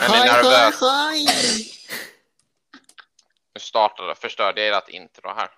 Hej, 0.00 0.08
hej, 0.08 0.42
nervös. 0.42 0.80
hej! 0.80 1.26
Nu 3.54 3.60
startade 3.60 4.14
förstörde 4.14 4.64
jag 4.64 4.78
ert 4.78 4.88
intro 4.88 5.30
här. 5.36 5.48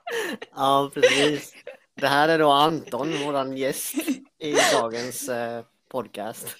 Ja, 0.55 0.91
precis. 0.95 1.55
Det 2.01 2.09
här 2.09 2.29
är 2.29 2.39
då 2.39 2.51
Anton, 2.51 3.25
våran 3.25 3.57
gäst 3.57 3.95
i 4.39 4.55
dagens 4.73 5.29
eh, 5.29 5.65
podcast. 5.91 6.57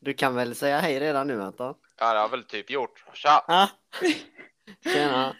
Du 0.00 0.14
kan 0.14 0.34
väl 0.34 0.54
säga 0.54 0.80
hej 0.80 1.00
redan 1.00 1.26
nu 1.26 1.42
Anton? 1.42 1.74
Ja, 1.98 2.06
det 2.06 2.18
har 2.18 2.24
jag 2.24 2.28
väl 2.28 2.44
typ 2.44 2.70
gjort. 2.70 3.04
Tja! 3.14 3.44
Ah. 3.48 3.68
Tjena! 4.84 5.36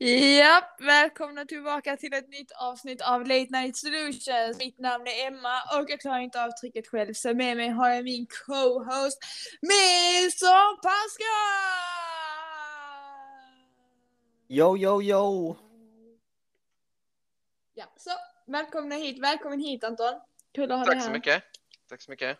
Ja, 0.00 0.76
välkomna 0.78 1.44
tillbaka 1.44 1.96
till 1.96 2.14
ett 2.14 2.28
nytt 2.28 2.52
avsnitt 2.52 3.00
av 3.02 3.20
Late 3.20 3.46
Night 3.50 3.76
Solutions. 3.76 4.58
Mitt 4.58 4.78
namn 4.78 5.06
är 5.06 5.26
Emma 5.26 5.62
och 5.78 5.90
jag 5.90 6.00
klarar 6.00 6.18
inte 6.18 6.44
av 6.44 6.50
trycket 6.50 6.88
själv 6.88 7.12
så 7.12 7.34
med 7.34 7.56
mig 7.56 7.68
har 7.68 7.90
jag 7.90 8.04
min 8.04 8.26
co-host 8.26 9.18
Mr 9.62 10.82
Pascal! 10.82 11.28
Yo, 14.48 14.76
yo, 14.76 15.02
yo! 15.02 15.56
Ja, 17.74 17.84
så 17.96 18.10
välkomna 18.46 18.94
hit, 18.94 19.22
välkommen 19.22 19.60
hit 19.60 19.84
Anton. 19.84 20.20
Kul 20.54 20.72
att 20.72 20.78
ha 20.78 20.84
dig 20.84 20.94
Tack 20.94 21.02
här. 21.02 21.06
så 21.06 21.12
mycket. 21.12 21.42
Tack 21.88 22.02
så 22.02 22.10
mycket. 22.10 22.38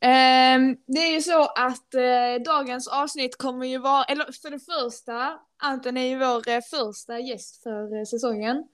Ehm, 0.00 0.76
det 0.86 1.00
är 1.00 1.14
ju 1.14 1.20
så 1.20 1.44
att 1.44 1.94
eh, 1.94 2.42
dagens 2.44 2.88
avsnitt 2.88 3.38
kommer 3.38 3.66
ju 3.66 3.78
vara, 3.78 4.04
eller 4.04 4.24
för 4.42 4.50
det 4.50 4.60
första, 4.60 5.38
Anton 5.62 5.96
är 5.96 6.06
ju 6.06 6.18
vår 6.18 6.48
eh, 6.48 6.60
första 6.70 7.18
gäst 7.18 7.62
för 7.62 7.98
eh, 7.98 8.04
säsongen. 8.04 8.64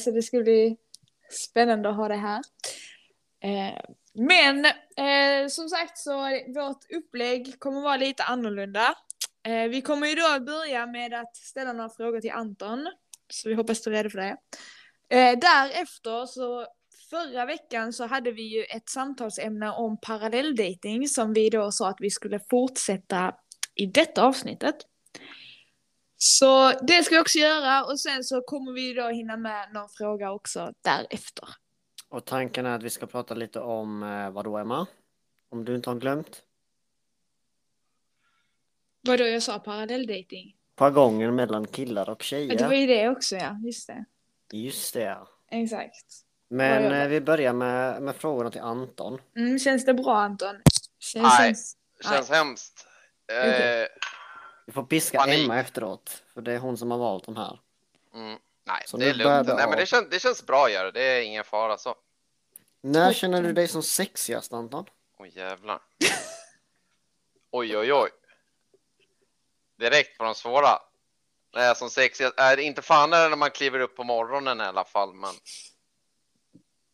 Så 0.00 0.10
det 0.10 0.22
ska 0.22 0.40
bli 0.40 0.76
spännande 1.30 1.88
att 1.88 1.96
ha 1.96 2.08
det 2.08 2.16
här. 2.16 2.42
Ehm, 3.40 3.82
men 4.14 4.66
som 5.50 5.68
sagt 5.68 5.98
så 5.98 6.12
vårt 6.54 6.90
upplägg 6.96 7.60
kommer 7.60 7.80
vara 7.80 7.96
lite 7.96 8.22
annorlunda. 8.22 8.94
Vi 9.70 9.82
kommer 9.82 10.06
ju 10.06 10.14
då 10.14 10.40
börja 10.40 10.86
med 10.86 11.14
att 11.14 11.36
ställa 11.36 11.72
några 11.72 11.90
frågor 11.90 12.20
till 12.20 12.30
Anton. 12.30 12.88
Så 13.28 13.48
vi 13.48 13.54
hoppas 13.54 13.82
du 13.82 13.90
är 13.90 13.94
redo 13.94 14.10
för 14.10 14.18
det. 14.18 14.36
Därefter 15.36 16.26
så 16.26 16.66
Förra 17.10 17.46
veckan 17.46 17.92
så 17.92 18.06
hade 18.06 18.32
vi 18.32 18.42
ju 18.42 18.64
ett 18.64 18.88
samtalsämne 18.88 19.70
om 19.70 20.00
parallelldating 20.00 21.08
som 21.08 21.32
vi 21.32 21.50
då 21.50 21.72
sa 21.72 21.88
att 21.88 22.00
vi 22.00 22.10
skulle 22.10 22.40
fortsätta 22.50 23.34
i 23.74 23.86
detta 23.86 24.24
avsnittet. 24.24 24.76
Så 26.16 26.72
det 26.72 27.02
ska 27.02 27.14
vi 27.14 27.20
också 27.20 27.38
göra 27.38 27.84
och 27.84 28.00
sen 28.00 28.24
så 28.24 28.42
kommer 28.42 28.72
vi 28.72 28.94
då 28.94 29.08
hinna 29.08 29.36
med 29.36 29.72
någon 29.72 29.88
fråga 29.88 30.32
också 30.32 30.72
därefter. 30.82 31.48
Och 32.08 32.24
tanken 32.24 32.66
är 32.66 32.70
att 32.76 32.82
vi 32.82 32.90
ska 32.90 33.06
prata 33.06 33.34
lite 33.34 33.60
om 33.60 34.02
eh, 34.02 34.30
vad 34.30 34.44
då 34.44 34.58
Emma? 34.58 34.86
Om 35.48 35.64
du 35.64 35.74
inte 35.76 35.90
har 35.90 35.96
glömt? 35.96 36.42
Vad 39.00 39.18
då 39.18 39.26
jag 39.26 39.42
sa, 39.42 39.58
parallelldating? 39.58 40.56
Jargongen 40.78 41.34
mellan 41.34 41.66
killar 41.66 42.10
och 42.10 42.32
Ja. 42.32 42.38
Det 42.38 42.62
var 42.62 42.70
tjejer. 42.70 42.80
ju 42.80 42.86
det 42.86 43.08
också 43.08 43.36
ja, 43.36 43.56
just 43.64 43.86
det. 43.86 44.04
Just 44.52 44.94
det 44.94 45.00
ja. 45.00 45.28
Exakt. 45.50 46.25
Men 46.48 46.92
eh, 46.92 47.08
vi 47.08 47.20
börjar 47.20 47.52
med, 47.52 48.02
med 48.02 48.16
frågorna 48.16 48.50
till 48.50 48.60
Anton. 48.60 49.20
Mm, 49.36 49.58
känns 49.58 49.84
det 49.84 49.94
bra 49.94 50.16
Anton? 50.16 50.56
Känns, 50.98 51.38
Nej. 51.38 51.46
känns... 51.46 51.76
Känns 52.04 52.30
hemskt. 52.30 52.86
Eh, 53.32 53.38
Okej. 53.38 53.88
Vi 54.66 54.72
får 54.72 54.82
piska 54.82 55.18
Panik. 55.18 55.44
Emma 55.44 55.60
efteråt, 55.60 56.22
för 56.34 56.40
det 56.40 56.52
är 56.52 56.58
hon 56.58 56.76
som 56.76 56.90
har 56.90 56.98
valt 56.98 57.24
de 57.24 57.36
här. 57.36 57.58
mm, 58.14 58.38
nej, 58.64 58.82
Så 58.86 58.96
det 58.96 59.10
är 59.10 59.14
lugnt. 59.14 59.46
det 59.46 59.54
Nej, 59.54 59.68
men 59.68 59.78
det, 59.78 59.86
känns, 59.86 60.10
det 60.10 60.18
känns 60.20 60.46
bra 60.46 60.64
att 60.64 60.72
göra. 60.72 60.90
Det 60.90 61.02
är 61.02 61.22
ingen 61.22 61.44
fara 61.44 61.78
så. 61.78 61.94
När 62.80 63.12
känner 63.12 63.42
du 63.42 63.52
dig 63.52 63.68
som 63.68 63.82
sexigast 63.82 64.52
Anton? 64.52 64.84
Oj 65.18 65.32
jävlar. 65.34 65.80
Oj 67.50 67.76
oj 67.76 67.92
oj. 67.92 68.10
Direkt 69.78 70.18
på 70.18 70.24
de 70.24 70.34
svåra. 70.34 70.78
Det 71.52 71.60
är 71.60 71.74
som 71.74 71.90
sexigast. 71.90 72.34
Är 72.40 72.56
det 72.56 72.62
inte 72.62 72.82
fan 72.82 73.12
är 73.12 73.22
det 73.22 73.28
när 73.28 73.36
man 73.36 73.50
kliver 73.50 73.80
upp 73.80 73.96
på 73.96 74.04
morgonen 74.04 74.60
i 74.60 74.64
alla 74.64 74.84
fall, 74.84 75.14
men. 75.14 75.34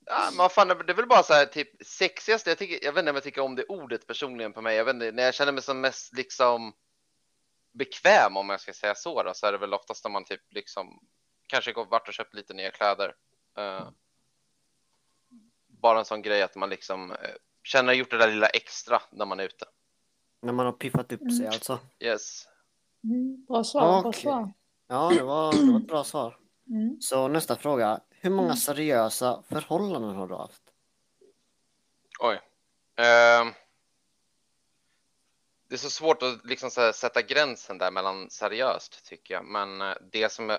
Ja, 0.07 0.31
men 0.37 0.49
fan, 0.51 0.69
det 0.69 0.75
är 0.93 0.95
väl 0.95 1.07
bara 1.07 1.23
så 1.23 1.33
här 1.33 1.47
typ 1.47 1.87
sexigast. 1.87 2.47
Jag, 2.47 2.59
tycker, 2.59 2.85
jag 2.85 2.93
vet 2.93 3.03
inte 3.03 3.11
om 3.11 3.17
jag 3.17 3.25
tycker 3.25 3.43
om 3.43 3.55
det 3.55 3.65
ordet 3.65 4.07
personligen 4.07 4.53
på 4.53 4.61
mig. 4.61 4.77
Jag 4.77 4.85
vet 4.85 4.95
inte, 4.95 5.13
när 5.13 5.23
jag 5.23 5.35
känner 5.35 5.53
mig 5.53 5.63
som 5.63 5.81
mest 5.81 6.17
liksom 6.17 6.73
bekväm 7.73 8.37
om 8.37 8.51
jag 8.51 8.61
ska 8.61 8.73
säga 8.73 8.95
så 8.95 9.23
då, 9.23 9.35
så 9.35 9.47
är 9.47 9.53
det 9.53 9.59
väl 9.59 9.75
oftast 9.75 10.05
när 10.05 10.11
man 10.11 10.25
typ 10.25 10.41
liksom 10.51 11.01
kanske 11.47 11.73
gått 11.73 11.91
vart 11.91 12.09
och 12.09 12.15
köpt 12.15 12.35
lite 12.35 12.55
nya 12.55 12.71
kläder. 12.71 13.15
Eh, 13.59 13.89
bara 15.67 15.99
en 15.99 16.05
sån 16.05 16.23
grej 16.23 16.43
att 16.43 16.57
man 16.57 16.71
liksom 16.71 17.11
eh, 17.11 17.17
känner 17.63 17.93
gjort 17.93 18.11
det 18.11 18.19
där 18.19 18.29
lilla 18.31 18.47
extra 18.47 19.03
när 19.11 19.27
man 19.27 19.41
är 19.41 19.45
ute. 19.45 19.65
När 20.41 20.53
man 20.53 20.67
har 20.67 20.73
piffat 20.73 21.13
upp 21.13 21.21
sig 21.21 21.41
Mm. 21.41 21.53
alltså? 21.53 21.79
Yes. 22.01 22.49
Mm, 23.05 23.45
bra 23.49 23.65
svar, 23.65 24.01
bra 24.03 24.09
Okej. 24.09 24.23
svar. 24.23 24.53
Ja, 24.89 25.13
det 25.15 25.23
var, 25.23 25.53
det 25.53 25.73
var 25.73 25.81
ett 25.81 25.87
bra 25.89 26.05
svar. 26.05 26.39
Mm. 26.69 27.01
Så 27.01 27.29
nästa 27.29 27.57
fråga. 27.57 28.01
Hur 28.23 28.31
många 28.31 28.47
Mm. 28.49 28.57
seriösa 28.57 29.43
förhållanden 29.49 30.17
har 30.17 30.27
du 30.27 30.35
haft? 30.35 30.63
Oj. 32.21 32.41
Ehm. 32.97 33.53
det 35.69 35.75
är 35.75 35.79
så 35.79 35.91
svårt 35.91 36.23
att 36.23 36.45
liksom 36.45 36.71
så 36.71 36.81
här 36.81 36.93
sätta 36.93 37.23
gränsen 37.23 37.79
där 37.79 37.91
mellan 37.91 38.31
seriöst 38.31 39.05
tycker 39.07 39.35
jag, 39.35 39.45
men 39.45 39.81
eh, 39.81 39.95
det 40.13 40.33
som 40.33 40.51
är, 40.51 40.59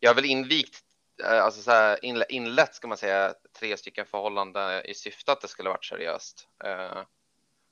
jag 0.00 0.10
har 0.10 0.14
väl 0.14 0.24
invigt, 0.24 0.80
eh, 1.24 1.44
alltså 1.44 1.62
så 1.62 1.70
här 1.70 1.98
inle- 2.02 2.24
inlett 2.28 2.74
ska 2.74 2.88
man 2.88 2.96
säga 2.98 3.34
tre 3.58 3.76
stycken 3.76 4.06
förhållanden 4.06 4.86
i 4.86 4.94
syfte 4.94 5.32
att 5.32 5.40
det 5.40 5.48
skulle 5.48 5.68
varit 5.68 5.84
seriöst. 5.84 6.48
Eh, 6.64 7.02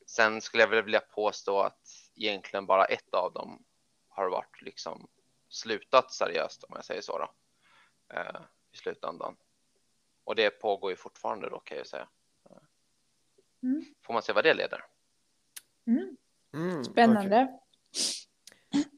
sen 0.06 0.41
skulle 0.41 0.62
jag 0.62 0.69
väl 0.69 0.83
vilja 0.84 1.00
påstå 1.00 1.61
att 1.61 1.89
egentligen 2.17 2.67
bara 2.67 2.84
ett 2.84 3.15
av 3.15 3.33
dem 3.33 3.65
har 4.09 4.29
varit 4.31 4.62
liksom 4.62 5.09
slutat 5.49 6.12
seriöst 6.12 6.65
om 6.65 6.73
jag 6.75 6.84
säger 6.84 7.03
så 7.03 7.19
då. 7.19 7.33
Eh, 8.12 8.41
I 8.73 8.77
slutändan. 8.77 9.37
Och 10.25 10.34
det 10.34 10.50
pågår 10.50 10.91
ju 10.91 10.97
fortfarande 10.97 11.50
då 11.50 11.59
kan 11.59 11.77
jag 11.77 11.87
säga. 11.87 12.09
Mm. 13.62 13.84
Får 14.03 14.12
man 14.12 14.23
se 14.23 14.33
vad 14.33 14.45
det 14.45 14.55
leder. 14.55 14.84
Mm. 15.87 16.17
Mm, 16.55 16.84
Spännande. 16.84 17.43
okej. 17.43 17.59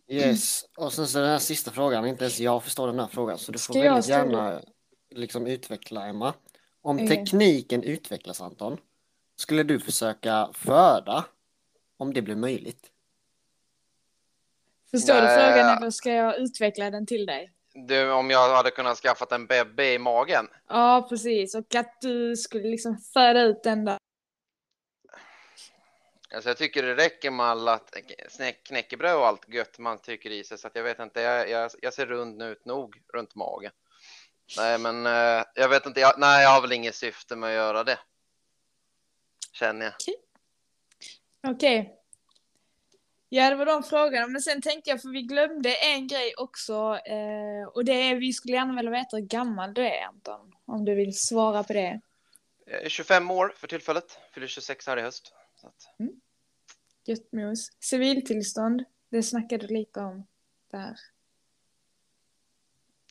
Yes, 0.09 0.65
och 0.77 0.93
sen 0.93 1.07
så 1.07 1.19
den 1.19 1.29
här 1.29 1.39
sista 1.39 1.71
frågan, 1.71 2.07
inte 2.07 2.25
ens 2.25 2.41
jag 2.41 2.65
förstår 2.65 2.87
den 2.87 2.99
här 2.99 3.07
frågan 3.07 3.39
så 3.39 3.53
du 3.53 3.59
får 3.59 3.75
väldigt 3.75 4.05
ställa? 4.05 4.45
gärna 4.49 4.63
liksom 5.11 5.47
utveckla 5.47 6.07
Emma. 6.07 6.35
Om 6.81 6.97
Okej. 6.97 7.09
tekniken 7.09 7.83
utvecklas 7.83 8.41
Anton, 8.41 8.81
skulle 9.37 9.63
du 9.63 9.81
försöka 9.81 10.51
föda 10.55 11.25
om 11.97 12.15
det 12.15 12.23
blir 12.23 12.37
möjligt? 12.37 12.91
Förstår 14.91 15.15
du 15.15 15.21
Nej. 15.21 15.53
frågan 15.53 15.79
eller 15.79 15.91
ska 15.91 16.11
jag 16.13 16.39
utveckla 16.39 16.91
den 16.91 17.07
till 17.07 17.27
dig? 17.27 17.53
Du, 17.75 18.13
om 18.13 18.31
jag 18.31 18.55
hade 18.55 18.71
kunnat 18.71 18.99
skaffat 18.99 19.33
en 19.33 19.47
bebbe 19.47 19.93
i 19.93 19.99
magen. 19.99 20.49
Ja, 20.69 21.07
precis. 21.09 21.55
Och 21.55 21.75
att 21.75 22.01
du 22.01 22.37
skulle 22.37 22.69
liksom 22.69 22.99
föda 22.99 23.43
ut 23.43 23.63
den 23.63 23.85
där. 23.85 23.99
Alltså 26.35 26.51
jag 26.51 26.57
tycker 26.57 26.83
det 26.83 26.95
räcker 26.95 27.31
med 27.31 27.47
alla 27.47 27.81
knäckebröd 28.65 29.17
och 29.17 29.27
allt 29.27 29.49
gött 29.49 29.79
man 29.79 29.99
tycker 29.99 30.31
i 30.31 30.45
sig 30.45 30.59
så 30.59 30.67
att 30.67 30.77
jag 30.77 30.83
vet 30.83 30.99
inte. 30.99 31.21
Jag, 31.21 31.51
jag, 31.51 31.71
jag 31.83 31.95
ser 31.95 32.07
rund 32.07 32.43
ut 32.43 32.65
nog 32.65 33.03
runt 33.13 33.35
magen. 33.35 33.73
Nej, 34.57 34.79
men 34.79 35.07
eh, 35.07 35.45
jag 35.55 35.69
vet 35.69 35.87
inte. 35.87 36.01
Jag, 36.01 36.15
nej, 36.19 36.43
jag 36.43 36.51
har 36.51 36.61
väl 36.61 36.73
inget 36.73 36.95
syfte 36.95 37.37
med 37.37 37.49
att 37.49 37.55
göra 37.55 37.85
det. 37.85 37.99
Känner 39.53 39.85
jag. 39.85 39.95
Okej. 41.55 42.04
Ja, 43.37 43.51
det 43.51 43.57
var 43.57 43.67
de 43.67 43.83
frågorna. 43.83 44.27
Men 44.27 44.43
sen 44.43 44.63
tänkte 44.63 44.91
jag, 44.91 45.03
för 45.03 45.09
vi 45.09 45.23
glömde 45.23 45.75
en 45.75 46.07
grej 46.07 46.35
också. 46.37 46.99
Eh, 47.07 47.69
och 47.75 47.85
det 47.85 47.93
är, 47.93 48.17
vi 48.17 48.33
skulle 48.33 48.55
gärna 48.55 48.77
vilja 48.77 48.91
veta 48.91 49.17
hur 49.17 49.25
gammal 49.25 49.75
du 49.75 49.87
är, 49.87 50.05
Anton. 50.05 50.53
Om 50.65 50.85
du 50.85 50.95
vill 50.95 51.19
svara 51.19 51.65
på 51.65 51.73
det. 51.73 52.01
Jag 52.67 52.83
är 52.83 52.89
25 52.89 53.31
år 53.31 53.55
för 53.57 53.67
tillfället. 53.67 54.19
Fyller 54.35 54.47
26 54.47 54.87
här 54.87 54.97
i 54.97 55.03
höst. 55.03 55.33
Så 55.61 55.67
att, 55.67 55.95
Gött 57.05 57.33
mos. 57.33 57.71
Civiltillstånd, 57.81 58.85
det 59.09 59.23
snackade 59.23 59.67
du 59.67 59.75
lite 59.75 60.01
om 60.01 60.27
där. 60.71 60.97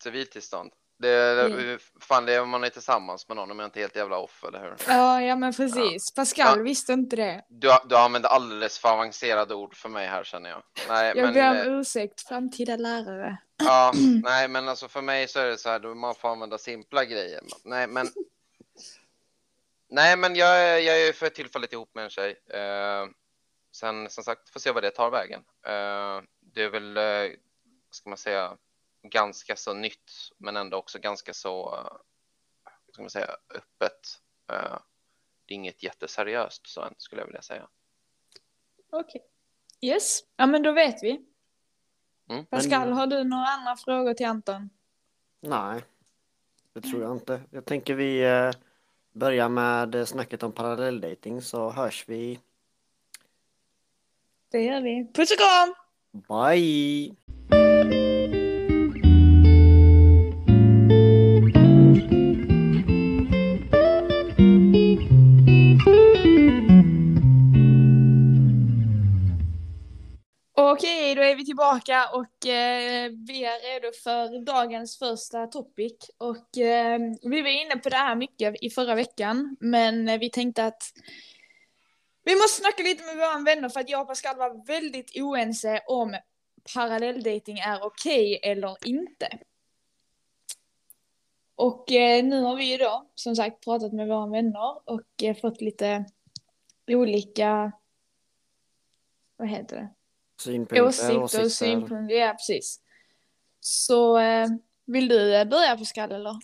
civiltillstånd. 0.03 0.71
Det, 1.03 1.49
det, 1.49 1.79
fan, 1.99 2.25
det 2.25 2.33
är 2.33 2.41
om 2.41 2.49
man 2.49 2.63
är 2.63 2.69
tillsammans 2.69 3.27
med 3.27 3.37
någon 3.37 3.51
om 3.51 3.59
jag 3.59 3.67
inte 3.67 3.79
är 3.79 3.81
helt 3.81 3.95
jävla 3.95 4.17
off, 4.17 4.43
eller 4.47 4.61
hur? 4.61 4.75
Ja, 4.87 5.21
ja 5.21 5.35
men 5.35 5.53
precis. 5.53 6.13
Pascal 6.15 6.57
Ja. 6.57 6.63
visste 6.63 6.93
inte 6.93 7.15
det. 7.15 7.45
Du, 7.49 7.69
du 7.85 7.97
använder 7.97 8.29
alldeles 8.29 8.79
för 8.79 8.89
avancerade 8.89 9.55
ord 9.55 9.75
för 9.75 9.89
mig 9.89 10.07
här 10.07 10.23
känner 10.23 10.49
jag. 10.49 10.63
Nej, 10.87 11.13
Jag 11.15 11.23
men, 11.25 11.33
ber 11.33 11.55
eh, 11.55 11.73
om 11.73 11.79
ursäkt, 11.79 12.21
framtida 12.27 12.75
lärare. 12.75 13.37
Ja, 13.63 13.93
nej, 14.23 14.47
men 14.47 14.69
alltså 14.69 14.87
för 14.87 15.01
mig 15.01 15.27
så 15.27 15.39
är 15.39 15.45
det 15.45 15.57
så 15.57 15.69
här, 15.69 15.79
då 15.79 15.95
man 15.95 16.15
får 16.15 16.29
använda 16.29 16.57
simpla 16.57 17.05
grejer. 17.05 17.41
Nej, 17.63 17.87
men. 17.87 18.07
Nej, 19.89 20.17
men 20.17 20.35
jag, 20.35 20.81
jag 20.81 21.01
är 21.07 21.13
för 21.13 21.29
tillfället 21.29 21.73
ihop 21.73 21.95
med 21.95 22.03
en 22.03 22.09
tjej. 22.09 22.35
Eh, 22.49 23.05
sen 23.71 24.09
som 24.09 24.23
sagt, 24.23 24.49
får 24.49 24.59
se 24.59 24.71
vad 24.71 24.83
det 24.83 24.91
tar 24.91 25.09
vägen. 25.11 25.39
Eh, 25.65 26.21
det 26.53 26.63
är 26.63 26.69
väl, 26.69 26.97
eh, 26.97 27.03
vad 27.87 27.95
ska 27.95 28.09
man 28.09 28.17
säga, 28.17 28.51
ganska 29.03 29.55
så 29.55 29.73
nytt, 29.73 30.11
men 30.37 30.57
ändå 30.57 30.77
också 30.77 30.99
ganska 30.99 31.33
så, 31.33 31.75
eh, 31.75 31.97
ska 32.91 33.01
man 33.01 33.09
säga, 33.09 33.35
öppet. 33.55 34.21
Eh, 34.51 34.77
det 35.45 35.53
är 35.53 35.55
inget 35.55 35.83
jätteseriöst 35.83 36.67
så 36.67 36.81
än, 36.81 36.93
skulle 36.97 37.21
jag 37.21 37.27
vilja 37.27 37.41
säga. 37.41 37.67
Okej. 38.89 39.21
Yes, 39.81 40.19
ja 40.35 40.45
men 40.45 40.63
då 40.63 40.71
vet 40.71 41.03
vi. 41.03 41.25
Mm. 42.29 42.45
Pascal, 42.45 42.79
Men- 42.89 42.93
har 42.97 43.07
du 43.07 43.23
några 43.23 43.45
andra 43.47 43.75
frågor 43.75 44.13
till 44.13 44.25
Anton? 44.25 44.69
Nej, 45.39 45.83
det 46.73 46.81
tror 46.81 47.01
jag 47.01 47.11
inte. 47.11 47.41
Jag 47.51 47.65
tänker 47.65 47.93
vi 47.95 48.23
eh, 48.23 48.51
börjar 49.11 49.49
med 49.49 50.07
snacket 50.07 50.43
om 50.43 50.51
parallelldating 50.51 51.41
så 51.41 51.69
hörs 51.69 52.03
vi. 52.07 52.39
Det 54.49 54.61
gör 54.63 54.81
vi. 54.81 55.07
Puss 55.13 55.31
och 55.31 55.37
kram! 55.37 55.75
Bye! 56.11 57.15
Okej, 70.73 71.15
då 71.15 71.21
är 71.21 71.35
vi 71.35 71.45
tillbaka 71.45 72.09
och 72.13 72.47
eh, 72.47 73.11
vi 73.27 73.43
är 73.43 73.73
redo 73.73 73.93
för 74.03 74.45
dagens 74.45 74.99
första 74.99 75.47
topic. 75.47 76.09
Och 76.17 76.57
eh, 76.57 76.99
vi 77.21 77.41
var 77.41 77.49
inne 77.49 77.77
på 77.77 77.89
det 77.89 77.95
här 77.95 78.15
mycket 78.15 78.55
i 78.63 78.69
förra 78.69 78.95
veckan, 78.95 79.57
men 79.59 80.09
eh, 80.09 80.19
vi 80.19 80.29
tänkte 80.29 80.65
att 80.65 80.83
vi 82.23 82.35
måste 82.35 82.61
snacka 82.61 82.83
lite 82.83 83.03
med 83.03 83.15
våra 83.15 83.39
vänner 83.39 83.69
för 83.69 83.79
att 83.79 83.89
jag 83.89 84.01
och 84.01 84.07
Pascal 84.07 84.37
var 84.37 84.65
väldigt 84.67 85.21
oense 85.21 85.81
om 85.87 86.15
parallelldating 86.73 87.59
är 87.59 87.83
okej 87.83 88.39
eller 88.43 88.77
inte. 88.85 89.39
Och 91.55 91.91
eh, 91.91 92.23
nu 92.23 92.41
har 92.41 92.55
vi 92.55 92.71
ju 92.71 92.77
då 92.77 93.09
som 93.15 93.35
sagt 93.35 93.63
pratat 93.63 93.93
med 93.93 94.07
våra 94.07 94.27
vänner 94.27 94.89
och 94.89 95.23
eh, 95.23 95.35
fått 95.35 95.61
lite 95.61 96.05
olika, 96.87 97.71
vad 99.37 99.49
heter 99.49 99.75
det? 99.75 99.89
Synpunkter, 100.41 100.87
åsikter 100.87 101.23
åsikter. 101.23 101.49
synpunkter. 101.49 102.15
Ja, 102.15 102.33
precis. 102.33 102.79
Så 103.59 104.17
eh, 104.17 104.47
vill 104.85 105.07
du 105.07 105.35
eh, 105.35 105.45
börja 105.45 105.77
Pascal 105.77 106.11
eller? 106.11 106.35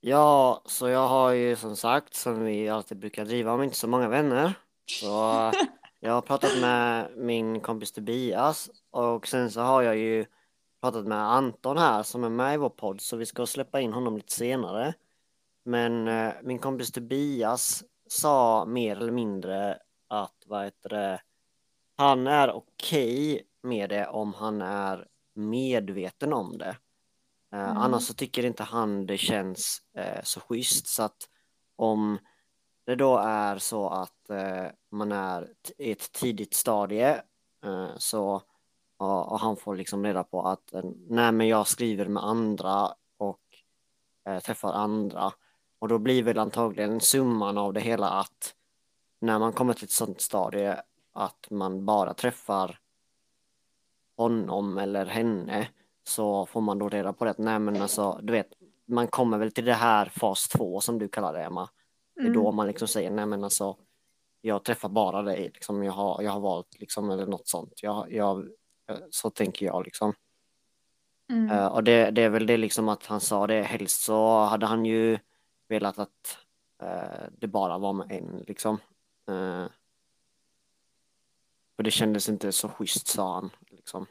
Ja, 0.00 0.62
så 0.66 0.88
jag 0.88 1.08
har 1.08 1.30
ju 1.30 1.56
som 1.56 1.76
sagt, 1.76 2.14
som 2.14 2.44
vi 2.44 2.68
alltid 2.68 2.98
brukar 2.98 3.24
driva, 3.24 3.52
om 3.52 3.62
inte 3.62 3.76
så 3.76 3.88
många 3.88 4.08
vänner. 4.08 4.52
Så 5.00 5.06
jag 6.00 6.12
har 6.12 6.20
pratat 6.20 6.60
med 6.60 7.10
min 7.16 7.60
kompis 7.60 7.92
Tobias 7.92 8.70
och 8.90 9.26
sen 9.26 9.50
så 9.50 9.60
har 9.60 9.82
jag 9.82 9.96
ju 9.96 10.26
pratat 10.80 11.06
med 11.06 11.18
Anton 11.18 11.78
här 11.78 12.02
som 12.02 12.24
är 12.24 12.28
med 12.28 12.54
i 12.54 12.56
vår 12.56 12.70
podd 12.70 13.00
så 13.00 13.16
vi 13.16 13.26
ska 13.26 13.46
släppa 13.46 13.80
in 13.80 13.92
honom 13.92 14.16
lite 14.16 14.32
senare. 14.32 14.94
Men 15.64 16.08
eh, 16.08 16.32
min 16.42 16.58
kompis 16.58 16.92
Tobias 16.92 17.84
sa 18.08 18.64
mer 18.64 18.96
eller 18.96 19.12
mindre 19.12 19.78
att 20.08 20.42
vad 20.46 20.64
heter 20.64 20.88
det, 20.88 21.20
han 21.96 22.26
är 22.26 22.52
okej 22.52 23.42
med 23.62 23.90
det 23.90 24.06
om 24.06 24.34
han 24.34 24.62
är 24.62 25.06
medveten 25.34 26.32
om 26.32 26.58
det. 26.58 26.76
Eh, 27.52 27.70
Mm. 27.70 27.76
Annars 27.76 28.02
så 28.02 28.14
tycker 28.14 28.44
inte 28.44 28.62
han 28.62 29.06
det 29.06 29.18
känns 29.18 29.82
eh, 29.96 30.22
så 30.22 30.40
schysst 30.40 30.86
så 30.86 31.02
att 31.02 31.28
om 31.76 32.18
det 32.84 32.94
då 32.94 33.18
är 33.18 33.58
så 33.58 33.88
att 33.88 34.30
eh, 34.30 34.66
man 34.90 35.12
är 35.12 35.48
i 35.78 35.92
ett 35.92 36.12
tidigt 36.12 36.54
stadie 36.54 37.22
så 37.96 38.42
och, 38.96 39.40
han 39.40 39.56
får 39.56 39.76
liksom 39.76 40.04
reda 40.04 40.24
på 40.24 40.42
att 40.42 40.72
nej 41.08 41.32
men 41.32 41.48
jag 41.48 41.66
skriver 41.66 42.06
med 42.06 42.24
andra 42.24 42.94
och 43.16 43.40
träffar 44.44 44.72
andra 44.72 45.32
och 45.78 45.88
då 45.88 45.98
blir 45.98 46.22
väl 46.22 46.38
antagligen 46.38 47.00
summan 47.00 47.58
av 47.58 47.72
det 47.72 47.80
hela 47.80 48.10
att 48.10 48.54
när 49.20 49.38
man 49.38 49.52
kommer 49.52 49.74
till 49.74 49.84
ett 49.84 49.90
sånt 49.90 50.20
stadie 50.20 50.82
att 51.16 51.46
man 51.50 51.84
bara 51.84 52.14
träffar 52.14 52.78
honom 54.16 54.78
eller 54.78 55.06
henne 55.06 55.68
så 56.04 56.46
får 56.46 56.60
man 56.60 56.78
då 56.78 56.88
reda 56.88 57.12
på 57.12 57.24
det 57.24 57.34
nej 57.38 57.58
men 57.58 57.82
alltså 57.82 58.20
du 58.22 58.32
vet 58.32 58.48
man 58.84 59.08
kommer 59.08 59.38
väl 59.38 59.52
till 59.52 59.64
det 59.64 59.74
här 59.74 60.06
fas 60.06 60.48
2 60.48 60.80
som 60.80 60.98
du 60.98 61.08
kallar 61.08 61.32
det 61.32 61.42
Emma. 61.44 61.68
Det 62.14 62.22
är 62.22 62.30
då 62.30 62.52
man 62.52 62.66
liksom 62.66 62.88
säger 62.88 63.10
nej 63.10 63.26
men 63.26 63.44
alltså 63.44 63.76
jag 64.40 64.64
träffar 64.64 64.88
bara 64.88 65.22
dig 65.22 65.50
liksom 65.54 65.84
jag 65.84 65.92
har, 65.92 66.22
jag 66.22 66.30
har 66.32 66.40
valt 66.40 66.80
liksom 66.80 67.10
eller 67.10 67.26
något 67.26 67.48
sånt. 67.48 67.82
Jag, 67.82 68.12
jag, 68.12 68.48
så 69.10 69.30
tänker 69.30 69.66
jag 69.66 69.84
liksom. 69.84 70.12
Mm. 71.28 71.50
Eh, 71.50 71.66
och 71.66 71.84
det, 71.84 72.10
det 72.10 72.22
är 72.22 72.28
väl 72.28 72.46
det 72.46 72.56
liksom 72.56 72.88
att 72.88 73.06
han 73.06 73.20
sa 73.20 73.46
det 73.46 73.62
helst 73.62 74.02
så 74.02 74.38
hade 74.38 74.66
han 74.66 74.86
ju 74.86 75.18
velat 75.68 75.98
att 75.98 76.38
eh, 76.82 77.24
det 77.38 77.46
bara 77.46 77.78
var 77.78 77.92
med 77.92 78.12
en 78.12 78.44
liksom. 78.46 78.78
Uh, 79.30 79.66
och 81.76 81.84
det 81.84 81.90
kändes 81.90 82.28
inte 82.28 82.52
så 82.52 82.68
schysst 82.68 83.06
sa 83.06 83.34
han 83.34 83.50
liksom. 83.70 84.06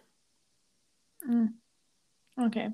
Mm. 1.26 1.60
Okej. 2.36 2.74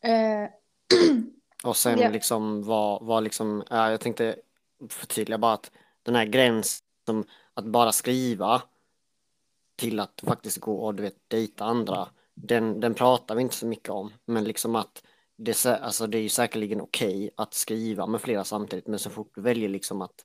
Eh, 0.00 0.50
Och 1.64 1.76
sen 1.76 1.98
Ja. 1.98 2.10
liksom 2.10 2.62
var, 2.62 3.00
var 3.04 3.20
liksom, 3.20 3.64
ja, 3.70 3.90
jag 3.90 4.00
tänkte 4.00 4.36
förtydliga 4.88 5.38
bara 5.38 5.52
att 5.52 5.70
den 6.02 6.14
här 6.14 6.24
gränsen 6.24 6.86
som 7.06 7.24
att 7.54 7.64
bara 7.64 7.92
skriva 7.92 8.62
till 9.76 10.00
att 10.00 10.20
faktiskt 10.26 10.58
gå 10.60 10.76
och 10.78 10.94
du 10.94 11.02
vet 11.02 11.16
dejta 11.28 11.64
andra, 11.64 12.08
den, 12.34 12.80
den 12.80 12.94
pratar 12.94 13.34
vi 13.34 13.42
inte 13.42 13.54
så 13.54 13.66
mycket 13.66 13.88
om. 13.88 14.12
Men 14.24 14.44
liksom 14.44 14.76
att 14.76 15.02
det, 15.36 15.66
alltså 15.66 16.06
det 16.06 16.18
är 16.18 16.22
ju 16.22 16.28
säkerligen 16.28 16.80
okej 16.80 17.30
att 17.36 17.54
skriva 17.54 18.06
med 18.06 18.20
flera 18.20 18.44
samtidigt, 18.44 18.86
men 18.86 18.98
så 18.98 19.10
fort 19.10 19.30
du 19.34 19.40
väljer 19.40 19.68
liksom 19.68 20.02
att 20.02 20.24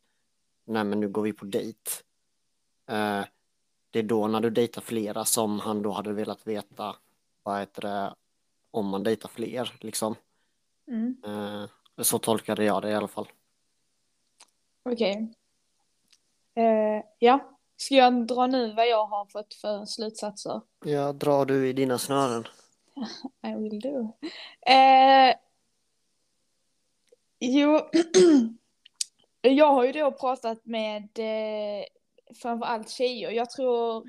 nej 0.65 0.83
men 0.83 0.99
nu 0.99 1.09
går 1.09 1.21
vi 1.21 1.33
på 1.33 1.45
dejt. 1.45 1.91
Eh, 2.89 3.25
det 3.91 3.99
är 3.99 4.03
då 4.03 4.27
när 4.27 4.39
du 4.39 4.49
dejtar 4.49 4.81
flera 4.81 5.25
som 5.25 5.59
han 5.59 5.81
då 5.81 5.91
hade 5.91 6.13
velat 6.13 6.47
veta 6.47 6.95
vad 7.43 7.59
heter 7.59 7.81
det, 7.81 8.15
om 8.71 8.87
man 8.87 9.03
dejtar 9.03 9.29
fler 9.29 9.73
liksom. 9.79 10.15
mm. 10.87 11.17
Eh, 11.25 11.69
så 12.03 12.19
tolkade 12.19 12.63
jag 12.63 12.81
det 12.81 12.89
i 12.89 12.95
alla 12.95 13.07
fall. 13.07 13.27
Okej. 14.83 15.33
Eh, 16.55 17.03
ja. 17.19 17.55
Ska 17.77 17.95
jag 17.95 18.27
dra 18.27 18.47
nu 18.47 18.73
vad 18.73 18.87
jag 18.87 19.05
har 19.05 19.25
fått 19.25 19.53
för 19.53 19.85
slutsatser? 19.85 20.61
Ja, 20.85 21.13
drar 21.13 21.45
du 21.45 21.69
i 21.69 21.73
dina 21.73 21.97
snören? 21.97 22.47
I 23.47 23.53
will 23.55 23.79
do. 23.79 24.13
Eh, 24.71 25.35
jo, 27.39 27.79
jag 29.41 29.67
har 29.67 29.85
ju 29.85 29.91
då 29.91 30.11
pratat 30.11 30.65
med 30.65 31.03
eh, 31.19 31.85
framförallt 32.35 32.89
tjejer. 32.89 33.31
Jag 33.31 33.49
tror, 33.49 34.03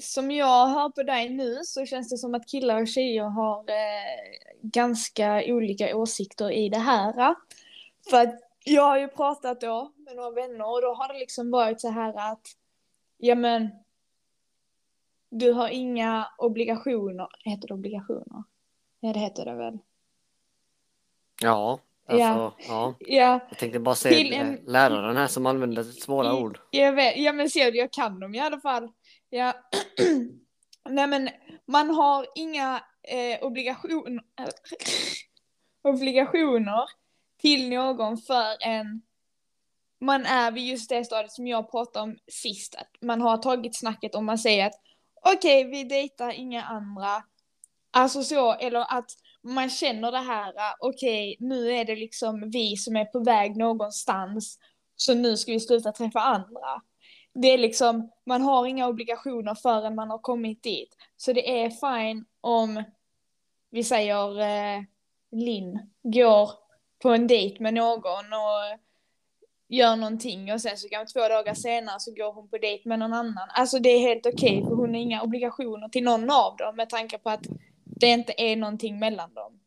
som 0.00 0.30
jag 0.30 0.66
hör 0.66 0.88
på 0.88 1.02
dig 1.02 1.28
nu 1.28 1.60
så 1.64 1.86
känns 1.86 2.10
det 2.10 2.18
som 2.18 2.34
att 2.34 2.48
killar 2.48 2.82
och 2.82 2.88
tjejer 2.88 3.24
har 3.24 3.58
eh, 3.58 4.40
ganska 4.62 5.42
olika 5.46 5.96
åsikter 5.96 6.50
i 6.50 6.68
det 6.68 6.78
här. 6.78 7.34
För 8.10 8.20
att 8.22 8.34
jag 8.64 8.82
har 8.82 8.98
ju 8.98 9.08
pratat 9.08 9.60
då 9.60 9.92
med 9.96 10.16
några 10.16 10.30
vänner 10.30 10.70
och 10.70 10.82
då 10.82 10.94
har 10.94 11.12
det 11.12 11.18
liksom 11.18 11.50
varit 11.50 11.80
så 11.80 11.88
här 11.88 12.32
att, 12.32 12.46
ja 13.18 13.34
men, 13.34 13.70
du 15.28 15.52
har 15.52 15.68
inga 15.68 16.28
obligationer, 16.38 17.28
heter 17.44 17.68
det 17.68 17.74
obligationer? 17.74 18.42
Ja 19.00 19.12
det 19.12 19.18
heter 19.18 19.44
det 19.44 19.54
väl. 19.54 19.78
Ja, 21.40 21.80
alltså, 22.12 22.24
Ja. 22.24 22.54
ja. 22.68 22.94
Ja, 23.00 23.40
Jag 23.48 23.58
tänkte 23.58 23.78
bara 23.80 23.94
säga 23.94 24.16
Till 24.16 24.32
en- 24.32 24.60
läraren 24.66 25.16
här 25.16 25.26
som 25.26 25.46
använder 25.46 25.82
svåra 25.82 26.34
ord. 26.34 26.58
jag 26.70 26.92
vet, 26.92 27.16
ja 27.16 27.32
men 27.32 27.50
ser 27.50 27.72
du, 27.72 27.78
jag 27.78 27.92
kan 27.92 28.20
dem 28.20 28.34
i 28.34 28.40
alla 28.40 28.60
fall. 28.60 28.88
Ja. 29.30 29.52
Nej 30.88 31.06
men, 31.06 31.28
man 31.66 31.90
har 31.90 32.26
inga 32.34 32.80
eh, 33.02 33.42
obligationer, 33.46 34.22
obligationer 35.82 36.84
till 37.40 37.68
någon 37.68 38.18
förrän 38.18 39.02
man 40.00 40.26
är 40.26 40.50
vid 40.52 40.66
just 40.66 40.88
det 40.88 41.04
stadiet 41.04 41.32
som 41.32 41.46
jag 41.46 41.70
pratade 41.70 42.02
om 42.02 42.16
sist. 42.32 42.74
Att 42.74 42.88
man 43.02 43.20
har 43.20 43.36
tagit 43.36 43.76
snacket 43.78 44.14
och 44.14 44.24
man 44.24 44.38
säger 44.38 44.66
att 44.66 44.80
okej, 45.34 45.64
vi 45.64 45.84
dejtar 45.84 46.30
inga 46.30 46.62
andra. 46.62 47.22
Alltså 47.90 48.22
så, 48.22 48.52
eller 48.52 48.80
att 48.98 49.10
man 49.42 49.70
känner 49.70 50.12
det 50.12 50.18
här, 50.18 50.54
ah, 50.56 50.76
okej, 50.80 51.36
nu 51.40 51.72
är 51.72 51.84
det 51.84 51.96
liksom 51.96 52.50
vi 52.50 52.76
som 52.76 52.96
är 52.96 53.04
på 53.04 53.20
väg 53.20 53.56
någonstans. 53.56 54.58
Så 54.96 55.14
nu 55.14 55.36
ska 55.36 55.52
vi 55.52 55.60
sluta 55.60 55.92
träffa 55.92 56.20
andra. 56.20 56.82
Det 57.34 57.48
är 57.48 57.58
liksom, 57.58 58.10
man 58.26 58.42
har 58.42 58.66
inga 58.66 58.88
obligationer 58.88 59.54
förrän 59.54 59.94
man 59.94 60.10
har 60.10 60.18
kommit 60.18 60.62
dit. 60.62 60.96
Så 61.16 61.32
det 61.32 61.62
är 61.62 61.70
fine 61.70 62.24
om, 62.40 62.84
vi 63.70 63.84
säger 63.84 64.40
eh, 64.40 64.82
Linn 65.32 65.78
går 66.02 66.50
på 67.02 67.10
en 67.10 67.26
dejt 67.26 67.62
med 67.62 67.74
någon 67.74 68.32
och 68.32 68.78
gör 69.68 69.96
någonting 69.96 70.52
och 70.52 70.60
sen 70.60 70.76
så 70.76 70.88
kan 70.88 71.06
två 71.06 71.28
dagar 71.28 71.54
senare 71.54 72.00
så 72.00 72.14
går 72.14 72.32
hon 72.32 72.48
på 72.48 72.58
dejt 72.58 72.88
med 72.88 72.98
någon 72.98 73.12
annan. 73.12 73.48
Alltså 73.48 73.78
det 73.78 73.88
är 73.88 73.98
helt 73.98 74.26
okej 74.26 74.62
för 74.62 74.74
hon 74.74 74.94
har 74.94 75.00
inga 75.00 75.22
obligationer 75.22 75.88
till 75.88 76.04
någon 76.04 76.30
av 76.30 76.56
dem 76.56 76.76
med 76.76 76.88
tanke 76.88 77.18
på 77.18 77.30
att 77.30 77.46
det 78.02 78.12
inte 78.12 78.34
är 78.36 78.56
någonting 78.56 78.98
mellan 78.98 79.34
dem. 79.34 79.60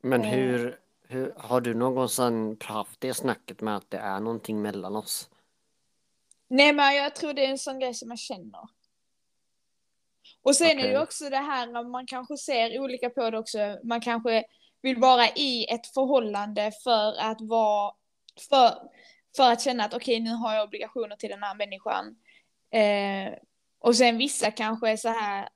Men 0.00 0.22
Eh. 0.22 0.30
hur, 0.30 0.78
hur, 1.08 1.34
har 1.36 1.60
du 1.60 1.74
någonsin 1.74 2.56
haft 2.60 3.00
det 3.00 3.14
snacket 3.14 3.60
med 3.60 3.76
att 3.76 3.90
det 3.90 3.98
är 3.98 4.20
någonting 4.20 4.62
mellan 4.62 4.96
oss? 4.96 5.30
Nej 6.48 6.72
men 6.72 6.96
jag 6.96 7.16
tror 7.16 7.32
det 7.32 7.44
är 7.44 7.50
en 7.50 7.58
sån 7.58 7.78
grej 7.78 7.94
som 7.94 8.08
man 8.08 8.16
känner. 8.16 8.68
Och 10.42 10.56
sen 10.56 10.78
är 10.78 10.88
det 10.88 11.00
också 11.00 11.30
det 11.30 11.36
här 11.36 11.84
man 11.84 12.06
kanske 12.06 12.36
ser 12.36 12.78
olika 12.80 13.10
på 13.10 13.30
det 13.30 13.38
också. 13.38 13.78
Man 13.84 14.00
kanske 14.00 14.44
vill 14.82 14.96
vara 14.96 15.28
i 15.28 15.66
ett 15.70 15.86
förhållande 15.86 16.72
för 16.84 17.20
att 17.20 17.40
vara 17.40 17.94
för, 18.48 18.70
för 19.36 19.52
att 19.52 19.62
känna 19.62 19.84
att 19.84 19.94
okej 19.94 20.20
nu 20.20 20.30
har 20.30 20.54
jag 20.54 20.64
obligationer 20.64 21.16
till 21.16 21.30
den 21.30 21.42
här 21.42 21.54
människan. 21.54 22.16
Eh, 22.70 23.38
och 23.78 23.96
sen 23.96 24.18
vissa 24.18 24.50
kanske 24.50 24.90
är 24.90 24.96
så 24.96 25.08
här 25.08 25.48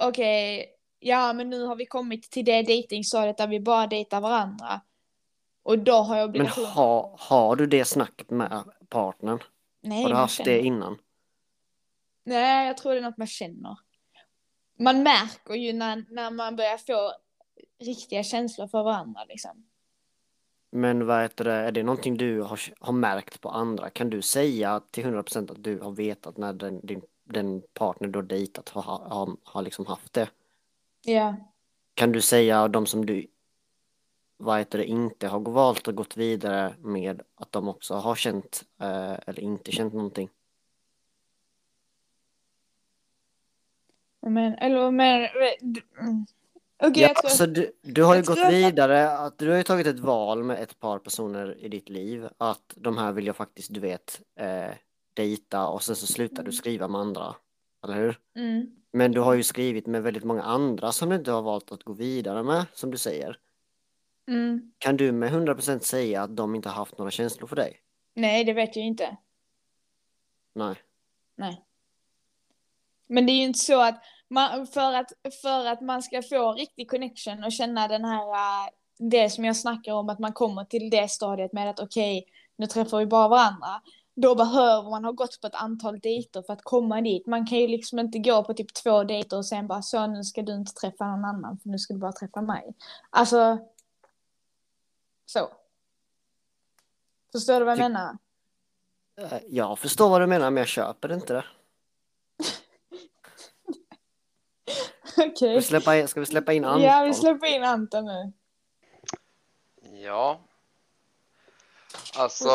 okej 0.00 0.66
ja 1.00 1.32
men 1.32 1.50
nu 1.50 1.64
har 1.64 1.76
vi 1.76 1.86
kommit 1.86 2.30
till 2.30 2.44
det 2.44 2.62
dejtingstadiet 2.62 3.38
där 3.38 3.46
vi 3.46 3.60
bara 3.60 3.86
dejtar 3.86 4.20
varandra. 4.20 4.80
Och 5.62 5.78
då 5.78 5.92
har 5.92 6.16
jag 6.16 6.22
Men 6.30 6.30
obligationer. 6.30 6.66
ha, 6.68 7.16
har 7.18 7.56
du 7.56 7.66
det 7.66 7.84
snacket 7.84 8.30
med 8.30 8.64
partnern? 8.88 9.38
Nej, 9.80 10.02
Har 10.02 10.10
du 10.10 10.16
haft 10.16 10.34
känner. 10.36 10.50
det 10.50 10.60
innan? 10.60 10.98
Nej, 12.24 12.66
jag 12.66 12.76
tror 12.76 12.92
det 12.92 12.98
är 12.98 13.02
något 13.02 13.16
man 13.16 13.26
känner. 13.26 13.76
Man 14.78 15.02
märker 15.02 15.54
ju 15.54 15.72
när, 15.72 16.04
när 16.10 16.30
man 16.30 16.56
börjar 16.56 16.78
få 16.78 17.12
riktiga 17.84 18.22
känslor 18.22 18.66
för 18.66 18.82
varandra 18.82 19.24
liksom. 19.28 19.66
Men 20.72 21.06
vad 21.06 21.22
heter 21.22 21.44
det, 21.44 21.52
är 21.52 21.72
det 21.72 21.82
någonting 21.82 22.16
du 22.16 22.40
har, 22.40 22.60
har 22.80 22.92
märkt 22.92 23.40
på 23.40 23.48
andra? 23.48 23.90
Kan 23.90 24.10
du 24.10 24.22
säga 24.22 24.80
till 24.90 25.04
100% 25.04 25.52
att 25.52 25.64
du 25.64 25.78
har 25.78 25.90
vetat 25.90 26.36
när 26.36 26.52
den, 26.52 26.86
din, 26.86 27.02
den 27.30 27.62
partner 27.74 28.08
du 28.08 28.18
har 28.18 28.24
dejtat 28.26 28.68
har, 28.68 28.82
har, 28.82 29.36
har 29.44 29.62
liksom 29.62 29.86
haft 29.86 30.12
det? 30.12 30.30
Ja. 31.04 31.36
Kan 31.94 32.12
du 32.12 32.20
säga 32.20 32.68
de 32.68 32.86
som 32.86 33.06
du 33.06 33.26
vad 34.36 34.58
heter 34.58 34.78
det, 34.78 34.84
inte 34.84 35.28
har 35.28 35.40
valt 35.40 35.88
att 35.88 35.94
gått 35.94 36.16
vidare 36.16 36.74
med 36.78 37.22
att 37.34 37.52
de 37.52 37.68
också 37.68 37.94
har 37.94 38.14
känt 38.14 38.64
eh, 38.80 39.12
eller 39.26 39.40
inte 39.40 39.72
känt 39.72 39.94
någonting? 39.94 40.28
Men, 44.20 44.54
eller 44.54 44.90
men... 44.90 45.28
Okej, 46.82 47.02
Ja, 47.02 47.08
jag 47.08 47.16
tror... 47.16 47.24
alltså 47.24 47.46
du, 47.46 47.72
du 47.82 48.02
har 48.04 48.16
ju 48.16 48.22
gått 48.22 48.50
vidare, 48.50 49.10
att 49.10 49.38
du 49.38 49.50
har 49.50 49.56
ju 49.56 49.62
tagit 49.62 49.86
ett 49.86 49.98
val 49.98 50.44
med 50.44 50.62
ett 50.62 50.80
par 50.80 50.98
personer 50.98 51.58
i 51.58 51.68
ditt 51.68 51.88
liv, 51.88 52.28
att 52.38 52.74
de 52.76 52.98
här 52.98 53.12
vill 53.12 53.26
jag 53.26 53.36
faktiskt, 53.36 53.74
du 53.74 53.80
vet, 53.80 54.20
eh, 54.36 54.70
dejta 55.14 55.66
och 55.68 55.82
sen 55.82 55.96
så 55.96 56.06
slutar 56.06 56.36
du 56.36 56.40
Mm. 56.40 56.52
skriva 56.52 56.88
med 56.88 57.00
andra, 57.00 57.34
eller 57.84 57.94
hur? 57.94 58.18
Mm. 58.36 58.76
Men 58.92 59.12
du 59.12 59.20
har 59.20 59.34
ju 59.34 59.42
skrivit 59.42 59.86
med 59.86 60.02
väldigt 60.02 60.24
många 60.24 60.42
andra 60.42 60.92
som 60.92 61.08
du 61.08 61.16
inte 61.16 61.30
har 61.32 61.42
valt 61.42 61.72
att 61.72 61.82
gå 61.84 61.92
vidare 61.92 62.42
med, 62.42 62.66
som 62.72 62.90
du 62.90 62.98
säger. 62.98 63.38
Mm. 64.28 64.72
Kan 64.78 64.96
du 64.96 65.12
med 65.12 65.32
100% 65.32 65.78
säga 65.84 66.22
att 66.22 66.36
de 66.36 66.54
inte 66.54 66.68
har 66.68 66.76
haft 66.76 66.98
några 66.98 67.10
känslor 67.10 67.48
för 67.48 67.56
dig? 67.56 67.80
Nej, 68.14 68.44
det 68.44 68.52
vet 68.52 68.76
jag 68.76 68.84
inte. 68.86 69.16
Nej. 70.54 70.74
Nej. 71.36 71.64
Men 73.06 73.26
det 73.26 73.32
är 73.32 73.34
ju 73.34 73.42
inte 73.42 73.58
så 73.58 73.80
att 73.80 74.02
man, 74.28 74.66
för 74.66 74.92
att, 74.94 75.12
för 75.42 75.66
att 75.66 75.80
man 75.80 76.02
ska 76.02 76.22
få 76.22 76.52
riktig 76.52 76.90
connection 76.90 77.44
och 77.44 77.52
känna 77.52 77.88
den 77.88 78.04
här, 78.04 78.28
äh, 78.32 78.70
det 78.98 79.30
som 79.30 79.44
jag 79.44 79.56
snackar 79.56 79.92
om, 79.92 80.08
att 80.08 80.18
man 80.18 80.32
kommer 80.32 80.64
till 80.64 80.90
det 80.90 81.10
stadiet 81.10 81.52
med 81.52 81.70
att 81.70 81.80
okej, 81.80 82.26
nu 82.56 82.66
träffar 82.66 82.98
vi 82.98 83.06
bara 83.06 83.28
varandra. 83.28 83.82
Då 84.14 84.34
behöver 84.34 84.90
man 84.90 85.04
ha 85.04 85.12
gått 85.12 85.40
på 85.40 85.46
ett 85.46 85.54
antal 85.54 86.00
dejter 86.00 86.42
för 86.42 86.52
att 86.52 86.62
komma 86.62 87.00
dit. 87.00 87.26
Man 87.26 87.46
kan 87.46 87.58
ju 87.58 87.66
liksom 87.66 87.98
inte 87.98 88.18
gå 88.18 88.44
på 88.44 88.54
typ 88.54 88.74
två 88.74 89.04
dejter 89.04 89.36
och 89.36 89.46
sen 89.46 89.66
bara 89.66 89.82
så, 89.82 90.06
nu 90.06 90.24
ska 90.24 90.42
du 90.42 90.54
inte 90.54 90.72
träffa 90.72 91.04
någon 91.06 91.24
annan 91.24 91.58
för 91.58 91.68
nu 91.68 91.78
ska 91.78 91.94
du 91.94 92.00
bara 92.00 92.12
träffa 92.12 92.40
mig. 92.40 92.74
Alltså, 93.10 93.58
så. 95.26 95.48
Förstår 97.32 97.58
du 97.60 97.64
vad 97.64 97.72
jag 97.72 97.78
Ty- 97.78 97.82
menar? 97.82 98.18
Eh, 99.16 99.38
Jag 99.48 99.78
förstår 99.78 100.08
vad 100.10 100.20
du 100.20 100.26
menar, 100.26 100.50
men 100.50 100.60
jag 100.60 100.68
köper 100.68 101.12
inte 101.12 101.32
det. 101.32 101.44
Ska 105.04 105.26
Okej. 105.26 105.54
vi 105.54 105.62
släppa 105.62 105.96
in, 105.96 106.08
ska 106.08 106.20
vi 106.20 106.26
släppa 106.26 106.52
in 106.52 106.64
Anton? 106.64 106.82
Ja, 106.82 107.04
vi 107.04 107.14
släpper 107.14 107.46
in 107.46 107.64
Anton 107.64 108.04
nu. 108.04 108.32
Ja. 110.02 110.40
Alltså, 112.18 112.48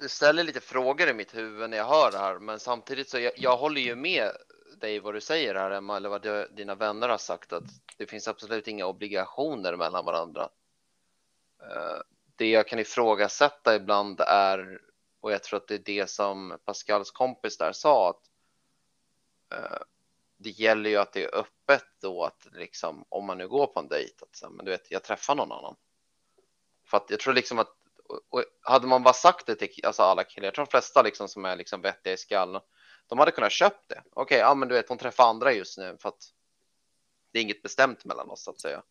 du 0.00 0.08
ställer 0.08 0.44
lite 0.44 0.60
frågor 0.60 1.08
i 1.08 1.14
mitt 1.14 1.34
huvud 1.34 1.70
när 1.70 1.76
jag 1.76 1.84
hör 1.84 2.10
det 2.10 2.18
här, 2.18 2.38
men 2.38 2.60
samtidigt 2.60 3.08
så 3.08 3.18
jag, 3.18 3.32
jag 3.36 3.56
håller 3.56 3.80
ju 3.80 3.94
med 3.94 4.30
dig 4.76 5.00
vad 5.00 5.14
du 5.14 5.20
säger 5.20 5.54
här 5.54 5.70
Emma, 5.70 5.96
eller 5.96 6.08
vad 6.08 6.22
du, 6.22 6.48
dina 6.56 6.74
vänner 6.74 7.08
har 7.08 7.18
sagt 7.18 7.52
att 7.52 7.64
det 7.96 8.06
finns 8.06 8.28
absolut 8.28 8.68
inga 8.68 8.86
obligationer 8.86 9.76
mellan 9.76 10.04
varandra. 10.04 10.48
Eh, 11.62 12.00
det 12.36 12.50
jag 12.50 12.68
kan 12.68 12.78
ifrågasätta 12.78 13.76
ibland 13.76 14.20
är, 14.20 14.80
och 15.20 15.32
jag 15.32 15.42
tror 15.42 15.56
att 15.56 15.68
det 15.68 15.74
är 15.74 15.78
det 15.78 16.10
som 16.10 16.58
Pascals 16.64 17.10
kompis 17.10 17.58
där 17.58 17.72
sa, 17.72 18.10
att 18.10 18.30
eh, 19.58 19.78
det 20.36 20.50
gäller 20.50 20.90
ju 20.90 20.96
att 20.96 21.12
det 21.12 21.24
är 21.24 21.34
öppet 21.34 21.86
då 22.00 22.24
att 22.24 22.46
liksom 22.52 23.04
om 23.08 23.26
man 23.26 23.38
nu 23.38 23.48
går 23.48 23.66
på 23.66 23.80
en 23.80 23.88
dejt 23.88 24.14
att 24.20 24.52
men 24.52 24.64
du 24.64 24.70
vet 24.70 24.90
jag 24.90 25.04
träffar 25.04 25.34
någon 25.34 25.52
annan. 25.52 25.76
För 26.84 26.96
att 26.96 27.10
jag 27.10 27.20
tror 27.20 27.34
liksom 27.34 27.58
att 27.58 27.76
och, 28.30 28.44
hade 28.62 28.86
man 28.86 29.02
bara 29.02 29.14
sagt 29.14 29.46
det 29.46 29.54
till 29.54 29.86
alltså 29.86 30.02
alla 30.02 30.24
killar, 30.24 30.46
jag 30.46 30.54
tror 30.54 30.64
de 30.66 30.70
flesta 30.70 31.02
liksom 31.02 31.28
som 31.28 31.44
är 31.44 31.56
liksom 31.56 31.80
vettiga 31.80 32.12
i 32.12 32.16
skallen, 32.16 32.62
de 33.06 33.18
hade 33.18 33.30
kunnat 33.30 33.52
köpt 33.52 33.88
det. 33.88 34.02
Okej, 34.12 34.38
ja 34.38 34.54
men 34.54 34.68
du 34.68 34.74
vet 34.74 34.88
hon 34.88 34.98
träffar 34.98 35.24
andra 35.24 35.52
just 35.52 35.78
nu 35.78 35.96
för 36.00 36.08
att 36.08 36.22
det 37.32 37.38
är 37.38 37.42
inget 37.42 37.62
bestämt 37.62 38.04
mellan 38.04 38.30
oss 38.30 38.44
så 38.44 38.50
att 38.50 38.60
säga. 38.60 38.82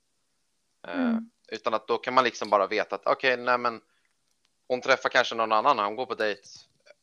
Eh, 0.87 0.99
Mm. 1.01 1.29
utan 1.47 1.73
att 1.73 1.87
då 1.87 1.97
kan 1.97 2.13
man 2.13 2.23
liksom 2.23 2.49
bara 2.49 2.67
veta 2.67 2.95
att 2.95 3.07
okej, 3.07 3.37
nej 3.37 3.57
men 3.57 3.81
hon 4.67 4.81
träffar 4.81 5.09
kanske 5.09 5.35
någon 5.35 5.51
annan, 5.51 5.79
hon 5.79 5.95
går 5.95 6.05
på 6.05 6.15
dejt 6.15 6.41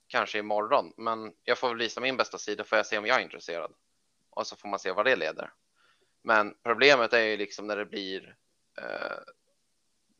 kanske 0.06 0.38
imorgon, 0.38 0.92
men 0.96 1.32
jag 1.44 1.58
får 1.58 1.68
väl 1.68 1.78
visa 1.78 2.00
min 2.00 2.16
bästa 2.16 2.38
sida 2.38 2.64
för 2.64 2.76
jag 2.76 2.86
se 2.86 2.98
om 2.98 3.06
jag 3.06 3.18
är 3.20 3.24
intresserad. 3.24 3.72
Och 4.30 4.46
så 4.46 4.56
får 4.56 4.68
man 4.68 4.78
se 4.78 4.92
vad 4.92 5.04
det 5.04 5.16
leder. 5.16 5.52
Men 6.22 6.54
problemet 6.62 7.12
är 7.12 7.22
ju 7.22 7.36
liksom 7.36 7.66
när 7.66 7.76
det 7.76 7.86
blir 7.86 8.36
eh, 8.78 9.18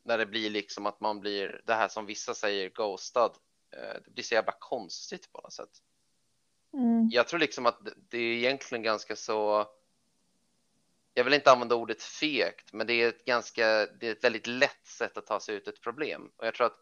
när 0.07 0.17
det 0.17 0.25
blir 0.25 0.49
liksom 0.49 0.85
att 0.85 0.99
man 0.99 1.19
blir 1.19 1.61
det 1.65 1.73
här 1.73 1.87
som 1.87 2.05
vissa 2.05 2.33
säger 2.33 2.69
ghostad. 2.69 3.31
Eh, 3.71 4.01
det 4.05 4.11
blir 4.11 4.23
så 4.23 4.35
jävla 4.35 4.53
konstigt 4.59 5.31
på 5.31 5.41
något 5.41 5.53
sätt. 5.53 5.69
Mm. 6.73 7.09
Jag 7.11 7.27
tror 7.27 7.39
liksom 7.39 7.65
att 7.65 7.79
det 8.09 8.17
är 8.17 8.33
egentligen 8.33 8.83
ganska 8.83 9.15
så. 9.15 9.67
Jag 11.13 11.23
vill 11.23 11.33
inte 11.33 11.51
använda 11.51 11.75
ordet 11.75 12.03
fegt, 12.03 12.73
men 12.73 12.87
det 12.87 12.93
är 12.93 13.09
ett 13.09 13.25
ganska, 13.25 13.85
det 13.85 14.07
är 14.07 14.11
ett 14.11 14.23
väldigt 14.23 14.47
lätt 14.47 14.85
sätt 14.85 15.17
att 15.17 15.25
ta 15.25 15.39
sig 15.39 15.55
ut 15.55 15.67
ett 15.67 15.81
problem. 15.81 16.31
Och 16.37 16.47
jag 16.47 16.53
tror 16.53 16.67
att 16.67 16.79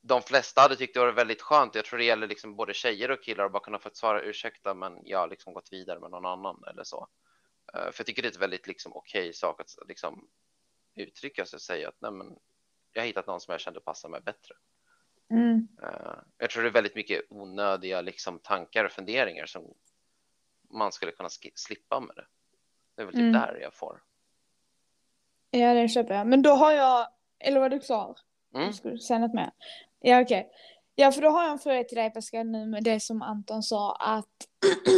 de 0.00 0.22
flesta 0.22 0.60
hade 0.60 0.76
tyckt 0.76 0.94
det 0.94 1.00
var 1.00 1.12
väldigt 1.12 1.42
skönt. 1.42 1.74
Jag 1.74 1.84
tror 1.84 1.98
det 1.98 2.04
gäller 2.04 2.26
liksom 2.26 2.56
både 2.56 2.74
tjejer 2.74 3.10
och 3.10 3.22
killar 3.22 3.44
att 3.44 3.52
bara 3.52 3.64
kunna 3.64 3.78
få 3.78 3.88
ett 3.88 3.96
svara 3.96 4.22
ursäkta, 4.22 4.74
men 4.74 4.98
jag 5.04 5.18
har 5.18 5.28
liksom 5.28 5.54
gått 5.54 5.72
vidare 5.72 6.00
med 6.00 6.10
någon 6.10 6.26
annan 6.26 6.64
eller 6.70 6.84
så. 6.84 7.08
Eh, 7.74 7.80
För 7.80 7.94
jag 7.96 8.06
tycker 8.06 8.22
det 8.22 8.28
är 8.28 8.32
ett 8.32 8.36
väldigt 8.36 8.66
liksom 8.66 8.92
okej 8.92 9.32
sak 9.32 9.60
att 9.60 9.88
liksom 9.88 10.28
uttrycka 10.94 11.46
sig 11.46 11.56
och 11.56 11.62
säga 11.62 11.88
att 11.88 11.96
nej, 11.98 12.10
men 12.10 12.36
jag 12.92 13.02
har 13.02 13.06
hittat 13.06 13.26
någon 13.26 13.40
som 13.40 13.52
jag 13.52 13.60
kände 13.60 13.80
passar 13.80 14.08
mig 14.08 14.20
bättre. 14.20 14.54
Mm. 15.30 15.68
Eh, 15.82 16.18
Jag 16.38 16.50
tror 16.50 16.62
det 16.62 16.68
är 16.68 16.72
väldigt 16.72 16.94
mycket 16.94 17.22
onödiga 17.28 18.00
liksom, 18.00 18.38
tankar 18.38 18.84
och 18.84 18.92
funderingar 18.92 19.46
som 19.46 19.74
man 20.70 20.92
skulle 20.92 21.12
kunna 21.12 21.28
slippa 21.54 22.00
med 22.00 22.16
det. 22.16 22.26
Det 22.94 23.02
är 23.02 23.06
väl 23.06 23.14
typ 23.14 23.20
Mm. 23.20 23.32
där 23.32 23.58
jag 23.62 23.74
får. 23.74 24.02
Ja, 25.50 25.74
det 25.74 25.88
köper 25.88 26.14
jag. 26.14 26.26
Men 26.26 26.42
då 26.42 26.50
har 26.50 26.72
jag, 26.72 27.08
eller 27.38 27.60
var 27.60 27.68
du 27.68 27.80
klar? 27.80 28.16
Mm. 28.54 28.66
Du 28.66 28.72
skulle 28.72 28.98
säga 28.98 29.18
något 29.18 29.34
mer? 29.34 29.50
Ja, 30.00 30.20
okej. 30.20 30.50
Ja, 30.94 31.12
för 31.12 31.22
då 31.22 31.28
har 31.28 31.42
jag 31.42 31.52
en 31.52 31.58
fråga 31.58 31.84
till 31.84 31.96
dig 31.98 32.10
Pascal 32.10 32.46
nu 32.46 32.66
med 32.66 32.84
det 32.84 33.00
som 33.00 33.22
Anton 33.22 33.62
sa 33.62 33.94
att 33.96 34.48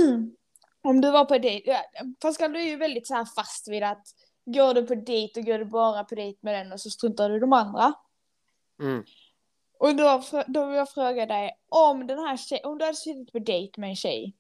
om 0.83 1.01
du 1.01 1.11
var 1.11 1.25
på 1.25 1.39
dejt, 1.39 1.79
Pascal 2.21 2.53
du 2.53 2.61
är 2.61 2.65
ju 2.65 2.77
väldigt 2.77 3.07
så 3.07 3.15
här 3.15 3.25
fast 3.25 3.69
vid 3.69 3.83
att 3.83 4.07
går 4.45 4.75
du 4.75 4.87
på 4.87 4.95
dejt 4.95 5.41
och 5.41 5.47
går 5.47 5.59
du 5.59 5.65
bara 5.65 6.05
på 6.05 6.15
dejt 6.15 6.39
med 6.41 6.55
den 6.55 6.73
och 6.73 6.81
så 6.81 6.91
struntar 6.91 7.31
du 7.31 7.39
de 7.39 7.53
andra. 7.53 7.93
Mm. 8.81 9.05
Och 9.79 9.97
då, 9.97 10.23
då 10.47 10.67
vill 10.67 10.77
jag 10.77 10.91
fråga 10.91 11.27
dig 11.27 11.51
om 11.69 12.07
den 12.07 12.19
här 12.19 12.37
tjej, 12.37 12.61
om 12.65 12.79
du 12.79 12.85
hade 12.85 12.97
suttit 12.97 13.33
på 13.33 13.39
dejt 13.39 13.81
med 13.81 13.91
en 13.91 13.97
tjej 13.97 14.35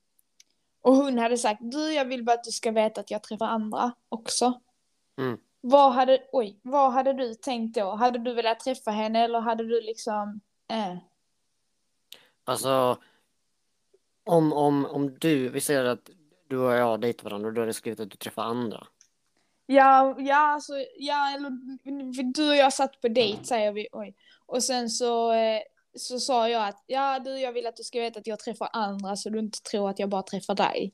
och 0.82 0.97
hon 0.97 1.18
hade 1.18 1.38
sagt 1.38 1.61
du 1.62 1.92
jag 1.92 2.04
vill 2.04 2.25
bara 2.25 2.35
att 2.35 2.44
du 2.44 2.50
ska 2.50 2.71
veta 2.71 3.00
att 3.00 3.11
jag 3.11 3.23
träffar 3.23 3.47
andra 3.47 3.92
också. 4.09 4.61
Mm. 5.18 5.38
Vad 5.61 5.92
hade, 5.92 6.28
oj, 6.32 6.61
vad 6.62 6.92
hade 6.92 7.12
du 7.12 7.35
tänkt 7.35 7.75
då? 7.75 7.90
Hade 7.90 8.18
du 8.18 8.35
velat 8.35 8.61
träffa 8.61 8.90
henne 8.90 9.25
eller 9.25 9.40
hade 9.40 9.64
du 9.64 9.80
liksom, 9.80 10.40
eh. 10.68 10.97
Alltså, 12.44 12.99
om, 14.25 14.52
om, 14.52 14.87
om 14.87 15.18
du, 15.18 15.49
vi 15.49 15.61
säger 15.61 15.85
att 15.85 16.11
du 16.49 16.59
och 16.59 16.73
jag 16.73 17.00
dejtar 17.00 17.25
varandra 17.25 17.49
och 17.49 17.54
du 17.54 17.61
hade 17.61 17.73
skrivit 17.73 18.00
att 18.00 18.11
du 18.11 18.16
träffar 18.16 18.42
andra. 18.42 18.87
Ja, 19.66 20.16
ja, 20.19 20.37
alltså, 20.37 20.73
ja, 20.97 21.35
eller 21.35 21.50
du 22.33 22.49
och 22.49 22.57
jag 22.57 22.73
satt 22.73 23.00
på 23.00 23.09
dejt 23.09 23.45
säger 23.45 23.73
vi, 23.73 23.88
oj. 23.92 24.14
Och 24.47 24.62
sen 24.62 24.90
så, 24.90 25.33
eh, 25.33 25.61
så 25.95 26.21
sa 26.21 26.49
jag 26.49 26.69
att, 26.69 26.85
ja 26.87 27.19
du 27.19 27.38
jag 27.38 27.52
vill 27.52 27.66
att 27.66 27.76
du 27.76 27.83
ska 27.83 28.00
veta 28.00 28.21
att 28.21 28.26
jag 28.26 28.38
träffar 28.38 28.69
andra 28.73 29.16
så 29.16 29.31
du 29.31 29.38
inte 29.38 29.62
tror 29.62 29.90
att 29.90 29.99
jag 29.99 30.09
bara 30.09 30.23
träffar 30.23 30.54
dig. 30.54 30.92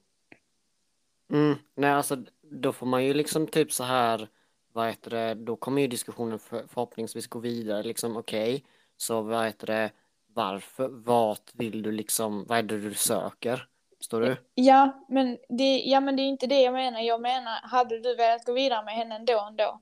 Mm. 1.31 1.59
Nej, 1.75 1.91
alltså 1.91 2.17
då 2.43 2.73
får 2.73 2.87
man 2.87 3.05
ju 3.05 3.15
liksom 3.15 3.47
typ 3.47 3.73
så 3.73 3.85
här, 3.85 4.29
vad 4.73 4.89
heter 4.89 5.11
det, 5.11 5.35
då 5.35 5.57
kommer 5.57 5.83
ju 5.83 5.89
diskussionen 5.89 6.39
för, 6.39 6.67
förhoppningsvis 6.69 7.27
gå 7.27 7.39
vidare, 7.39 7.83
liksom 7.83 8.17
okej, 8.17 8.65
så 8.97 9.23
vad 9.23 9.47
heter 9.47 9.67
det, 9.67 9.91
varför, 10.35 10.89
vart 10.89 11.51
vill 11.55 11.83
du 11.83 11.93
liksom, 11.93 12.45
vad 12.45 12.59
är 12.59 12.63
det 12.63 12.81
du 12.81 12.95
söker? 12.95 13.69
Förstår 13.99 14.21
du? 14.21 14.37
Ja 14.55 15.07
men, 15.09 15.39
det, 15.49 15.79
ja, 15.79 16.01
men 16.01 16.17
det 16.17 16.23
är 16.23 16.29
inte 16.29 16.47
det 16.47 16.61
jag 16.61 16.75
menar. 16.75 17.01
Jag 17.01 17.21
menar, 17.21 17.61
hade 17.63 18.01
du 18.01 18.17
velat 18.17 18.45
gå 18.45 18.53
vidare 18.53 18.85
med 18.85 18.95
henne 18.95 19.15
ändå 19.17 19.41
ändå? 19.49 19.81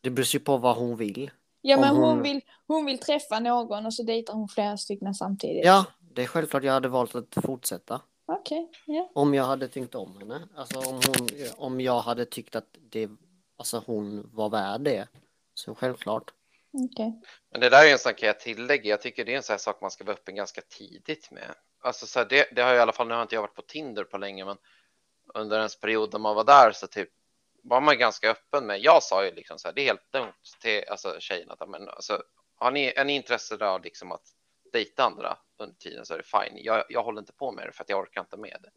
Det 0.00 0.10
beror 0.10 0.26
ju 0.26 0.40
på 0.40 0.56
vad 0.56 0.76
hon 0.76 0.96
vill. 0.96 1.30
Ja, 1.60 1.74
Om 1.76 1.80
men 1.80 1.90
hon... 1.96 2.04
hon- 2.04 2.22
vill, 2.22 2.40
hon 2.66 2.84
vill 2.84 2.98
träffa 2.98 3.40
någon 3.40 3.86
och 3.86 3.94
så 3.94 4.02
dejtar 4.02 4.34
hon 4.34 4.48
flera 4.48 4.76
stycken 4.76 5.14
samtidigt. 5.14 5.64
Ja, 5.64 5.84
det 6.14 6.22
är 6.22 6.26
självklart 6.26 6.62
jag 6.64 6.72
hade 6.72 6.88
valt 6.88 7.14
att 7.14 7.34
fortsätta. 7.44 8.00
Okej, 8.26 8.70
ja. 8.86 9.10
Om 9.14 9.34
jag 9.34 9.44
hade 9.44 9.68
tänkt 9.68 9.94
om 9.94 10.18
henne. 10.18 10.48
Alltså 10.56 10.78
om, 10.78 11.00
hon, 11.06 11.28
om 11.56 11.80
jag 11.80 12.00
hade 12.00 12.24
tyckt 12.24 12.56
att 12.56 12.76
det, 12.90 13.10
alltså 13.58 13.82
hon 13.86 14.30
var 14.32 14.48
värd 14.48 14.80
det. 14.80 15.08
Så 15.54 15.74
självklart. 15.74 16.30
Okej. 16.72 17.22
Men 17.50 17.60
det 17.60 17.70
där 17.70 17.82
är 17.82 17.86
ju 17.86 17.92
en 17.92 17.98
sån 17.98 18.14
kan 18.14 18.26
jag 18.26 18.40
tillägga. 18.40 18.90
Jag 18.90 19.00
tycker 19.02 19.24
det 19.24 19.32
är 19.32 19.36
en 19.36 19.42
sån 19.42 19.52
här 19.52 19.58
sak 19.58 19.80
man 19.80 19.90
ska 19.90 20.04
vara 20.04 20.14
öppen 20.16 20.34
ganska 20.34 20.60
tidigt 20.68 21.30
med. 21.30 21.54
Alltså 21.86 22.06
så 22.06 22.18
här, 22.18 22.26
det, 22.26 22.48
det 22.52 22.62
har 22.62 22.68
jag 22.68 22.76
i 22.76 22.80
alla 22.80 22.92
fall, 22.92 23.08
nu 23.08 23.14
har 23.14 23.22
inte 23.22 23.34
jag 23.34 23.42
varit 23.42 23.54
på 23.54 23.62
Tinder 23.62 24.04
på 24.04 24.18
länge, 24.18 24.44
men 24.44 24.56
under 25.34 25.58
ens 25.58 25.80
period 25.80 26.12
när 26.12 26.18
man 26.20 26.36
var 26.36 26.44
där 26.44 26.72
så 26.72 26.86
typ 26.86 27.08
var 27.62 27.80
man 27.80 27.98
ganska 27.98 28.30
öppen 28.30 28.66
med. 28.66 28.80
Jag 28.80 29.02
sa 29.02 29.24
ju 29.24 29.34
liksom 29.34 29.58
så 29.58 29.68
här, 29.68 29.74
det 29.74 29.80
är 29.80 29.84
helt 29.86 30.12
dumt 30.12 30.32
till 30.60 30.84
alltså 30.88 31.16
tjejerna 31.20 31.56
men 31.66 31.88
alltså 31.88 32.22
har 32.56 32.70
ni, 32.70 32.86
är 32.96 33.04
ni 33.04 33.12
intresserade 33.12 33.68
av 33.70 33.82
liksom 33.82 34.12
att 34.12 34.22
dejta 34.72 35.04
andra 35.04 35.38
under 35.58 35.76
tiden 35.76 36.06
så 36.06 36.14
är 36.14 36.18
det 36.18 36.24
fine. 36.24 36.64
Jag, 36.64 36.84
jag 36.88 37.02
håller 37.02 37.20
inte 37.20 37.32
på 37.32 37.52
med 37.52 37.66
det 37.66 37.72
för 37.72 37.84
att 37.84 37.88
jag 37.90 37.98
orkar 38.00 38.20
inte 38.20 38.36
med 38.36 38.58
det. 38.62 38.70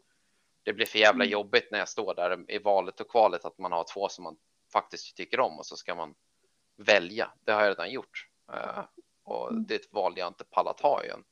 Det 0.64 0.74
blir 0.74 0.86
för 0.86 1.00
jävla 1.00 1.24
Mm. 1.24 1.32
jobbigt 1.32 1.72
när 1.72 1.80
jag 1.80 1.90
står 1.90 2.16
där 2.16 2.52
i 2.52 2.58
valet 2.60 3.02
och 3.02 3.12
kvalet 3.12 3.46
att 3.46 3.58
man 3.58 3.72
har 3.72 3.84
två 3.94 4.10
som 4.10 4.24
man 4.24 4.38
faktiskt 4.74 5.18
tycker 5.18 5.40
om 5.40 5.60
och 5.60 5.66
så 5.66 5.76
ska 5.76 5.96
man 5.96 6.16
välja. 6.78 7.32
Det 7.46 7.52
har 7.52 7.62
jag 7.62 7.70
redan 7.70 7.92
gjort 7.92 8.26
Eh, 8.54 8.84
och 9.24 9.52
Mm. 9.52 9.66
det 9.68 9.74
är 9.76 9.80
ett 9.80 9.94
val 9.94 10.14
jag 10.18 10.28
inte 10.28 10.44
pallar 10.44 10.74
ta 10.74 11.04
igen. 11.04 11.24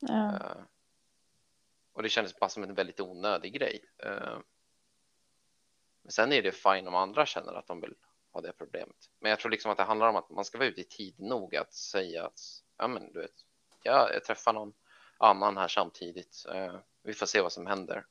Ja. 0.00 0.32
Och 1.92 2.02
det 2.02 2.08
kändes 2.08 2.38
bara 2.38 2.50
som 2.50 2.62
en 2.62 2.74
väldigt 2.74 3.00
onödig 3.00 3.52
grej. 3.52 3.84
Eh, 3.98 4.38
men 6.02 6.12
sen 6.12 6.32
är 6.32 6.42
det 6.42 6.52
fine 6.52 6.88
om 6.88 6.94
andra 6.94 7.26
känner 7.26 7.52
att 7.52 7.66
de 7.66 7.80
vill 7.80 7.94
ha 8.32 8.40
det 8.40 8.52
problemet. 8.52 9.10
Men 9.18 9.30
jag 9.30 9.38
tror 9.38 9.50
liksom 9.50 9.70
att 9.70 9.78
det 9.78 9.84
handlar 9.84 10.08
om 10.08 10.16
att 10.16 10.30
man 10.30 10.44
ska 10.44 10.58
vara 10.58 10.68
ute 10.68 10.80
i 10.80 10.84
tid 10.84 11.20
nog 11.20 11.56
att 11.56 11.72
säga 11.72 12.26
att 12.26 12.40
ja, 12.76 12.88
men 12.88 13.12
du 13.12 13.20
vet, 13.20 13.44
ja, 13.82 14.12
jag 14.12 14.24
träffar 14.24 14.52
någon 14.52 14.72
annan 15.18 15.56
här 15.56 15.68
samtidigt. 15.68 16.46
Eh, 16.54 16.76
vi 17.02 17.14
får 17.14 17.26
se 17.26 17.40
vad 17.40 17.52
som 17.52 17.66
händer. 17.66 18.06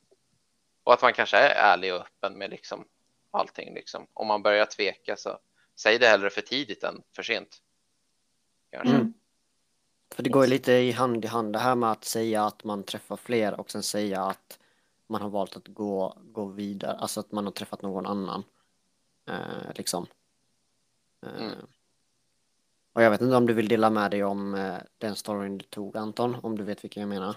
Och 0.83 0.93
att 0.93 1.01
man 1.01 1.13
kanske 1.13 1.37
är 1.37 1.73
ärlig 1.73 1.93
och 1.93 2.01
öppen 2.01 2.37
med 2.37 2.49
liksom 2.49 2.87
allting. 3.31 3.73
Liksom. 3.73 4.07
Om 4.13 4.27
man 4.27 4.43
börjar 4.43 4.65
tveka 4.65 5.15
så 5.15 5.39
säg 5.75 5.99
det 5.99 6.07
hellre 6.07 6.29
för 6.29 6.41
tidigt 6.41 6.83
än 6.83 7.03
för 7.15 7.23
sent. 7.23 7.61
Kanske. 8.71 8.95
Mm. 8.95 9.13
För 10.11 10.23
det 10.23 10.29
går 10.29 10.43
ju 10.43 10.49
lite 10.49 10.71
i 10.71 10.91
hand 10.91 11.25
i 11.25 11.27
hand 11.27 11.53
det 11.53 11.59
här 11.59 11.75
med 11.75 11.91
att 11.91 12.05
säga 12.05 12.45
att 12.45 12.63
man 12.63 12.83
träffar 12.83 13.15
fler 13.15 13.59
och 13.59 13.71
sen 13.71 13.83
säga 13.83 14.21
att 14.23 14.59
man 15.07 15.21
har 15.21 15.29
valt 15.29 15.55
att 15.57 15.67
gå, 15.67 16.17
gå 16.23 16.45
vidare, 16.45 16.97
alltså 16.97 17.19
att 17.19 17.31
man 17.31 17.45
har 17.45 17.51
träffat 17.51 17.81
någon 17.81 18.05
annan. 18.05 18.43
Eh, 19.27 19.73
liksom. 19.75 20.07
Eh, 21.25 21.43
Mm. 21.45 21.65
Och 22.93 23.03
jag 23.03 23.11
vet 23.11 23.21
inte 23.21 23.35
om 23.35 23.45
du 23.45 23.53
vill 23.53 23.67
dela 23.67 23.89
med 23.89 24.11
dig 24.11 24.23
om 24.23 24.55
eh, 24.55 24.75
den 24.97 25.15
storyn 25.15 25.57
du 25.57 25.65
tog 25.65 25.97
Anton, 25.97 26.37
om 26.43 26.57
du 26.57 26.63
vet 26.63 26.83
vilken 26.83 27.01
jag 27.01 27.09
menar. 27.09 27.35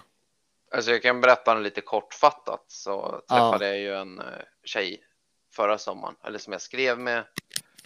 Alltså 0.71 0.91
jag 0.91 1.01
kan 1.01 1.21
berätta 1.21 1.53
den 1.53 1.63
lite 1.63 1.81
kortfattat 1.81 2.63
så 2.67 3.21
Ja. 3.27 3.35
träffade 3.35 3.67
jag 3.67 3.79
ju 3.79 3.93
en 3.95 4.19
eh, 4.19 4.25
tjej 4.63 5.03
förra 5.51 5.77
sommaren, 5.77 6.15
eller 6.23 6.39
som 6.39 6.53
jag 6.53 6.61
skrev 6.61 6.99
med. 6.99 7.23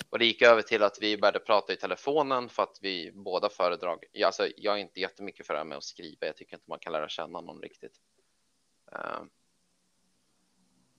Och 0.09 0.19
det 0.19 0.25
gick 0.25 0.41
över 0.41 0.61
till 0.61 0.83
att 0.83 1.01
vi 1.01 1.17
började 1.17 1.39
prata 1.39 1.73
i 1.73 1.75
telefonen 1.75 2.49
för 2.49 2.63
att 2.63 2.79
vi 2.81 3.11
båda 3.11 3.49
föredrag. 3.49 4.03
Alltså 4.25 4.47
jag 4.57 4.73
är 4.75 4.77
inte 4.77 4.99
jättemycket 4.99 5.47
för 5.47 5.53
det 5.53 5.59
här 5.59 5.65
med 5.65 5.77
att 5.77 5.83
skriva. 5.83 6.27
Jag 6.27 6.35
tycker 6.35 6.55
inte 6.55 6.69
man 6.69 6.79
kan 6.79 6.93
lära 6.93 7.09
känna 7.09 7.41
någon 7.41 7.61
riktigt. 7.61 7.95
Eh, 8.91 9.21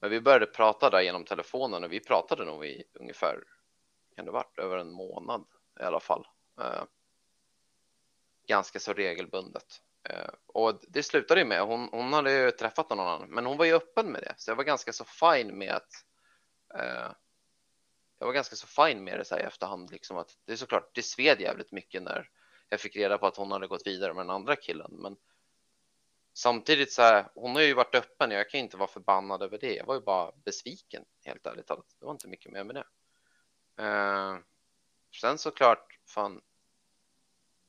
men 0.00 0.10
vi 0.10 0.20
började 0.20 0.46
prata 0.46 0.90
där 0.90 1.00
genom 1.00 1.24
telefonen 1.24 1.84
och 1.84 1.92
vi 1.92 2.00
pratade 2.00 2.44
nog 2.44 2.66
i 2.66 2.84
ungefär, 2.92 3.44
kan 4.16 4.24
det 4.24 4.30
varit, 4.30 4.58
över 4.58 4.78
en 4.78 4.92
månad 4.92 5.44
i 5.80 5.82
alla 5.82 6.00
fall. 6.00 6.26
Eh, 6.60 6.84
ganska 8.46 8.80
så 8.80 8.92
regelbundet. 8.92 9.82
Eh, 10.02 10.30
och 10.46 10.80
det 10.88 11.02
slutade 11.02 11.40
ju 11.40 11.46
med, 11.46 11.62
hon, 11.62 11.88
hon 11.92 12.12
hade 12.12 12.32
ju 12.32 12.50
träffat 12.50 12.90
någon 12.90 13.00
annan, 13.00 13.28
men 13.28 13.46
hon 13.46 13.56
var 13.56 13.64
ju 13.64 13.74
öppen 13.74 14.12
med 14.12 14.22
det. 14.22 14.34
Så 14.36 14.50
jag 14.50 14.56
var 14.56 14.64
ganska 14.64 14.92
så 14.92 15.04
fine 15.04 15.58
med 15.58 15.72
att 15.72 16.04
jag 18.18 18.26
var 18.26 18.34
ganska 18.34 18.56
så 18.56 18.66
fine 18.66 19.04
med 19.04 19.18
det 19.18 19.24
så 19.24 19.34
här 19.34 19.42
i 19.42 19.46
efterhand, 19.46 19.90
liksom 19.90 20.16
att 20.16 20.38
det 20.44 20.52
är 20.52 20.56
såklart, 20.56 20.94
det 20.94 21.02
sved 21.02 21.40
jävligt 21.40 21.72
mycket 21.72 22.02
när 22.02 22.30
jag 22.68 22.80
fick 22.80 22.96
reda 22.96 23.18
på 23.18 23.26
att 23.26 23.36
hon 23.36 23.52
hade 23.52 23.66
gått 23.66 23.86
vidare 23.86 24.14
med 24.14 24.26
den 24.26 24.30
andra 24.30 24.56
killen, 24.56 24.90
men 24.90 25.16
samtidigt 26.32 26.92
så 26.92 27.02
här, 27.02 27.28
hon 27.34 27.54
har 27.54 27.62
ju 27.62 27.74
varit 27.74 27.94
öppen, 27.94 28.30
jag 28.30 28.50
kan 28.50 28.60
inte 28.60 28.76
vara 28.76 28.88
förbannad 28.88 29.42
över 29.42 29.58
det. 29.58 29.74
Jag 29.74 29.86
var 29.86 29.94
ju 29.94 30.00
bara 30.00 30.32
besviken, 30.44 31.04
helt 31.24 31.46
ärligt 31.46 31.66
talat. 31.66 31.96
Det 31.98 32.04
var 32.04 32.12
inte 32.12 32.28
mycket 32.28 32.52
mer 32.52 32.64
med 32.64 32.74
det. 32.74 32.84
Eh, 33.84 34.38
sen 35.20 35.38
såklart, 35.38 35.98
fan, 36.06 36.40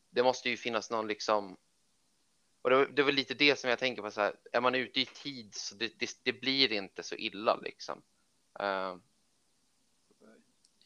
det 0.09 0.23
måste 0.23 0.49
ju 0.49 0.57
finnas 0.57 0.91
någon 0.91 1.07
liksom 1.07 1.57
och 2.61 2.69
det, 2.69 2.85
det 2.85 3.03
var 3.03 3.11
lite 3.11 3.33
det 3.33 3.59
som 3.59 3.69
jag 3.69 3.79
tänker 3.79 4.01
på 4.01 4.11
så 4.11 4.21
här, 4.21 4.35
är 4.51 4.61
man 4.61 4.75
ute 4.75 4.99
i 4.99 5.05
tid 5.05 5.55
så 5.55 5.75
det, 5.75 5.99
det, 5.99 6.09
det 6.23 6.33
blir 6.33 6.71
inte 6.71 7.03
så 7.03 7.15
illa 7.15 7.55
liksom. 7.55 8.01
Eh, 8.59 8.95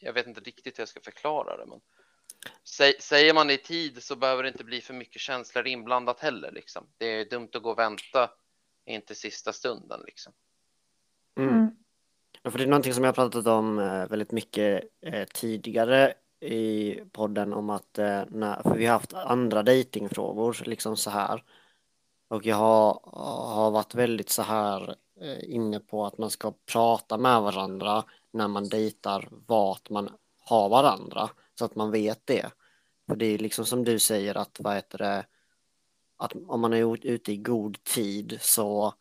jag 0.04 0.12
vet 0.12 0.26
inte 0.26 0.40
riktigt 0.40 0.78
hur 0.78 0.82
jag 0.82 0.88
ska 0.88 1.00
förklara 1.00 1.56
det, 1.56 1.66
men 1.66 1.80
sä, 2.64 2.92
säger 3.00 3.34
man 3.34 3.46
det 3.46 3.54
i 3.54 3.58
tid 3.58 4.02
så 4.02 4.16
behöver 4.16 4.42
det 4.42 4.48
inte 4.48 4.64
bli 4.64 4.80
för 4.80 4.94
mycket 4.94 5.22
känslor 5.22 5.66
inblandat 5.66 6.20
heller 6.20 6.52
liksom. 6.52 6.86
Det 6.98 7.06
är 7.06 7.24
dumt 7.24 7.48
att 7.54 7.62
gå 7.62 7.70
och 7.70 7.78
vänta 7.78 8.30
in 8.86 9.02
till 9.02 9.16
sista 9.16 9.52
stunden 9.52 10.00
liksom. 10.06 10.32
Mm. 11.38 11.54
Mm. 11.54 11.70
Ja, 12.42 12.50
för 12.50 12.58
det 12.58 12.64
är 12.64 12.68
någonting 12.68 12.94
som 12.94 13.04
jag 13.04 13.08
har 13.08 13.14
pratat 13.14 13.46
om 13.46 13.78
eh, 13.78 14.08
väldigt 14.08 14.32
mycket 14.32 14.84
eh, 15.00 15.24
tidigare 15.24 16.14
i 16.40 16.94
podden 17.12 17.52
om 17.52 17.70
att, 17.70 17.98
eh, 17.98 18.22
när, 18.28 18.62
för 18.62 18.74
vi 18.76 18.86
har 18.86 18.92
haft 18.92 19.14
andra 19.14 19.62
datingfrågor 19.62 20.62
liksom 20.64 20.96
så 20.96 21.10
här. 21.10 21.44
Och 22.28 22.46
jag 22.46 22.56
har, 22.56 23.00
har 23.54 23.70
varit 23.70 23.94
väldigt 23.94 24.30
så 24.30 24.42
här 24.42 24.96
inne 25.42 25.80
på 25.80 26.06
att 26.06 26.18
man 26.18 26.30
ska 26.30 26.52
prata 26.66 27.18
med 27.18 27.42
varandra 27.42 28.04
när 28.30 28.48
man 28.48 28.68
dejtar 28.68 29.28
vart 29.46 29.90
man 29.90 30.10
har 30.40 30.68
varandra 30.68 31.30
så 31.58 31.64
att 31.64 31.74
man 31.74 31.90
vet 31.90 32.20
det. 32.24 32.50
För 33.08 33.16
det 33.16 33.26
är 33.26 33.38
liksom 33.38 33.64
som 33.64 33.84
du 33.84 33.98
säger 33.98 34.34
att 34.34 34.56
vad 34.60 34.74
heter 34.74 34.98
det, 34.98 35.26
att 36.16 36.32
om 36.46 36.60
man 36.60 36.72
är 36.72 36.94
ut- 36.94 37.04
ute 37.04 37.32
i 37.32 37.36
god 37.36 37.84
tid 37.84 38.38
så 38.40 38.94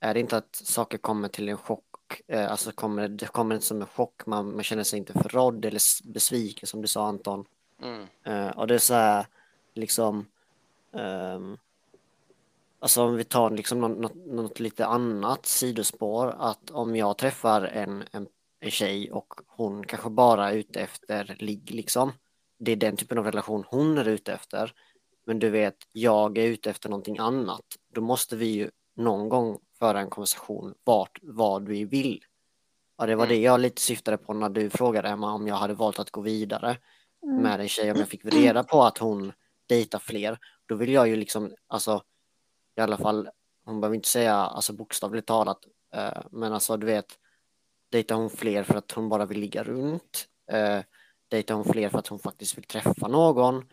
är 0.00 0.14
det 0.14 0.20
inte 0.20 0.36
att 0.36 0.56
saker 0.56 0.98
kommer 0.98 1.28
till 1.28 1.48
en 1.48 1.56
chock, 1.56 2.20
eh, 2.26 2.50
alltså 2.50 2.72
kommer, 2.72 3.08
det 3.08 3.26
kommer 3.26 3.54
inte 3.54 3.66
som 3.66 3.80
en 3.80 3.86
chock, 3.86 4.26
man, 4.26 4.54
man 4.54 4.62
känner 4.62 4.84
sig 4.84 4.98
inte 4.98 5.12
förrådd 5.12 5.64
eller 5.64 5.80
besviken 6.12 6.66
som 6.66 6.82
du 6.82 6.88
sa 6.88 7.06
Anton. 7.06 7.44
Mm. 7.82 8.06
Eh, 8.24 8.48
och 8.58 8.66
det 8.66 8.74
är 8.74 8.78
så 8.78 8.94
här, 8.94 9.26
liksom, 9.74 10.26
ehm, 10.92 11.58
alltså 12.80 13.02
om 13.02 13.16
vi 13.16 13.24
tar 13.24 13.50
liksom 13.50 13.80
något, 13.80 14.14
något, 14.14 14.60
lite 14.60 14.86
annat 14.86 15.46
sidospår, 15.46 16.34
att 16.38 16.70
om 16.70 16.96
jag 16.96 17.18
träffar 17.18 17.62
en, 17.62 18.04
en, 18.12 18.26
en 18.60 18.70
tjej 18.70 19.12
och 19.12 19.34
hon 19.46 19.86
kanske 19.86 20.10
bara 20.10 20.50
är 20.50 20.54
ute 20.56 20.80
efter 20.80 21.36
ligg 21.38 21.70
liksom, 21.70 22.12
det 22.58 22.72
är 22.72 22.76
den 22.76 22.96
typen 22.96 23.18
av 23.18 23.24
relation 23.24 23.64
hon 23.68 23.98
är 23.98 24.08
ute 24.08 24.32
efter, 24.32 24.72
men 25.26 25.38
du 25.38 25.50
vet, 25.50 25.76
jag 25.92 26.38
är 26.38 26.46
ute 26.46 26.70
efter 26.70 26.88
någonting 26.88 27.18
annat, 27.18 27.64
då 27.94 28.00
måste 28.00 28.36
vi 28.36 28.46
ju 28.46 28.70
någon 28.96 29.28
gång 29.28 29.58
föra 29.78 30.00
en 30.00 30.10
konversation 30.10 30.74
vart, 30.84 31.18
vad 31.22 31.68
vi 31.68 31.84
vill. 31.84 32.20
Och 32.96 33.06
det 33.06 33.14
var 33.16 33.24
Mm. 33.24 33.36
det 33.36 33.42
jag 33.42 33.60
lite 33.60 33.82
syftade 33.82 34.16
på 34.18 34.34
när 34.34 34.48
du 34.48 34.70
frågade 34.70 35.08
Emma 35.08 35.32
om 35.32 35.46
jag 35.48 35.54
hade 35.54 35.74
valt 35.74 35.98
att 35.98 36.10
gå 36.10 36.20
vidare 36.20 36.76
Mm. 37.22 37.42
med 37.42 37.60
en 37.60 37.68
tjej 37.68 37.90
om 37.92 37.98
jag 37.98 38.08
fick 38.08 38.24
reda 38.24 38.64
på 38.64 38.82
att 38.82 38.98
hon 38.98 39.32
dejtar 39.68 39.98
fler, 39.98 40.38
då 40.66 40.74
vill 40.74 40.92
jag 40.92 41.08
ju 41.08 41.16
liksom, 41.16 41.54
alltså 41.66 42.02
i 42.80 42.82
alla 42.82 42.96
fall, 42.96 43.28
hon 43.64 43.80
behöver 43.80 43.96
inte 43.96 44.08
säga 44.08 44.34
alltså 44.34 44.72
bokstavligt 44.72 45.26
talat, 45.26 45.58
eh, 45.94 46.22
men 46.30 46.52
alltså 46.52 46.76
du 46.76 46.86
vet, 46.86 47.18
dejtar 47.90 48.16
hon 48.16 48.30
fler 48.30 48.62
för 48.62 48.74
att 48.74 48.92
hon 48.92 49.08
bara 49.08 49.26
vill 49.26 49.40
ligga 49.40 49.62
runt? 49.62 50.28
Eh, 50.52 50.80
dejtar 51.28 51.54
hon 51.54 51.64
fler 51.64 51.88
för 51.88 51.98
att 51.98 52.06
hon 52.06 52.18
faktiskt 52.18 52.58
vill 52.58 52.64
träffa 52.64 53.08
någon? 53.08 53.64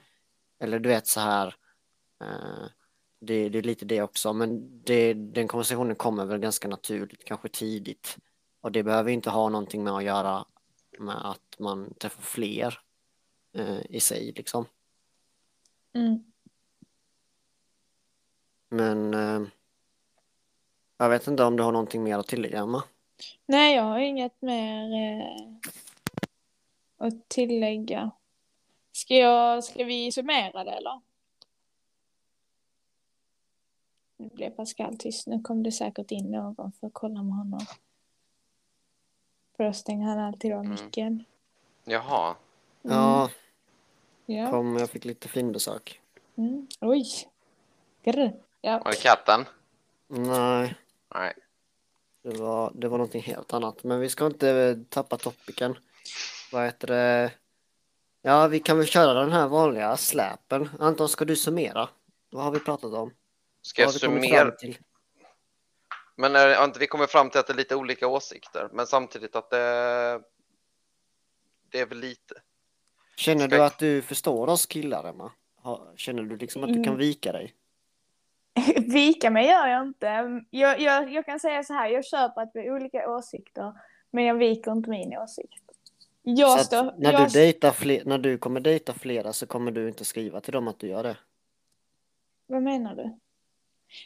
Eller 0.59 0.79
du 0.79 0.89
vet 0.89 1.07
så 1.07 1.19
här, 1.19 1.55
eh, 2.21 2.65
det, 3.19 3.49
det 3.49 3.57
är 3.57 3.63
lite 3.63 3.85
det 3.85 4.01
också, 4.01 4.33
men 4.33 4.81
det, 4.83 5.13
den 5.13 5.47
konversationen 5.47 5.95
kommer 5.95 6.25
väl 6.25 6.39
ganska 6.39 6.67
naturligt, 6.67 7.25
kanske 7.25 7.49
tidigt. 7.49 8.17
Och 8.61 8.71
det 8.71 8.83
behöver 8.83 9.11
inte 9.11 9.29
ha 9.29 9.49
någonting 9.49 9.83
med 9.83 9.93
att 9.93 10.03
göra 10.03 10.45
med 10.99 11.29
att 11.29 11.59
man 11.59 11.93
träffar 11.93 12.21
fler 12.21 12.79
eh, 13.53 13.81
i 13.89 13.99
sig 13.99 14.33
liksom. 14.35 14.65
Mm. 15.93 16.23
Men 18.69 19.13
eh, 19.13 19.41
jag 20.97 21.10
vet 21.10 21.27
inte 21.27 21.43
om 21.43 21.56
du 21.56 21.63
har 21.63 21.71
någonting 21.71 22.03
mer 22.03 22.17
att 22.17 22.27
tillägga, 22.27 22.60
Emma? 22.60 22.84
Nej, 23.45 23.75
jag 23.75 23.84
har 23.84 23.99
inget 23.99 24.41
mer 24.41 24.93
eh, 24.93 25.47
att 26.97 27.30
tillägga. 27.30 28.12
Ska, 28.91 29.13
jag, 29.15 29.63
ska 29.63 29.84
vi 29.84 30.12
summera 30.12 30.63
det 30.63 30.71
eller? 30.71 31.01
nu 34.19 34.30
blev 34.34 34.49
Pascal 34.49 34.97
tyst. 34.97 35.27
Nu 35.27 35.41
kom 35.41 35.63
det 35.63 35.71
säkert 35.71 36.12
in 36.12 36.32
någon 36.32 36.71
för 36.71 36.88
att 36.88 36.93
kolla 36.93 37.23
med 37.23 37.36
honom. 37.36 37.60
För 39.58 39.63
då 39.63 39.73
stänger 39.73 40.08
han 40.08 40.19
alltid 40.19 40.53
av 40.53 40.60
Mm. 40.65 40.71
micken. 40.86 41.23
Jaha, 41.84 42.36
Ja, 42.82 43.30
Ja. 44.25 44.51
kom, 44.51 44.77
jag 44.77 44.89
fick 44.89 45.06
lite 45.06 45.27
finbesök. 45.27 46.01
Mm. 46.36 46.67
Oj. 46.82 47.06
Grr. 48.03 48.34
Ja. 48.61 48.81
var 48.85 48.91
det 48.91 48.97
katten? 49.01 49.45
Nej, 50.07 50.75
Nej. 51.15 51.33
det 52.23 52.37
var, 52.37 52.71
det 52.75 52.87
var 52.87 52.97
någonting 52.97 53.21
helt 53.21 53.53
annat. 53.53 53.83
Men 53.83 53.99
vi 53.99 54.09
ska 54.09 54.25
inte 54.25 54.49
eh, 54.49 54.77
tappa 54.89 55.17
topicen. 55.17 55.77
Vad 56.51 56.65
heter 56.65 56.87
det? 56.87 57.31
Ja, 58.21 58.47
vi 58.47 58.59
kan 58.59 58.77
väl 58.77 58.87
köra 58.87 59.13
den 59.19 59.31
här 59.31 59.47
vanliga 59.47 59.97
släpen. 59.97 60.69
Anton, 60.79 61.09
ska 61.09 61.25
du 61.25 61.35
summera? 61.35 61.89
Vad 62.29 62.43
har 62.43 62.51
vi 62.51 62.59
pratat 62.59 62.93
om? 62.93 63.13
Ska 63.61 63.81
jag 63.81 63.89
kommit 63.89 64.01
summera? 64.01 64.45
fram 64.45 64.57
till? 64.59 64.77
Men 66.15 66.35
är, 66.35 66.55
har 66.55 66.65
inte 66.65 66.79
vi 66.79 66.87
kommer 66.87 67.07
fram 67.07 67.29
till 67.29 67.39
att 67.39 67.47
det 67.47 67.53
är 67.53 67.57
lite 67.57 67.75
olika 67.75 68.07
åsikter, 68.07 68.69
men 68.73 68.87
samtidigt 68.87 69.35
att 69.35 69.49
det, 69.49 70.21
det 71.69 71.79
är 71.79 71.85
väl 71.85 71.97
lite. 71.99 72.35
Känner 73.15 73.47
Ska- 73.47 73.57
du 73.57 73.63
att 73.63 73.79
du 73.79 74.01
förstår 74.01 74.47
oss 74.47 74.65
killar, 74.65 75.03
Emma? 75.09 75.31
Känner 75.95 76.23
du 76.23 76.37
liksom 76.37 76.63
att 76.63 76.69
du 76.69 76.73
kan 76.75 76.83
Mm. 76.85 76.97
vika 76.97 77.31
dig? 77.31 77.53
Vika 78.77 79.29
mig 79.29 79.45
gör 79.47 79.67
jag 79.67 79.87
inte. 79.87 80.41
Jag, 80.49 80.79
jag, 80.79 81.11
jag 81.13 81.25
kan 81.25 81.39
säga 81.39 81.63
så 81.63 81.73
här, 81.73 81.89
jag 81.89 82.05
köper 82.05 82.41
att 82.41 82.51
vi 82.53 82.67
har 82.69 82.75
olika 82.75 83.09
åsikter, 83.09 83.73
men 84.11 84.23
jag 84.23 84.35
viker 84.35 84.71
inte 84.71 84.89
min 84.89 85.17
åsikt. 85.17 85.63
Jag 86.23 86.65
står... 86.65 86.93
när, 86.97 87.13
jag, 87.13 87.27
du 87.29 87.39
dejtar 87.39 87.71
fler, 87.71 88.05
när 88.05 88.17
du 88.17 88.37
kommer 88.37 88.59
dejta 88.59 88.93
flera 88.93 89.33
så 89.33 89.47
kommer 89.47 89.71
du 89.71 89.87
inte 89.87 90.05
skriva 90.05 90.41
till 90.41 90.53
dem 90.53 90.67
att 90.67 90.79
du 90.79 90.87
gör 90.87 91.03
det? 91.03 91.17
Vad 92.47 92.63
menar 92.63 92.95
du? 92.95 93.17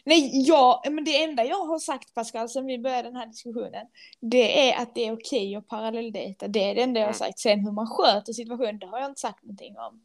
Nej, 0.04 0.48
jag, 0.48 0.92
men 0.92 1.04
det 1.04 1.24
enda 1.24 1.44
jag 1.44 1.66
har 1.66 1.80
sagt 1.80 2.14
Pascal 2.14 2.50
sen 2.50 2.66
vi 2.66 2.80
började 2.80 3.04
den 3.04 3.16
här 3.16 3.26
diskussionen, 3.26 3.88
det 4.20 4.72
är 4.72 4.82
att 4.82 4.96
det 4.96 5.08
är 5.08 5.14
okej 5.14 5.56
att 5.56 5.68
parallelldejta. 5.68 6.48
Det 6.48 6.64
är 6.64 6.76
det 6.76 6.82
enda 6.82 7.00
jag 7.00 7.08
har 7.08 7.14
Mm. 7.14 7.18
sagt. 7.20 7.40
Sen 7.40 7.60
hur 7.60 7.72
man 7.72 7.88
sköter 7.88 8.34
situationen, 8.34 8.80
det 8.80 8.86
har 8.88 9.00
jag 9.00 9.10
inte 9.10 9.22
sagt 9.22 9.44
någonting 9.44 9.78
om. 9.78 10.02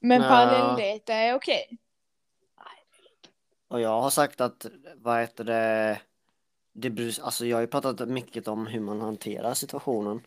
Men 0.00 0.22
parallelldejta 0.22 1.14
är 1.14 1.34
okej. 1.34 1.78
Och 3.74 3.80
jag 3.80 4.00
har 4.00 4.10
sagt 4.10 4.40
att, 4.40 4.66
vad 4.96 5.20
heter 5.20 5.44
det, 5.44 6.00
det 6.72 6.90
beror- 6.90 7.24
alltså 7.24 7.46
jag 7.46 7.56
har 7.56 7.60
ju 7.60 7.66
pratat 7.66 8.08
mycket 8.08 8.48
om 8.48 8.66
hur 8.66 8.80
man 8.80 9.00
hanterar 9.00 9.54
situationen. 9.54 10.20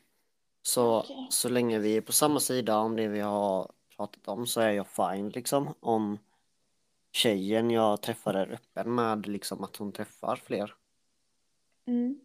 Så, 0.62 1.00
Okej. 1.00 1.28
så 1.32 1.50
länge 1.50 1.80
vi 1.80 1.98
är 1.98 2.02
på 2.02 2.12
samma 2.12 2.40
sida 2.40 2.78
om 2.78 2.96
det 2.96 3.08
vi 3.08 3.20
har 3.20 3.72
pratat 3.96 4.28
om 4.28 4.48
så 4.48 4.62
är 4.62 4.72
jag 4.72 4.88
fine 4.88 5.30
liksom. 5.30 5.74
Om 5.80 6.20
tjejen 7.12 7.72
jag 7.72 8.02
träffar 8.02 8.34
är 8.34 8.52
öppen 8.54 8.96
med 8.96 9.28
liksom 9.28 9.64
att 9.64 9.76
hon 9.76 9.92
träffar 9.92 10.36
fler. 10.36 10.74
Mm. 11.86 12.20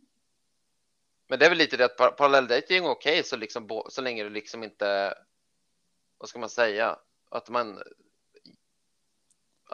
Men 1.29 1.39
det 1.39 1.45
är 1.45 1.51
väl 1.51 1.59
lite 1.59 1.77
det 1.77 1.85
att 1.85 1.97
par- 1.97 2.11
parallelldejting 2.11 2.85
är 2.85 2.91
okej 2.91 3.25
så, 3.25 3.37
liksom, 3.37 3.83
så 3.89 4.01
länge 4.03 4.25
du 4.25 4.31
liksom 4.31 4.65
inte, 4.65 5.15
vad 6.19 6.29
ska 6.29 6.39
man 6.39 6.49
säga, 6.49 6.99
att 7.29 7.49
man, 7.49 7.83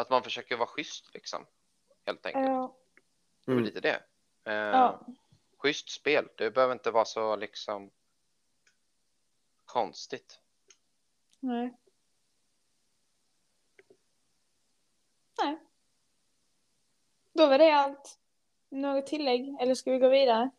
att 0.00 0.10
man 0.10 0.22
försöker 0.22 0.56
vara 0.56 0.68
schysst 0.68 1.14
liksom, 1.14 1.46
helt 2.06 2.26
enkelt. 2.26 2.46
Ja. 2.46 2.76
Det 3.44 3.50
är 3.50 3.54
Mm. 3.54 3.64
lite 3.64 3.80
det. 3.80 4.02
Eh, 4.44 4.52
ja. 4.54 5.00
Schysst 5.58 5.88
spel, 5.90 6.28
det 6.36 6.50
behöver 6.50 6.72
inte 6.72 6.90
vara 6.90 7.04
så 7.04 7.36
liksom 7.36 7.90
konstigt. 9.64 10.40
Nej. 11.40 11.74
Nej. 15.42 15.58
Då 17.32 17.46
var 17.46 17.58
det 17.58 17.70
allt. 17.70 18.18
Något 18.68 19.06
tillägg? 19.06 19.56
Eller 19.60 19.74
ska 19.74 19.90
vi 19.92 19.98
gå 19.98 20.08
vidare? 20.08 20.50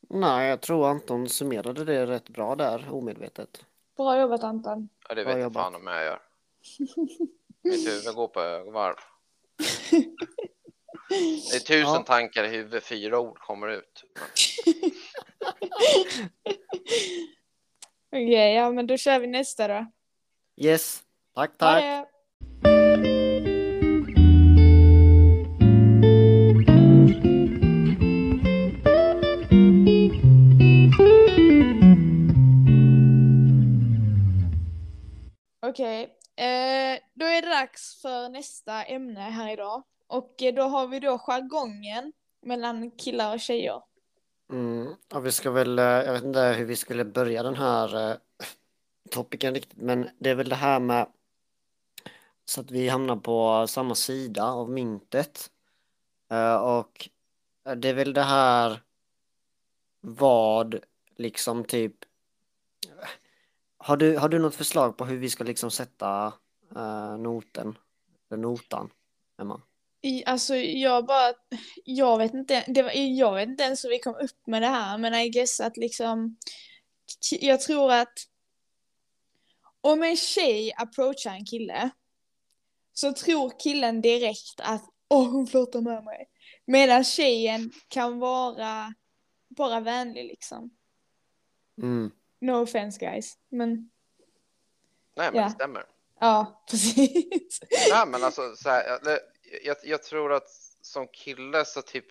Nej, 0.00 0.48
jag 0.48 0.60
tror 0.60 0.88
Anton 0.88 1.28
summerade 1.28 1.84
det 1.84 2.06
rätt 2.06 2.28
bra 2.28 2.54
där, 2.56 2.92
omedvetet. 2.92 3.64
Bra 3.96 4.20
jobbat 4.20 4.42
Anton. 4.44 4.88
Ja, 5.08 5.14
det 5.14 5.24
Bra 5.24 5.32
vet 5.32 5.38
jag 5.38 5.42
jobbat. 5.42 5.62
fan 5.64 5.74
om 5.74 5.86
jag 5.86 6.04
gör. 6.04 6.22
Mitt 7.70 7.88
huvud 7.88 8.14
går 8.14 8.28
på 8.28 8.40
högvarv. 8.40 8.94
Det 11.50 11.56
är 11.56 11.60
tusen 11.60 11.80
Ja. 11.80 12.02
tankar 12.06 12.44
i 12.44 12.48
huvudet, 12.48 12.84
fyra 12.84 13.18
ord 13.20 13.38
kommer 13.38 13.68
ut. 13.68 14.04
Okej, 18.12 18.54
ja 18.54 18.70
men 18.70 18.86
då 18.86 18.96
kör 18.96 19.18
vi 19.20 19.26
nästa 19.26 19.68
då. 19.68 19.86
Yes, 20.56 21.02
tack 21.34 21.58
tack. 21.58 21.82
det! 21.82 22.06
Okej, 35.66 36.15
eh, 36.36 36.98
då 37.14 37.26
är 37.26 37.42
det 37.42 37.48
dags 37.48 38.02
för 38.02 38.28
nästa 38.28 38.84
ämne 38.84 39.20
här 39.20 39.52
idag. 39.52 39.82
Och 40.06 40.42
eh, 40.42 40.54
då 40.54 40.62
har 40.62 40.86
vi 40.86 41.00
då 41.00 41.18
jargongen 41.18 42.12
mellan 42.42 42.90
killar 42.90 43.34
och 43.34 43.40
tjejer. 43.40 43.82
Mm, 44.50 44.94
och 45.14 45.26
vi 45.26 45.32
ska 45.32 45.50
väl, 45.50 45.78
eh, 45.78 45.84
jag 45.84 46.12
vet 46.12 46.24
inte 46.24 46.40
hur 46.40 46.64
vi 46.64 46.76
skulle 46.76 47.04
börja 47.04 47.42
den 47.42 47.54
här 47.54 48.10
eh, 48.10 48.16
topicen 49.10 49.54
riktigt, 49.54 49.78
men 49.78 50.08
det 50.18 50.30
är 50.30 50.34
väl 50.34 50.48
det 50.48 50.56
här 50.56 50.80
med 50.80 51.06
så 52.44 52.60
att 52.60 52.70
vi 52.70 52.88
hamnar 52.88 53.16
på 53.16 53.66
samma 53.68 53.94
sida 53.94 54.44
av 54.44 54.70
myntet. 54.70 55.50
Eh, 56.30 56.56
och 56.56 57.08
eh, 57.66 57.74
det 57.74 57.88
är 57.88 57.94
väl 57.94 58.12
det 58.12 58.22
här 58.22 58.80
vad 60.00 60.80
liksom 61.16 61.64
typ 61.64 61.94
har 63.86 63.96
du, 63.96 64.16
har 64.16 64.28
du 64.28 64.38
något 64.38 64.54
förslag 64.54 64.96
på 64.96 65.04
hur 65.04 65.16
vi 65.16 65.30
ska 65.30 65.44
liksom 65.44 65.70
sätta 65.70 66.32
eh, 66.76 67.18
noten, 67.18 67.78
eller 68.30 68.42
notan, 68.42 68.90
Emma? 69.40 69.62
I, 70.02 70.24
alltså 70.24 70.56
jag 70.56 71.06
bara, 71.06 71.34
jag 71.84 72.18
vet 72.18 72.34
inte, 72.34 72.64
det 72.68 72.82
var, 72.82 72.90
jag 72.94 73.34
vet 73.34 73.48
inte 73.48 73.64
ens 73.64 73.84
hur 73.84 73.90
vi 73.90 73.98
kom 73.98 74.14
upp 74.14 74.46
med 74.46 74.62
det 74.62 74.68
här, 74.68 74.98
men 74.98 75.14
I 75.14 75.28
guess 75.28 75.60
att 75.60 75.76
liksom, 75.76 76.36
jag 77.40 77.60
tror 77.60 77.92
att 77.92 78.18
om 79.80 80.02
en 80.02 80.16
tjej 80.16 80.72
approachar 80.76 81.30
en 81.30 81.46
kille 81.46 81.90
så 82.92 83.12
tror 83.12 83.52
killen 83.58 84.00
direkt 84.00 84.60
att 84.62 84.84
åh 85.08 85.30
hon 85.30 85.46
flörtar 85.46 85.80
med 85.80 86.04
mig. 86.04 86.28
Medan 86.64 87.04
tjejen 87.04 87.72
kan 87.88 88.18
vara 88.18 88.94
bara 89.48 89.80
vänlig 89.80 90.24
liksom. 90.24 90.70
Mm. 91.82 92.10
No 92.40 92.62
offense 92.62 92.98
guys, 92.98 93.38
men 93.48 93.90
Nej, 95.16 95.30
men 95.32 95.40
Ja. 95.40 95.44
det 95.44 95.50
stämmer. 95.50 95.84
ja, 96.20 96.64
precis. 96.70 97.60
Nej, 97.90 98.06
men 98.06 98.24
alltså 98.24 98.56
så 98.56 98.68
här, 98.68 98.98
jag, 99.64 99.76
jag, 99.82 100.02
tror 100.02 100.32
att 100.32 100.48
som 100.80 101.08
kille 101.08 101.64
så 101.64 101.82
typ. 101.82 102.04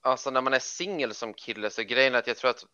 Alltså 0.00 0.30
när 0.30 0.40
man 0.40 0.54
är 0.54 0.58
singel 0.58 1.14
som 1.14 1.34
kille 1.34 1.70
så 1.70 1.82
grejen 1.82 2.14
är 2.14 2.18
att 2.18 2.26
jag 2.26 2.36
tror 2.36 2.50
att 2.50 2.64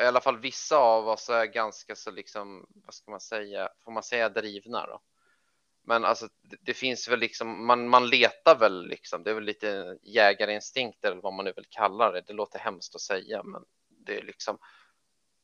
i, 0.00 0.04
alla 0.04 0.20
fall 0.20 0.38
vissa 0.38 0.76
av 0.76 1.08
oss 1.08 1.30
är 1.30 1.44
ganska 1.44 1.96
så 1.96 2.10
liksom, 2.10 2.66
vad 2.74 2.94
ska 2.94 3.10
man 3.10 3.20
säga, 3.20 3.68
får 3.84 3.92
man 3.92 4.02
säga 4.02 4.28
drivna 4.28 4.86
då? 4.86 5.00
Men 5.84 6.04
alltså 6.04 6.28
det, 6.42 6.56
det 6.60 6.74
finns 6.74 7.08
väl 7.08 7.18
liksom, 7.18 7.66
man, 7.66 7.88
man 7.88 8.08
letar 8.08 8.58
väl 8.58 8.86
liksom, 8.86 9.22
det 9.22 9.30
är 9.30 9.34
väl 9.34 9.44
lite 9.44 9.98
jägarinstinkt 10.02 11.04
eller 11.04 11.22
vad 11.22 11.32
man 11.32 11.44
nu 11.44 11.52
vill 11.56 11.66
kalla 11.68 12.10
det. 12.10 12.20
Det 12.20 12.32
låter 12.32 12.58
hemskt 12.58 12.94
att 12.94 13.00
säga, 13.00 13.42
men 13.42 13.62
det 13.88 14.16
är 14.16 14.22
liksom 14.22 14.58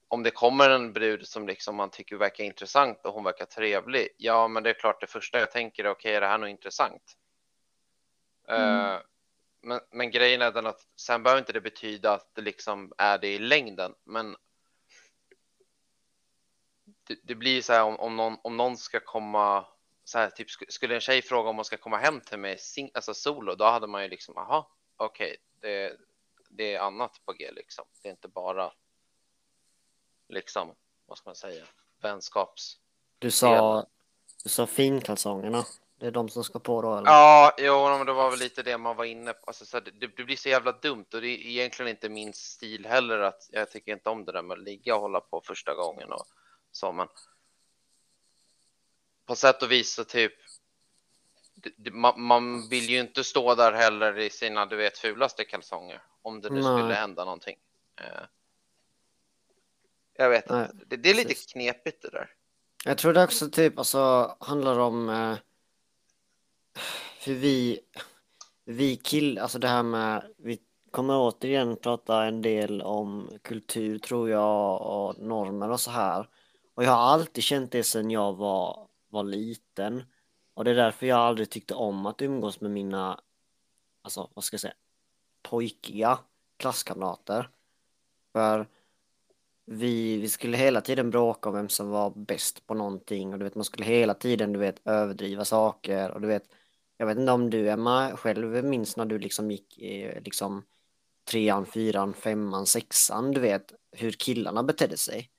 om 0.09 0.23
det 0.23 0.31
kommer 0.31 0.71
en 0.71 0.93
brud 0.93 1.29
som 1.29 1.47
liksom 1.47 1.77
man 1.77 1.91
tycker 1.91 2.17
verkar 2.17 2.45
intressant 2.45 3.07
och 3.07 3.15
hon 3.15 3.25
verkar 3.25 3.45
trevlig. 3.45 4.09
Ja, 4.17 4.49
men 4.49 4.63
det 4.63 4.71
är 4.71 4.75
klart 4.75 5.01
det 5.01 5.07
första 5.07 5.39
jag 5.39 5.51
tänker 5.51 5.85
är 5.85 5.91
okej, 5.91 6.15
är 6.15 6.21
det 6.21 6.27
här 6.27 6.39
något 6.39 6.49
intressant? 6.49 7.17
Mm. 8.49 8.95
Eh, 8.95 9.01
men, 9.61 9.81
men 9.91 10.11
grejen 10.11 10.43
är 10.43 10.53
den 10.53 10.67
att 10.67 10.87
sen 10.97 11.23
behöver 11.23 11.41
inte 11.41 11.53
det 11.53 11.61
betyda 11.61 12.13
att 12.13 12.35
det 12.35 12.41
liksom 12.41 12.93
är 12.99 13.19
det 13.19 13.29
i 13.29 13.39
längden, 13.39 13.95
men 14.05 14.37
det, 16.85 17.19
det 17.23 17.35
blir 17.35 17.63
så 17.63 17.73
här 17.73 17.85
om, 17.85 17.97
om, 17.97 18.17
någon, 18.17 18.37
om 18.43 18.57
någon 18.57 18.77
ska 18.77 19.01
komma 19.01 19.67
så 20.05 20.19
här, 20.19 20.31
typ 20.31 20.49
sk- 20.49 20.69
skulle 20.69 20.95
en 20.95 21.01
tjej 21.01 21.23
fråga 21.23 21.51
om 21.51 21.57
hon 21.57 21.65
ska 21.65 21.77
komma 21.77 21.97
hem 21.97 22.21
till 22.21 22.39
mig 22.39 22.59
sing, 22.59 22.91
alltså 22.95 23.15
solo, 23.15 23.55
då 23.55 23.65
hade 23.65 23.87
man 23.87 24.03
ju 24.03 24.09
liksom, 24.09 24.37
aha, 24.39 24.71
okej, 24.97 25.37
det, 25.61 25.97
det 26.51 26.75
är 26.75 26.81
annat 26.81 27.21
på 27.25 27.33
G 27.33 27.51
liksom. 27.53 27.85
Det 28.03 28.09
är 28.09 28.13
inte 28.13 28.29
bara 28.29 28.73
liksom, 30.29 30.75
vad 31.07 31.19
ska 31.19 31.29
man 31.29 31.37
säga, 31.37 31.65
vänskaps. 32.03 32.77
Du 33.19 33.31
sa, 33.31 33.87
du 34.45 34.49
sa 34.49 34.67
finkalsongerna. 34.67 35.65
Det 35.99 36.07
är 36.07 36.11
de 36.11 36.29
som 36.29 36.45
ska 36.45 36.59
på 36.59 36.83
då 36.83 36.97
eller? 36.97 37.11
Ja, 37.11 37.55
jo, 37.59 37.89
men 37.89 38.07
det 38.07 38.13
var 38.13 38.31
väl 38.31 38.39
lite 38.39 38.63
det 38.63 38.79
man 38.79 38.97
var 38.97 39.05
inne 39.05 39.33
på. 39.33 39.45
Alltså, 39.47 39.65
så 39.65 39.81
det, 39.81 39.91
det 39.91 40.25
blir 40.25 40.37
så 40.37 40.49
jävla 40.49 40.73
dumt 40.73 41.07
och 41.15 41.21
det 41.21 41.29
är 41.29 41.47
egentligen 41.47 41.91
inte 41.91 42.09
min 42.09 42.33
stil 42.33 42.87
heller. 42.87 43.19
Att 43.19 43.49
jag 43.53 43.71
tycker 43.71 43.93
inte 43.93 44.11
om 44.11 44.25
det 44.25 44.33
där 44.33 44.43
med 44.43 44.59
att 44.59 44.65
ligga 44.65 44.95
och 44.95 45.01
hålla 45.01 45.21
på 45.21 45.41
första 45.41 45.75
gången 45.75 46.13
och 46.13 46.27
så, 46.73 46.93
men 46.93 47.09
på 49.27 49.37
sätt 49.37 49.63
och 49.63 49.73
vis 49.73 49.95
så 49.95 50.05
typ. 50.05 50.33
man, 51.93 52.23
man 52.23 52.69
vill 52.69 52.91
ju 52.91 53.01
inte 53.01 53.25
stå 53.25 53.55
där 53.55 53.73
heller 53.73 54.19
i 54.19 54.31
sina, 54.31 54.67
du 54.67 54.77
vet, 54.77 54.99
fulaste 54.99 55.45
kalsonger 55.45 56.03
om 56.23 56.41
det 56.41 56.51
nu 56.51 56.61
Nej. 56.61 56.79
skulle 56.79 56.95
hända 56.95 57.25
någonting. 57.25 57.57
Jag 60.21 60.31
vet 60.31 60.45
inte. 60.45 60.71
Det, 60.87 60.97
det 60.97 61.11
är 61.11 61.15
lite 61.15 61.29
precis. 61.29 61.53
knepigt 61.53 62.03
det 62.03 62.11
där. 62.11 62.31
Jag 62.85 62.99
tror 62.99 63.13
det 63.13 63.25
också 63.25 63.51
typ 63.51 63.79
alltså 63.79 64.37
handlar 64.41 64.79
om 64.79 65.09
eh, 65.09 65.37
hur 67.25 67.35
vi, 67.35 67.81
vi 68.65 68.97
kill, 68.97 69.39
alltså 69.39 69.59
det 69.59 69.69
här 69.69 69.83
med, 69.83 70.35
vi 70.37 70.59
kommer 70.91 71.19
återigen 71.19 71.77
prata 71.77 72.25
en 72.25 72.43
del 72.43 72.83
om 72.83 73.31
kultur 73.43 73.99
tror 73.99 74.31
jag 74.31 74.81
och 74.81 75.19
normer 75.19 75.71
och 75.71 75.81
så 75.81 75.91
här. 75.91 76.29
Och 76.75 76.85
jag 76.85 76.91
har 76.91 77.13
alltid 77.13 77.45
känt 77.45 77.73
det 77.73 77.85
sedan 77.85 78.11
jag 78.11 78.37
var, 78.37 78.89
var 79.09 79.25
liten. 79.25 80.05
Och 80.55 80.65
det 80.65 80.71
är 80.71 80.75
därför 80.75 81.07
jag 81.07 81.19
aldrig 81.19 81.51
tyckte 81.51 81.75
om 81.75 82.07
att 82.07 82.23
umgås 82.23 82.61
med 82.61 82.71
mina, 82.71 83.21
alltså 84.03 84.31
vad 84.35 84.45
ska 84.45 84.55
jag 84.55 84.61
säga, 84.61 84.75
pojkiga 85.43 86.19
klasskamrater. 86.57 87.51
För 88.33 88.67
vi, 89.71 90.17
vi 90.19 90.29
skulle 90.29 90.57
hela 90.57 90.81
tiden 90.81 91.11
bråka 91.11 91.49
om 91.49 91.55
vem 91.55 91.69
som 91.69 91.91
var 91.91 92.11
bäst 92.11 92.67
på 92.67 92.75
någonting 92.75 93.33
och 93.33 93.39
du 93.39 93.45
vet 93.45 93.55
man 93.55 93.65
skulle 93.65 93.87
hela 93.87 94.15
tiden 94.15 94.53
du 94.53 94.59
vet 94.59 94.81
överdriva 94.85 95.45
saker 95.45 96.11
och 96.11 96.21
du 96.21 96.29
vet 96.29 96.45
jag 96.97 97.07
vet 97.07 97.19
inte 97.19 97.33
om 97.33 97.51
du 97.51 97.71
Emma 97.71 98.17
själv 98.17 98.65
minns 98.65 98.97
när 98.97 99.07
du 99.07 99.19
liksom 99.19 99.51
gick 99.51 99.79
i 99.79 100.21
liksom 100.25 100.63
trean, 101.31 101.67
fyran, 101.67 102.15
femman, 102.15 102.67
sexan 102.67 103.31
du 103.33 103.41
vet 103.41 103.73
hur 103.93 104.11
killarna 104.11 104.63
betedde 104.63 104.97
sig. 104.97 105.31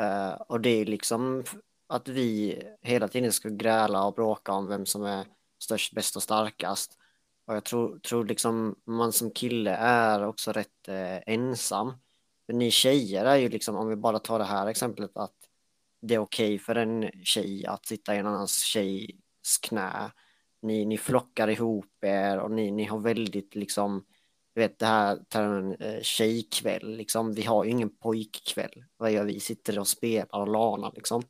Uh, 0.00 0.32
och 0.32 0.60
det 0.60 0.70
är 0.70 0.84
liksom 0.84 1.44
att 1.86 2.08
vi 2.08 2.62
hela 2.82 3.08
tiden 3.08 3.32
ska 3.32 3.48
gräla 3.48 4.04
och 4.04 4.14
bråka 4.14 4.52
om 4.52 4.66
vem 4.66 4.86
som 4.86 5.04
är 5.04 5.26
störst, 5.58 5.94
bäst 5.94 6.16
och 6.16 6.22
starkast. 6.22 6.98
Och 7.46 7.54
jag 7.54 7.64
tror, 7.64 7.98
tror 7.98 8.24
liksom 8.24 8.74
man 8.84 9.12
som 9.12 9.30
kille 9.30 9.70
är 9.76 10.26
också 10.26 10.52
rätt 10.52 10.88
eh, 10.88 11.16
ensam. 11.26 11.92
Ni 12.48 12.70
tjejer 12.70 13.24
är 13.24 13.36
ju 13.36 13.48
liksom, 13.48 13.76
om 13.76 13.88
vi 13.88 13.96
bara 13.96 14.18
tar 14.18 14.38
det 14.38 14.44
här 14.44 14.66
exemplet, 14.66 15.10
att 15.16 15.34
det 16.02 16.14
är 16.14 16.18
okej 16.18 16.58
för 16.58 16.74
en 16.74 17.10
tjej 17.24 17.66
att 17.66 17.86
sitta 17.86 18.14
i 18.14 18.18
en 18.18 18.26
annans 18.26 18.56
tjejs 18.64 19.58
knä. 19.62 20.10
Ni, 20.62 20.84
ni 20.84 20.98
flockar 20.98 21.48
ihop 21.50 22.04
er 22.04 22.38
och 22.38 22.50
ni, 22.50 22.70
ni 22.70 22.84
har 22.84 22.98
väldigt 22.98 23.54
liksom, 23.54 24.04
du 24.54 24.60
vet 24.60 24.78
det 24.78 24.86
här 24.86 25.16
termen 25.28 25.74
eh, 25.74 26.00
tjejkväll, 26.02 26.96
liksom. 26.96 27.32
Vi 27.34 27.42
har 27.42 27.64
ju 27.64 27.70
ingen 27.70 27.96
pojkkväll. 27.96 28.84
Vad 28.96 29.12
gör 29.12 29.24
vi? 29.24 29.40
Sitter 29.40 29.78
och 29.78 29.88
spelar 29.88 30.40
och 30.40 30.48
lanar 30.48 30.92
liksom. 30.94 31.22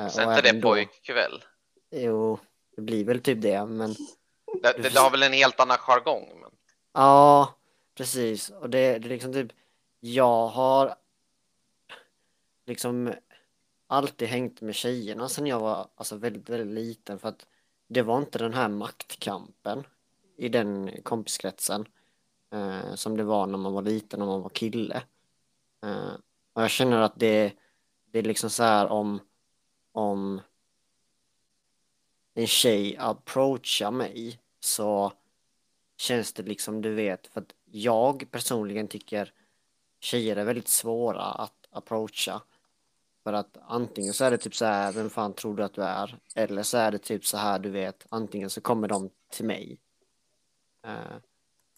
Eh, 0.00 0.08
Så 0.08 0.26
och 0.26 0.32
inte 0.32 0.52
det 0.52 0.60
då- 0.60 0.68
pojkkväll? 0.68 1.44
Jo, 1.90 2.38
det 2.76 2.82
blir 2.82 3.04
väl 3.04 3.20
typ 3.20 3.42
det, 3.42 3.66
men 3.66 3.94
Det, 4.62 4.82
det, 4.82 4.88
det 4.88 4.98
har 5.00 5.10
väl 5.10 5.22
en 5.22 5.32
helt 5.32 5.60
annan 5.60 5.76
jargong. 5.78 6.28
Men... 6.40 6.50
Ja, 6.92 7.54
precis. 7.94 8.50
Och 8.50 8.70
det, 8.70 8.98
det 8.98 9.06
är 9.06 9.10
liksom 9.10 9.32
typ, 9.32 9.52
jag 10.00 10.48
har 10.48 10.94
liksom 12.66 13.14
alltid 13.86 14.28
hängt 14.28 14.60
med 14.60 14.74
tjejerna 14.74 15.28
sen 15.28 15.46
jag 15.46 15.60
var 15.60 15.88
alltså 15.94 16.16
väldigt, 16.16 16.48
väldigt 16.48 16.74
liten 16.74 17.18
för 17.18 17.28
att 17.28 17.46
det 17.88 18.02
var 18.02 18.18
inte 18.18 18.38
den 18.38 18.54
här 18.54 18.68
maktkampen 18.68 19.84
i 20.36 20.48
den 20.48 20.90
kompiskretsen 21.02 21.88
eh, 22.50 22.94
som 22.94 23.16
det 23.16 23.24
var 23.24 23.46
när 23.46 23.58
man 23.58 23.72
var 23.72 23.82
liten 23.82 24.22
och 24.22 24.28
man 24.28 24.42
var 24.42 24.48
kille. 24.48 25.02
Eh, 25.82 26.12
och 26.52 26.62
jag 26.62 26.70
känner 26.70 27.00
att 27.00 27.18
det, 27.18 27.52
det 28.06 28.18
är 28.18 28.22
liksom 28.22 28.50
så 28.50 28.62
här 28.62 28.86
om, 28.86 29.20
om 29.92 30.40
en 32.34 32.46
tjej 32.46 32.96
approachar 32.96 33.90
mig 33.90 34.40
så 34.60 35.12
känns 35.96 36.32
det 36.32 36.42
liksom, 36.42 36.82
du 36.82 36.94
vet, 36.94 37.26
för 37.26 37.40
att 37.40 37.54
jag 37.64 38.30
personligen 38.30 38.88
tycker 38.88 39.32
tjejer 40.00 40.36
är 40.36 40.44
väldigt 40.44 40.68
svåra 40.68 41.22
att 41.22 41.68
approacha. 41.70 42.42
För 43.24 43.32
att 43.32 43.56
antingen 43.62 44.14
så 44.14 44.24
är 44.24 44.30
det 44.30 44.38
typ 44.38 44.54
så 44.54 44.64
här, 44.64 44.92
vem 44.92 45.10
fan 45.10 45.32
tror 45.32 45.56
du 45.56 45.62
att 45.62 45.74
du 45.74 45.82
är? 45.82 46.18
Eller 46.34 46.62
så 46.62 46.78
är 46.78 46.90
det 46.90 46.98
typ 46.98 47.26
så 47.26 47.36
här, 47.36 47.58
du 47.58 47.70
vet, 47.70 48.06
antingen 48.08 48.50
så 48.50 48.60
kommer 48.60 48.88
de 48.88 49.10
till 49.30 49.44
mig. 49.44 49.80
Eh, 50.86 51.16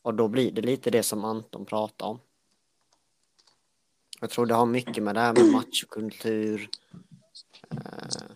och 0.03 0.15
då 0.15 0.29
blir 0.29 0.53
det 0.53 0.63
lite 0.63 0.91
det 0.91 1.03
som 1.03 1.25
Anton 1.25 1.65
pratar 1.65 2.07
om. 2.07 2.21
Jag 4.21 4.31
tror 4.31 4.47
det 4.47 4.55
har 4.55 4.67
mycket 4.67 5.03
med 5.03 5.15
det 5.15 5.21
här 5.21 5.33
med 5.33 5.53
machokultur. 5.53 6.69
Eh, 7.71 8.27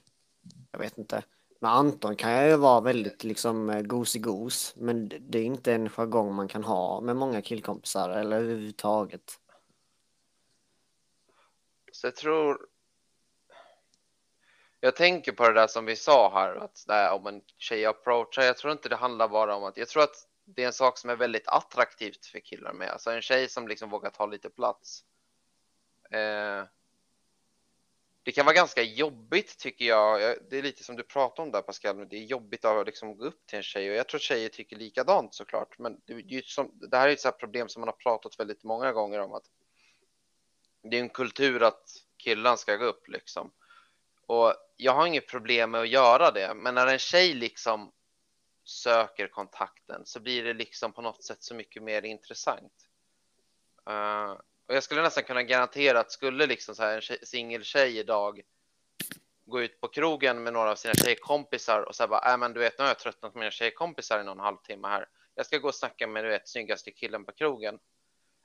jag 0.70 0.78
vet 0.78 0.98
inte. 0.98 1.22
Med 1.60 1.70
Anton 1.70 2.16
kan 2.16 2.30
jag 2.30 2.48
ju 2.48 2.56
vara 2.56 2.80
väldigt 2.80 3.24
liksom 3.24 3.70
eh, 3.70 3.82
gosig-gos. 3.82 4.74
men 4.76 5.08
det 5.08 5.38
är 5.38 5.44
inte 5.44 5.72
en 5.74 5.88
jargong 5.88 6.34
man 6.34 6.48
kan 6.48 6.64
ha 6.64 7.00
med 7.00 7.16
många 7.16 7.42
killkompisar 7.42 8.10
eller 8.10 8.36
överhuvudtaget. 8.36 9.40
Så 11.96 12.06
jag 12.06 12.16
tror. 12.16 12.68
Jag 14.80 14.96
tänker 14.96 15.32
på 15.32 15.48
det 15.48 15.54
där 15.54 15.66
som 15.66 15.84
vi 15.84 15.96
sa 15.96 16.32
här, 16.32 16.56
att 16.56 16.84
det 16.86 17.10
om 17.10 17.26
en 17.26 17.42
tjej 17.58 17.86
approachar. 17.86 18.42
Jag 18.42 18.56
tror 18.56 18.72
inte 18.72 18.88
det 18.88 18.96
handlar 18.96 19.28
bara 19.28 19.56
om 19.56 19.64
att 19.64 19.76
jag 19.76 19.88
tror 19.88 20.02
att 20.02 20.28
det 20.44 20.62
är 20.62 20.66
en 20.66 20.72
sak 20.72 20.98
som 20.98 21.10
är 21.10 21.16
väldigt 21.16 21.48
attraktivt 21.48 22.26
för 22.26 22.40
killar 22.40 22.72
med. 22.72 22.90
Alltså 22.90 23.10
en 23.10 23.22
tjej 23.22 23.48
som 23.48 23.68
liksom 23.68 23.90
vågar 23.90 24.10
ta 24.10 24.26
lite 24.26 24.50
plats. 24.50 25.04
Eh, 26.10 26.64
det 28.22 28.32
kan 28.32 28.46
vara 28.46 28.54
ganska 28.54 28.82
jobbigt 28.82 29.58
tycker 29.58 29.84
jag. 29.84 30.36
Det 30.50 30.58
är 30.58 30.62
lite 30.62 30.84
som 30.84 30.96
du 30.96 31.02
pratade 31.02 31.42
om 31.42 31.52
där 31.52 31.62
Pascal, 31.62 31.96
men 31.96 32.08
det 32.08 32.16
är 32.16 32.24
jobbigt 32.24 32.64
att 32.64 32.86
liksom 32.86 33.16
gå 33.16 33.24
upp 33.24 33.46
till 33.46 33.56
en 33.56 33.62
tjej 33.62 33.90
och 33.90 33.96
jag 33.96 34.08
tror 34.08 34.20
tjejer 34.20 34.48
tycker 34.48 34.76
likadant 34.76 35.34
såklart. 35.34 35.78
Men 35.78 36.00
det, 36.06 36.46
som, 36.46 36.70
det 36.90 36.96
här 36.96 37.08
är 37.08 37.12
ett 37.12 37.20
så 37.20 37.28
här 37.28 37.32
problem 37.32 37.68
som 37.68 37.80
man 37.80 37.88
har 37.88 37.96
pratat 37.96 38.40
väldigt 38.40 38.64
många 38.64 38.92
gånger 38.92 39.20
om 39.20 39.34
att 39.34 39.50
det 40.90 40.96
är 40.96 41.00
en 41.00 41.08
kultur 41.08 41.62
att 41.62 41.82
killen 42.16 42.56
ska 42.56 42.76
gå 42.76 42.84
upp 42.84 43.08
liksom. 43.08 43.52
Och 44.26 44.54
jag 44.76 44.92
har 44.92 45.06
inget 45.06 45.28
problem 45.28 45.70
med 45.70 45.80
att 45.80 45.88
göra 45.88 46.30
det, 46.30 46.54
men 46.54 46.74
när 46.74 46.86
en 46.86 46.98
tjej 46.98 47.34
liksom 47.34 47.92
söker 48.64 49.28
kontakten 49.28 50.02
så 50.04 50.20
blir 50.20 50.44
det 50.44 50.54
liksom 50.54 50.92
på 50.92 51.02
något 51.02 51.24
sätt 51.24 51.42
så 51.42 51.54
mycket 51.54 51.82
mer 51.82 52.04
intressant. 52.04 52.72
Uh, 53.90 54.40
och 54.66 54.74
jag 54.74 54.82
skulle 54.82 55.02
nästan 55.02 55.24
kunna 55.24 55.42
garantera 55.42 56.00
att 56.00 56.12
skulle 56.12 56.46
liksom 56.46 56.74
så 56.74 56.82
här 56.82 57.10
en 57.10 57.26
singeltjej 57.26 57.98
idag 57.98 58.42
gå 59.44 59.62
ut 59.62 59.80
på 59.80 59.88
krogen 59.88 60.42
med 60.42 60.52
några 60.52 60.70
av 60.70 60.76
sina 60.76 60.94
tjejkompisar 60.94 61.80
och 61.80 61.94
säga 61.94 62.08
bara, 62.08 62.32
äh, 62.32 62.38
men 62.38 62.52
du 62.52 62.60
vet, 62.60 62.78
nu 62.78 62.84
har 62.84 62.88
jag 62.88 62.98
tröttnat 62.98 63.32
på 63.32 63.38
mina 63.38 63.50
tjejkompisar 63.50 64.20
i 64.20 64.24
någon 64.24 64.40
halvtimme 64.40 64.88
här. 64.88 65.08
Jag 65.34 65.46
ska 65.46 65.58
gå 65.58 65.68
och 65.68 65.74
snacka 65.74 66.06
med, 66.06 66.24
du 66.24 66.28
vet, 66.28 66.48
snyggaste 66.48 66.90
killen 66.90 67.24
på 67.24 67.32
krogen. 67.32 67.78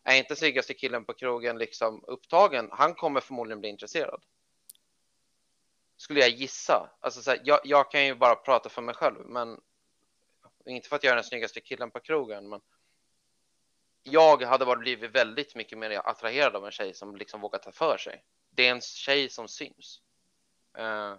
Är 0.04 0.18
inte 0.18 0.36
snyggaste 0.36 0.74
killen 0.74 1.06
på 1.06 1.14
krogen 1.14 1.58
liksom 1.58 2.04
upptagen, 2.08 2.70
han 2.72 2.94
kommer 2.94 3.22
förmodligen 3.22 3.60
bli 3.60 3.70
intresserad. 3.70 4.24
Skulle 5.98 6.20
jag 6.20 6.30
gissa. 6.30 6.90
Alltså 7.00 7.22
så 7.22 7.32
här, 7.32 7.42
jag, 7.44 7.60
jag 7.64 7.92
kan 7.92 8.06
ju 8.06 8.16
bara 8.16 8.36
prata 8.36 8.70
för 8.70 8.82
mig 8.82 8.96
själv, 8.96 9.26
men 9.26 9.62
inte 10.66 10.90
för 10.90 10.96
att 10.96 11.04
jag 11.04 11.12
är 11.12 11.16
den 11.16 11.24
snyggaste 11.24 11.62
killen 11.62 11.92
på 11.92 12.00
krogen, 12.00 12.50
men 12.50 12.62
jag 14.04 14.42
hade 14.42 14.66
varit 14.66 14.80
blivit 14.80 15.12
väldigt 15.12 15.56
mycket 15.56 15.78
mer 15.78 15.92
attraherad 15.92 16.56
av 16.56 16.66
en 16.66 16.72
tjej 16.72 16.94
som 16.94 17.16
liksom 17.16 17.42
vågar 17.42 17.60
ta 17.60 17.72
för 17.72 17.98
sig. 17.98 18.24
Det 18.50 18.68
är 18.68 18.72
en 18.72 18.82
tjej 18.82 19.30
som 19.30 19.48
syns. 19.48 20.02
Uh, 20.80 21.18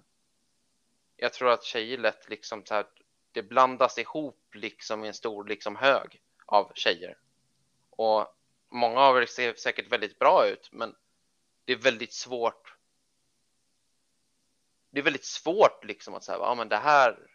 jag 1.16 1.32
tror 1.32 1.50
att 1.50 1.64
tjejer 1.64 1.98
lätt 1.98 2.28
liksom 2.28 2.64
så 2.64 2.74
här, 2.74 2.86
det 3.32 3.42
blandas 3.42 3.98
ihop 3.98 4.54
liksom 4.54 5.04
i 5.04 5.08
en 5.08 5.14
stor 5.14 5.44
liksom 5.44 5.76
hög 5.76 6.22
av 6.46 6.72
tjejer. 6.74 7.18
Och 7.90 8.36
många 8.72 9.00
av 9.00 9.18
er 9.18 9.26
ser 9.26 9.54
säkert 9.54 9.92
väldigt 9.92 10.18
bra 10.18 10.46
ut, 10.46 10.68
men 10.72 10.94
det 11.64 11.72
är 11.72 11.76
väldigt 11.76 12.12
svårt. 12.12 12.76
Det 14.90 15.00
är 15.00 15.04
väldigt 15.04 15.24
svårt 15.24 15.84
liksom 15.84 16.14
att 16.14 16.24
säga, 16.24 16.38
ja 16.38 16.54
men 16.54 16.68
det 16.68 16.76
här, 16.76 17.30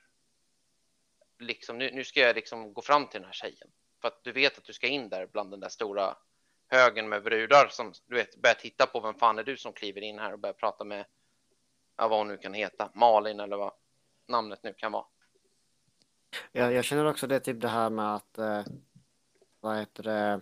liksom 1.39 1.77
nu, 1.77 1.91
nu 1.91 2.03
ska 2.03 2.19
jag 2.19 2.35
liksom 2.35 2.73
gå 2.73 2.81
fram 2.81 3.07
till 3.07 3.19
den 3.19 3.25
här 3.25 3.33
tjejen. 3.33 3.71
För 4.01 4.07
att 4.07 4.23
du 4.23 4.31
vet 4.31 4.57
att 4.57 4.63
du 4.63 4.73
ska 4.73 4.87
in 4.87 5.09
där 5.09 5.27
bland 5.27 5.51
den 5.51 5.59
där 5.59 5.69
stora 5.69 6.17
högen 6.67 7.09
med 7.09 7.23
brudar 7.23 7.67
som 7.67 7.93
du 8.05 8.15
vet 8.15 8.35
börjar 8.35 8.55
titta 8.55 8.85
på 8.85 8.99
vem 8.99 9.13
fan 9.13 9.39
är 9.39 9.43
du 9.43 9.57
som 9.57 9.73
kliver 9.73 10.01
in 10.01 10.19
här 10.19 10.33
och 10.33 10.39
börjar 10.39 10.53
prata 10.53 10.83
med 10.83 11.05
ja, 11.97 12.07
vad 12.07 12.19
hon 12.19 12.27
nu 12.27 12.37
kan 12.37 12.53
heta, 12.53 12.91
Malin 12.93 13.39
eller 13.39 13.57
vad 13.57 13.73
namnet 14.27 14.63
nu 14.63 14.73
kan 14.73 14.91
vara. 14.91 15.05
Jag, 16.51 16.73
jag 16.73 16.85
känner 16.85 17.05
också 17.05 17.27
det 17.27 17.39
typ 17.39 17.61
det 17.61 17.67
här 17.67 17.89
med 17.89 18.15
att, 18.15 18.37
eh, 18.37 18.63
vad 19.59 19.77
heter 19.77 20.03
det, 20.03 20.41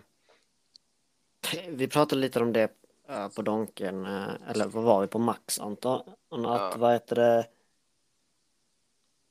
vi 1.68 1.88
pratade 1.88 2.20
lite 2.20 2.40
om 2.40 2.52
det 2.52 2.70
eh, 3.08 3.28
på 3.28 3.42
Donken, 3.42 4.06
eh, 4.06 4.28
eller 4.48 4.66
vad 4.66 4.84
var 4.84 5.00
vi 5.00 5.06
på 5.06 5.18
Max 5.18 5.60
Anton? 5.60 6.00
Att 6.00 6.14
Ja. 6.30 6.74
vad 6.78 6.92
heter 6.92 7.16
det, 7.16 7.46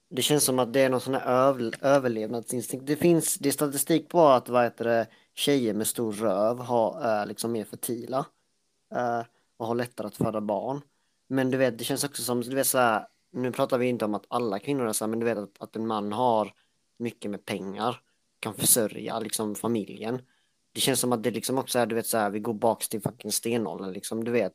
det 0.10 0.22
känns 0.22 0.44
som 0.44 0.60
att 0.60 0.74
det 0.74 0.80
är 0.80 0.90
någon 0.90 1.02
sån 1.02 1.14
här 1.14 1.26
över, 1.28 1.74
överlevnadsinstinkt. 1.82 2.86
Det 2.88 2.96
finns, 2.96 3.36
det 3.36 3.50
är 3.50 3.54
statistik 3.54 4.10
på 4.10 4.22
att 4.28 4.50
vad 4.50 4.64
heter 4.64 4.86
det, 4.86 5.08
tjejer 5.34 5.74
med 5.74 5.88
stor 5.88 6.14
röv 6.14 6.60
har, 6.60 7.02
är 7.02 7.26
liksom 7.26 7.52
mer 7.52 7.66
fertila 7.66 8.26
eh, 8.96 9.22
och 9.58 9.68
har 9.68 9.76
lättare 9.76 10.08
att 10.08 10.16
föda 10.16 10.42
barn. 10.42 10.82
Men 11.28 11.52
du 11.52 11.58
vet, 11.58 11.78
det 11.78 11.84
känns 11.84 12.04
också 12.04 12.22
som, 12.24 12.42
du 12.42 12.56
vet 12.56 12.68
så 12.68 12.78
här, 12.78 13.08
nu 13.32 13.52
pratar 13.52 13.78
vi 13.78 13.88
inte 13.88 14.06
om 14.06 14.14
att 14.14 14.26
alla 14.28 14.60
kvinnor 14.60 14.88
är 14.88 14.94
så 14.94 15.06
här, 15.06 15.10
men 15.10 15.20
du 15.20 15.26
vet 15.26 15.38
att, 15.38 15.62
att 15.62 15.76
en 15.76 15.88
man 15.88 16.14
har 16.14 16.54
mycket 16.98 17.32
med 17.32 17.46
pengar, 17.46 18.02
kan 18.40 18.54
försörja 18.54 19.20
liksom 19.20 19.56
familjen. 19.56 20.22
Det 20.76 20.82
känns 20.82 21.00
som 21.00 21.14
att 21.14 21.24
det 21.24 21.32
liksom 21.32 21.58
också 21.58 21.80
är, 21.80 21.86
du 21.86 21.96
vet 21.96 22.08
så 22.08 22.18
här, 22.18 22.30
vi 22.30 22.40
går 22.40 22.54
bak 22.54 22.90
till 22.90 23.02
fucking 23.02 23.32
stenåldern 23.32 23.92
liksom, 23.92 24.24
du 24.24 24.32
vet. 24.32 24.54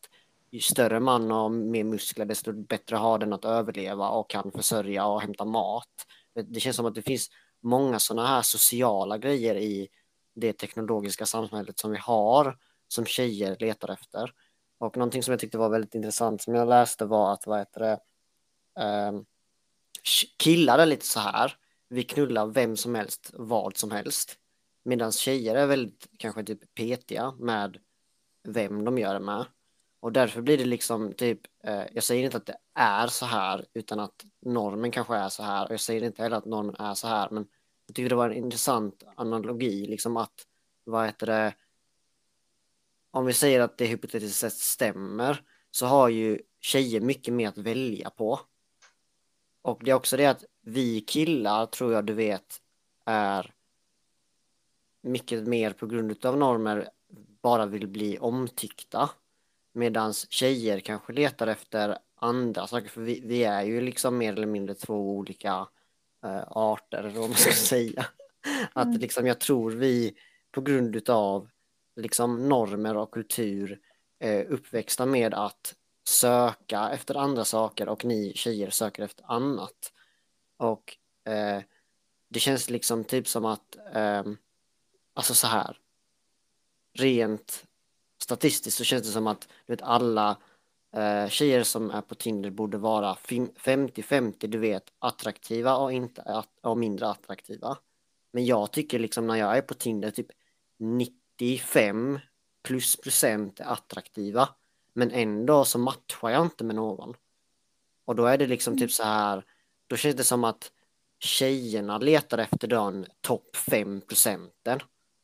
Ju 0.50 0.60
större 0.60 1.00
man 1.00 1.32
och 1.32 1.50
mer 1.50 1.84
muskler, 1.84 2.24
desto 2.24 2.52
bättre 2.52 2.96
har 2.96 3.18
den 3.18 3.32
att 3.32 3.44
överleva 3.44 4.08
och 4.08 4.30
kan 4.30 4.52
försörja 4.52 5.06
och 5.06 5.20
hämta 5.20 5.44
mat. 5.44 6.06
Det, 6.34 6.42
det 6.42 6.60
känns 6.60 6.76
som 6.76 6.86
att 6.86 6.94
det 6.94 7.02
finns 7.02 7.30
många 7.60 7.98
sådana 7.98 8.28
här 8.28 8.42
sociala 8.42 9.18
grejer 9.18 9.54
i 9.54 9.88
det 10.34 10.52
teknologiska 10.52 11.26
samhället 11.26 11.78
som 11.78 11.90
vi 11.90 11.98
har, 11.98 12.58
som 12.88 13.06
tjejer 13.06 13.56
letar 13.60 13.92
efter. 13.92 14.32
Och 14.78 14.96
någonting 14.96 15.22
som 15.22 15.32
jag 15.32 15.40
tyckte 15.40 15.58
var 15.58 15.68
väldigt 15.68 15.94
intressant 15.94 16.42
som 16.42 16.54
jag 16.54 16.68
läste 16.68 17.04
var 17.04 17.32
att, 17.32 17.46
vad 17.46 17.58
heter 17.58 17.80
det, 17.80 18.00
eh, 18.82 19.12
killar 20.38 20.78
är 20.78 20.86
lite 20.86 21.06
så 21.06 21.20
här, 21.20 21.56
vi 21.88 22.02
knullar 22.02 22.46
vem 22.46 22.76
som 22.76 22.94
helst, 22.94 23.30
vad 23.34 23.76
som 23.76 23.90
helst. 23.90 24.39
Medan 24.82 25.12
tjejer 25.12 25.54
är 25.54 25.66
väldigt 25.66 26.08
kanske 26.18 26.44
typ 26.44 26.74
petiga 26.74 27.32
med 27.38 27.78
vem 28.48 28.84
de 28.84 28.98
gör 28.98 29.14
det 29.14 29.20
med. 29.20 29.46
Och 30.00 30.12
därför 30.12 30.42
blir 30.42 30.58
det 30.58 30.64
liksom 30.64 31.12
typ, 31.12 31.40
eh, 31.64 31.84
jag 31.92 32.04
säger 32.04 32.24
inte 32.24 32.36
att 32.36 32.46
det 32.46 32.56
är 32.74 33.06
så 33.06 33.26
här, 33.26 33.66
utan 33.74 34.00
att 34.00 34.24
normen 34.42 34.90
kanske 34.90 35.16
är 35.16 35.28
så 35.28 35.42
här. 35.42 35.66
Och 35.66 35.72
jag 35.72 35.80
säger 35.80 36.02
inte 36.02 36.22
heller 36.22 36.36
att 36.36 36.44
normen 36.44 36.76
är 36.78 36.94
så 36.94 37.08
här, 37.08 37.30
men 37.30 37.46
jag 37.86 37.94
tycker 37.94 38.08
det 38.08 38.14
var 38.14 38.30
en 38.30 38.36
intressant 38.36 39.02
analogi, 39.16 39.86
liksom 39.86 40.16
att, 40.16 40.46
vad 40.84 41.06
heter 41.06 41.26
det, 41.26 41.54
om 43.10 43.26
vi 43.26 43.32
säger 43.32 43.60
att 43.60 43.78
det 43.78 43.86
hypotetiskt 43.86 44.38
sett 44.38 44.52
stämmer, 44.52 45.42
så 45.70 45.86
har 45.86 46.08
ju 46.08 46.42
tjejer 46.60 47.00
mycket 47.00 47.34
mer 47.34 47.48
att 47.48 47.58
välja 47.58 48.10
på. 48.10 48.40
Och 49.62 49.80
det 49.84 49.90
är 49.90 49.94
också 49.94 50.16
det 50.16 50.26
att 50.26 50.44
vi 50.62 51.00
killar, 51.00 51.66
tror 51.66 51.92
jag 51.92 52.06
du 52.06 52.12
vet, 52.12 52.60
är 53.06 53.54
mycket 55.02 55.46
mer 55.46 55.72
på 55.72 55.86
grund 55.86 56.26
av 56.26 56.38
normer 56.38 56.88
bara 57.42 57.66
vill 57.66 57.88
bli 57.88 58.18
omtyckta. 58.18 59.10
Medan 59.72 60.12
tjejer 60.12 60.80
kanske 60.80 61.12
letar 61.12 61.46
efter 61.46 61.98
andra 62.16 62.66
saker, 62.66 62.88
för 62.88 63.00
vi, 63.00 63.20
vi 63.24 63.44
är 63.44 63.62
ju 63.62 63.80
liksom 63.80 64.18
mer 64.18 64.32
eller 64.32 64.46
mindre 64.46 64.74
två 64.74 65.16
olika 65.16 65.68
äh, 66.24 66.42
arter, 66.48 66.98
eller 66.98 67.20
vad 67.20 67.28
man 67.28 67.38
ska 67.38 67.52
säga. 67.52 68.06
Att 68.72 68.86
Mm. 68.86 68.98
liksom 69.00 69.26
jag 69.26 69.40
tror 69.40 69.70
vi 69.70 70.14
på 70.52 70.60
grund 70.60 71.10
av 71.10 71.48
liksom 71.96 72.48
normer 72.48 72.96
och 72.96 73.10
kultur 73.10 73.80
eh, 74.20 74.46
uppväxta 74.48 75.06
med 75.06 75.34
att 75.34 75.74
söka 76.08 76.90
efter 76.90 77.14
andra 77.14 77.44
saker 77.44 77.88
och 77.88 78.04
ni 78.04 78.32
tjejer 78.34 78.70
söker 78.70 79.02
efter 79.02 79.24
annat. 79.28 79.92
Och 80.56 80.96
eh, 81.32 81.62
det 82.28 82.40
känns 82.40 82.70
liksom 82.70 83.04
typ 83.04 83.28
som 83.28 83.44
att, 83.44 83.76
eh, 83.94 84.24
alltså 85.20 85.34
så 85.34 85.46
här, 85.46 85.78
rent 86.92 87.64
statistiskt 88.22 88.76
så 88.78 88.84
känns 88.84 89.02
det 89.06 89.12
som 89.12 89.26
att 89.26 89.48
du 89.66 89.72
vet, 89.72 89.82
alla 89.82 90.36
eh, 90.96 91.28
tjejer 91.28 91.62
som 91.62 91.90
är 91.90 92.00
på 92.00 92.14
Tinder 92.14 92.50
borde 92.50 92.78
vara 92.78 93.14
50-50, 93.14 94.46
du 94.46 94.58
vet, 94.58 94.92
attraktiva 94.98 95.76
och, 95.76 95.92
inte, 95.92 96.22
att- 96.22 96.58
och 96.62 96.78
mindre 96.78 97.08
attraktiva. 97.08 97.78
Men 98.32 98.46
jag 98.46 98.70
tycker 98.70 98.98
liksom 98.98 99.26
när 99.26 99.36
jag 99.36 99.56
är 99.56 99.62
på 99.62 99.74
Tinder, 99.74 100.10
typ 100.10 100.26
95 100.78 102.18
plus 102.62 102.96
procent 102.96 103.60
är 103.60 103.64
attraktiva. 103.64 104.48
Men 104.92 105.10
ändå 105.10 105.64
så 105.64 105.78
matchar 105.78 106.28
jag 106.30 106.42
inte 106.42 106.64
med 106.64 106.76
någon. 106.76 107.14
Och 108.04 108.16
då 108.16 108.26
är 108.26 108.38
det 108.38 108.46
liksom 108.46 108.78
typ 108.78 108.92
så 108.92 109.02
här, 109.02 109.44
då 109.86 109.96
känns 109.96 110.16
det 110.16 110.24
som 110.24 110.44
att 110.44 110.72
tjejerna 111.18 111.98
letar 111.98 112.38
efter 112.38 112.68
den 112.68 113.06
topp 113.20 113.56
5 113.56 114.00
procenten. 114.00 114.80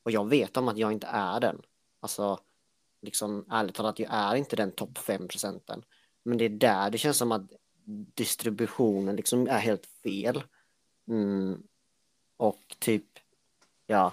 Och 0.07 0.13
jag 0.13 0.29
vet 0.29 0.57
om 0.57 0.69
att 0.69 0.79
jag 0.79 0.93
inte 0.93 1.07
är 1.07 1.41
den. 1.41 1.63
Alltså, 2.01 2.41
liksom 3.03 3.47
ärligt 3.51 3.75
talat, 3.75 3.99
jag 3.99 4.11
är 4.13 4.35
inte 4.35 4.57
den 4.57 4.73
topp 4.73 4.99
5 4.99 5.29
procenten. 5.29 5.85
Men 6.23 6.39
det 6.39 6.45
är 6.45 6.49
där 6.49 6.91
det 6.91 6.99
känns 6.99 7.17
som 7.17 7.33
att 7.33 7.43
distributionen 8.15 9.17
liksom 9.17 9.49
är 9.49 9.59
helt 9.59 9.87
fel. 9.87 10.43
Mm. 11.09 11.63
Och 12.37 12.77
typ, 12.79 13.05
ja. 13.87 14.13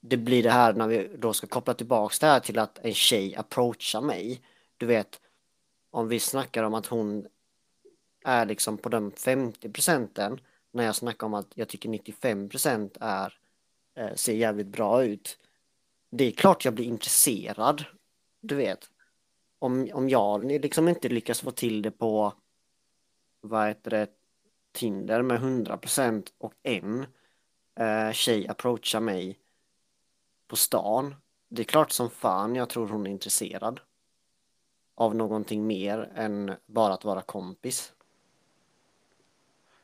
Det 0.00 0.16
blir 0.16 0.42
det 0.42 0.50
här 0.50 0.72
när 0.72 0.88
vi 0.88 1.10
då 1.18 1.32
ska 1.32 1.46
koppla 1.46 1.74
tillbaks 1.74 2.18
det 2.18 2.26
här 2.26 2.40
till 2.40 2.58
att 2.58 2.78
en 2.78 2.94
tjej 2.94 3.36
approachar 3.36 4.00
mig. 4.00 4.42
Du 4.76 4.86
vet, 4.86 5.20
om 5.90 6.08
vi 6.08 6.20
snackar 6.20 6.62
om 6.62 6.74
att 6.74 6.86
hon 6.86 7.26
är 8.24 8.46
liksom 8.46 8.78
på 8.78 8.88
de 8.88 9.10
50 9.10 9.68
procenten 9.68 10.40
när 10.72 10.84
jag 10.84 10.96
snackar 10.96 11.26
om 11.26 11.34
att 11.34 11.48
jag 11.54 11.68
tycker 11.68 11.88
95 11.88 12.48
procent 12.48 12.96
är 13.00 13.39
Eh, 14.00 14.14
ser 14.14 14.34
jävligt 14.34 14.66
bra 14.66 15.04
ut. 15.04 15.38
Det 16.10 16.24
är 16.24 16.30
klart 16.30 16.64
jag 16.64 16.74
blir 16.74 16.84
intresserad. 16.84 17.84
Du 18.40 18.54
vet. 18.54 18.90
Om, 19.58 19.90
om 19.92 20.08
jag 20.08 20.44
liksom 20.44 20.88
inte 20.88 21.08
lyckas 21.08 21.40
få 21.40 21.50
till 21.50 21.82
det 21.82 21.90
på 21.90 22.32
vad 23.40 23.68
heter 23.68 23.90
det 23.90 24.08
Tinder 24.72 25.22
med 25.22 25.36
100 25.36 25.76
procent 25.76 26.32
och 26.38 26.54
en 26.62 27.06
eh, 27.80 28.12
tjej 28.12 28.48
approachar 28.48 29.00
mig 29.00 29.38
på 30.46 30.56
stan. 30.56 31.14
Det 31.48 31.62
är 31.62 31.64
klart 31.64 31.90
som 31.90 32.10
fan 32.10 32.54
jag 32.54 32.68
tror 32.68 32.88
hon 32.88 33.06
är 33.06 33.10
intresserad 33.10 33.80
av 34.94 35.14
någonting 35.16 35.66
mer 35.66 36.12
än 36.14 36.52
bara 36.66 36.94
att 36.94 37.04
vara 37.04 37.22
kompis. 37.22 37.92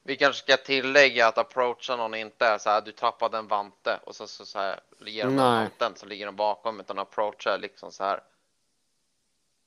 Vi 0.06 0.16
kanske 0.16 0.42
ska 0.42 0.56
tillägga 0.56 1.26
att 1.26 1.38
approacha 1.38 1.96
någon 1.96 2.14
inte 2.14 2.46
är 2.46 2.58
så 2.58 2.70
här, 2.70 2.80
du 2.82 2.92
tappade 2.92 3.38
en 3.38 3.48
vante 3.48 4.00
och 4.04 4.14
så, 4.14 4.26
så, 4.26 4.46
så 4.46 4.58
här, 4.58 4.80
ger 5.06 5.24
de 5.24 5.36
vanten 5.36 5.92
så 5.96 6.06
ligger 6.06 6.26
den 6.26 6.36
bakom, 6.36 6.80
utan 6.80 6.98
approacha 6.98 7.56
liksom 7.56 7.92
så 7.92 8.04
här. 8.04 8.20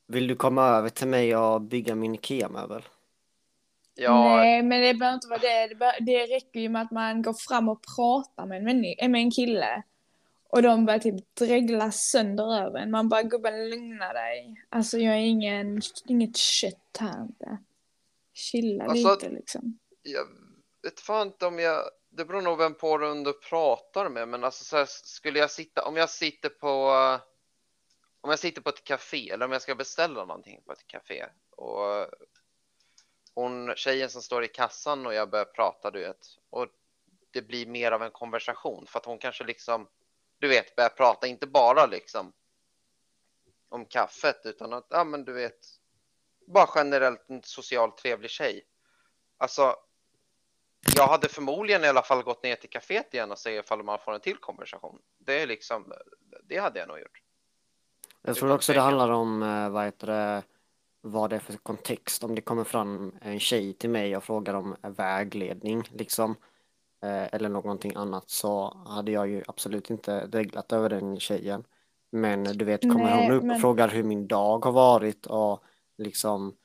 Vill 0.08 0.28
du 0.28 0.36
komma 0.36 0.68
över 0.68 0.90
till 0.90 1.08
mig 1.08 1.36
och 1.36 1.62
bygga 1.62 1.96
min 1.96 2.16
IKEA-möbel? 2.16 2.82
Ja, 3.96 4.36
Nej, 4.36 4.64
men 4.64 4.82
det 4.82 4.94
behöver 4.94 5.16
inte 5.16 5.28
vara 5.28 5.40
det. 5.40 5.68
Det, 5.68 5.76
bör, 5.76 5.92
det 6.00 6.26
räcker 6.26 6.60
ju 6.60 6.70
med 6.70 6.82
att 6.82 6.92
man 6.92 7.22
går 7.22 7.34
fram 7.34 7.70
och 7.70 7.82
pratar 7.96 8.46
med 8.46 8.58
en, 8.58 8.68
männi- 8.70 9.08
med 9.08 9.22
en 9.22 9.32
kille. 9.32 9.84
Och 10.50 10.62
de 10.62 10.86
börjar 10.86 11.00
typ 11.00 11.36
dregla 11.36 11.92
sönder 11.92 12.56
över 12.66 12.80
en. 12.80 12.92
Man 12.92 13.10
bara, 13.10 13.24
gubben 13.24 13.70
lugna 13.70 14.14
dig. 14.14 14.64
Alltså 14.70 14.98
jag 14.98 15.14
är 15.16 15.20
ingen, 15.20 15.82
inget 16.06 16.38
kött 16.38 16.98
här 17.00 17.22
inte. 17.22 17.58
Chilla 18.34 18.84
Alltså, 18.84 19.10
lite 19.10 19.30
liksom 19.30 19.80
jag 20.04 20.28
vet 20.82 21.00
fan 21.00 21.28
inte 21.28 21.46
om 21.46 21.60
jag, 21.60 21.90
det 22.10 22.26
beror 22.26 22.42
nog 22.42 22.58
vem 22.58 22.74
på 22.74 22.98
den 22.98 23.24
du 23.24 23.34
pratar 23.34 24.10
med, 24.10 24.28
men 24.28 24.44
alltså 24.44 24.64
så 24.64 24.78
här, 24.78 24.86
skulle 24.86 25.40
jag 25.40 25.52
sitta, 25.52 25.86
om 25.86 25.96
jag 25.96 26.10
sitter 26.10 26.50
på, 26.50 26.90
om 28.22 28.30
jag 28.30 28.40
sitter 28.40 28.62
på 28.62 28.70
ett 28.70 28.84
café 28.84 29.30
eller 29.30 29.46
om 29.46 29.52
jag 29.52 29.62
ska 29.62 29.76
beställa 29.76 30.26
någonting 30.26 30.62
på 30.66 30.72
ett 30.72 30.88
café 30.88 31.26
och 31.52 32.08
hon, 33.34 33.76
tjejen 33.76 34.10
som 34.10 34.22
står 34.22 34.44
i 34.44 34.48
kassan 34.48 35.06
och 35.06 35.14
jag 35.14 35.30
börjar 35.30 35.46
prata, 35.46 35.92
du 35.92 36.00
vet, 36.00 36.28
och 36.50 36.68
det 37.32 37.42
blir 37.42 37.66
mer 37.66 37.92
av 37.92 38.04
en 38.04 38.12
konversation 38.12 38.86
för 38.88 39.00
att 39.00 39.06
hon 39.06 39.18
kanske 39.18 39.44
liksom, 39.44 39.88
du 40.40 40.48
vet, 40.48 40.76
börjar 40.76 40.90
prata, 40.90 41.28
inte 41.28 41.48
bara 41.48 41.86
liksom 41.86 42.34
om 43.70 43.86
kaffet 43.86 44.42
utan 44.44 44.74
att, 44.74 44.88
ja 44.90 45.04
men 45.04 45.26
du 45.26 45.34
vet, 45.34 45.60
bara 46.48 46.70
generellt 46.76 47.30
en 47.30 47.44
socialt 47.44 47.98
trevlig 47.98 48.32
tjej. 48.32 48.66
Alltså, 49.38 49.76
jag 50.96 51.08
hade 51.08 51.28
förmodligen 51.30 51.84
i 51.84 51.88
alla 51.88 52.02
fall 52.02 52.24
gått 52.24 52.44
ner 52.44 52.56
till 52.56 52.70
kaféet 52.70 53.14
igen 53.14 53.32
och 53.32 53.38
se 53.38 53.56
ifall 53.58 53.84
man 53.84 54.00
får 54.06 54.14
en 54.14 54.20
till 54.20 54.38
konversation. 54.38 55.00
Det 55.18 55.42
är 55.42 55.48
liksom, 55.48 55.94
det 56.44 56.58
hade 56.58 56.80
jag 56.80 56.88
nog 56.88 57.00
gjort. 57.00 57.22
Jag 58.22 58.36
tror 58.36 58.52
också 58.52 58.74
det 58.74 58.80
handlar 58.82 59.10
om 59.10 59.44
eh, 59.44 59.70
vad, 59.70 59.86
heter 59.86 60.08
det, 60.08 60.44
vad 61.02 61.30
det 61.30 61.36
är 61.36 61.40
för 61.40 61.54
kontext. 61.54 62.24
Om 62.24 62.36
det 62.36 62.42
kommer 62.42 62.64
fram 62.64 63.16
en 63.22 63.40
tjej 63.40 63.74
till 63.74 63.90
mig 63.90 64.18
och 64.18 64.24
frågar 64.24 64.54
om 64.54 64.76
vägledning 64.82 65.84
liksom 65.92 66.36
eh, 67.04 67.34
eller 67.34 67.50
någonting 67.50 67.96
annat 67.96 68.30
så 68.30 68.78
hade 68.88 69.12
jag 69.12 69.28
ju 69.28 69.44
absolut 69.48 69.90
inte 69.90 70.26
dreglat 70.26 70.72
över 70.72 70.90
den 70.90 71.20
tjejen. 71.20 71.64
Men 72.12 72.44
du 72.44 72.66
vet, 72.66 72.82
kommer 72.82 73.04
Nej, 73.06 73.26
hon 73.28 73.36
upp 73.36 73.42
och 73.42 73.48
men- 73.48 73.60
frågar 73.60 73.88
hur 73.88 74.04
min 74.04 74.28
dag 74.28 74.66
har 74.66 74.72
varit 74.72 75.26
och 75.26 75.64
liksom 75.98 76.56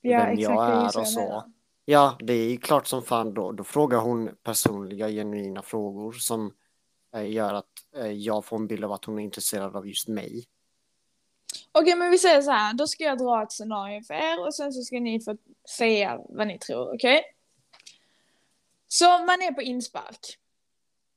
Ja, 0.00 0.18
vem 0.18 0.28
exakt. 0.28 0.40
jag 0.42 0.66
är 0.68 0.76
och 0.86 0.92
jag 0.94 1.08
så. 1.08 1.44
Ja, 1.84 2.16
det 2.20 2.32
är 2.32 2.50
ju 2.50 2.56
klart 2.56 2.86
som 2.86 3.02
fan 3.02 3.34
då. 3.34 3.52
Då 3.52 3.64
frågar 3.64 3.98
hon 3.98 4.30
personliga, 4.42 5.08
genuina 5.08 5.62
frågor 5.62 6.12
som 6.12 6.52
eh, 7.14 7.30
gör 7.30 7.54
att 7.54 7.70
eh, 7.96 8.12
jag 8.12 8.44
får 8.44 8.56
en 8.56 8.66
bild 8.66 8.84
av 8.84 8.92
att 8.92 9.04
hon 9.04 9.18
är 9.18 9.22
intresserad 9.22 9.76
av 9.76 9.88
just 9.88 10.08
mig. 10.08 10.44
Okej, 11.72 11.96
men 11.96 12.10
vi 12.10 12.18
säger 12.18 12.42
så 12.42 12.50
här. 12.50 12.74
Då 12.74 12.86
ska 12.86 13.04
jag 13.04 13.18
dra 13.18 13.42
ett 13.42 13.52
scenario 13.52 14.02
för 14.02 14.14
er 14.14 14.46
och 14.46 14.54
sen 14.54 14.72
så 14.72 14.82
ska 14.82 15.00
ni 15.00 15.20
få 15.20 15.36
säga 15.78 16.20
vad 16.28 16.46
ni 16.46 16.58
tror, 16.58 16.94
okej? 16.94 17.22
Så 18.88 19.04
man 19.04 19.42
är 19.42 19.52
på 19.52 19.62
inspark. 19.62 20.38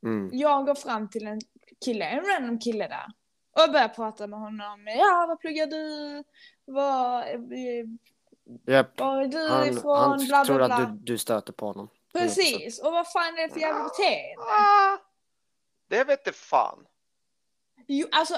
Mm. 0.05 0.29
Jag 0.33 0.65
går 0.65 0.75
fram 0.75 1.09
till 1.09 1.27
en 1.27 1.41
kille, 1.85 2.05
en 2.05 2.25
random 2.25 2.59
kille 2.59 2.87
där. 2.87 3.05
Och 3.51 3.71
börjar 3.71 3.87
prata 3.87 4.27
med 4.27 4.39
honom. 4.39 4.87
Ja, 4.87 5.25
vad 5.27 5.39
pluggar 5.39 5.67
du? 5.67 6.23
Vad, 6.65 7.23
Japp. 8.67 8.99
Var 8.99 9.21
är 9.21 9.27
du 9.27 9.47
Han, 9.49 9.67
ifrån? 9.67 9.97
han 9.97 10.17
bla 10.17 10.27
bla 10.27 10.45
tror 10.45 10.55
bla. 10.57 10.65
att 10.75 10.89
du, 11.05 11.13
du 11.13 11.17
stöter 11.17 11.53
på 11.53 11.65
honom. 11.67 11.89
Precis, 12.13 12.79
och 12.81 12.91
vad 12.91 13.11
fan 13.11 13.37
är 13.37 13.47
det 13.47 13.53
för 13.53 13.59
jävla 13.59 13.83
beteende? 13.83 14.41
Ah, 14.41 14.97
det 15.87 16.03
vet 16.03 16.25
det 16.25 16.31
fan. 16.35 16.85
Jo, 17.87 18.07
alltså 18.11 18.33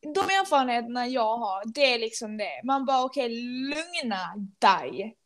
de 0.00 0.20
erfarenheterna 0.20 1.06
jag 1.06 1.36
har, 1.36 1.62
det 1.66 1.94
är 1.94 1.98
liksom 1.98 2.36
det. 2.36 2.60
Man 2.64 2.84
bara 2.84 3.04
okej, 3.04 3.28
lugna 3.44 4.34
dig. 4.58 5.16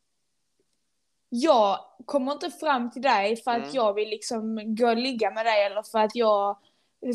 Jag 1.29 1.77
kommer 2.05 2.31
inte 2.31 2.51
fram 2.51 2.91
till 2.91 3.01
dig 3.01 3.35
för 3.35 3.51
att 3.51 3.57
Mm. 3.57 3.69
jag 3.73 3.93
vill 3.93 4.09
liksom 4.09 4.75
gå 4.75 4.87
och 4.89 4.97
ligga 4.97 5.31
med 5.31 5.45
dig 5.45 5.65
eller 5.65 5.83
för 5.83 5.99
att 5.99 6.15
jag 6.15 6.57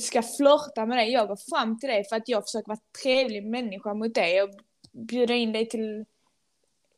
ska 0.01 0.23
flörta 0.23 0.87
med 0.87 0.99
dig. 0.99 1.13
Jag 1.13 1.29
går 1.29 1.39
fram 1.51 1.79
till 1.79 1.89
dig 1.89 2.05
för 2.09 2.17
att 2.17 2.29
jag 2.29 2.45
försöker 2.45 2.69
vara 2.69 2.79
trevlig 3.03 3.47
människa 3.47 3.95
mot 3.95 4.15
dig 4.15 4.43
och 4.43 4.51
bjuda 4.93 5.35
in 5.35 5.53
dig 5.53 5.69
till 5.69 6.05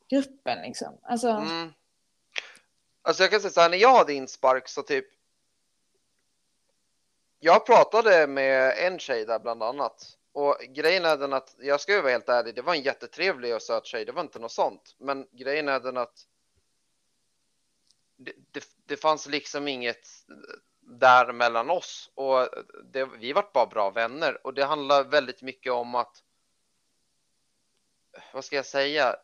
gruppen 0.08 0.62
liksom. 0.62 0.98
Alltså, 1.02 1.28
Mm. 1.28 1.72
Alltså 3.02 3.22
jag 3.22 3.30
kan 3.30 3.40
säga 3.40 3.50
så 3.50 3.60
här, 3.60 3.70
när 3.70 3.78
jag 3.78 3.96
hade 3.96 4.14
inspark 4.14 4.68
så 4.68 4.82
typ. 4.82 5.06
Jag 7.38 7.66
pratade 7.66 8.26
med 8.26 8.74
en 8.78 8.98
tjej 8.98 9.26
där 9.26 9.38
bland 9.38 9.62
annat. 9.62 10.18
Och 10.32 10.56
grejen 10.68 11.04
är 11.04 11.16
den 11.16 11.32
att, 11.32 11.54
jag 11.58 11.80
ska 11.80 12.02
vara 12.02 12.12
helt 12.12 12.28
ärlig, 12.28 12.54
det 12.54 12.62
var 12.62 12.74
en 12.74 12.82
jättetrevlig 12.82 13.54
och 13.54 13.62
söt 13.62 13.86
tjej, 13.86 14.04
det 14.04 14.12
var 14.12 14.22
inte 14.22 14.38
något 14.38 14.52
sånt. 14.52 14.96
Men 14.98 15.26
grejen 15.32 15.68
är 15.68 15.80
den 15.80 15.96
att 15.96 16.26
det, 18.16 18.32
det, 18.52 18.64
det 18.86 18.96
fanns 18.96 19.26
liksom 19.28 19.68
inget 19.68 20.08
där 20.80 21.32
mellan 21.32 21.70
oss 21.70 22.10
och 22.14 22.48
det, 22.84 23.04
vi 23.04 23.32
vart 23.32 23.52
bara 23.52 23.66
bra 23.66 23.90
vänner 23.90 24.46
och 24.46 24.54
det 24.54 24.64
handlar 24.64 25.04
väldigt 25.04 25.42
mycket 25.42 25.72
om 25.72 25.94
att 25.94 26.22
vad 28.32 28.44
ska 28.44 28.56
jag 28.56 28.66
säga? 28.66 29.16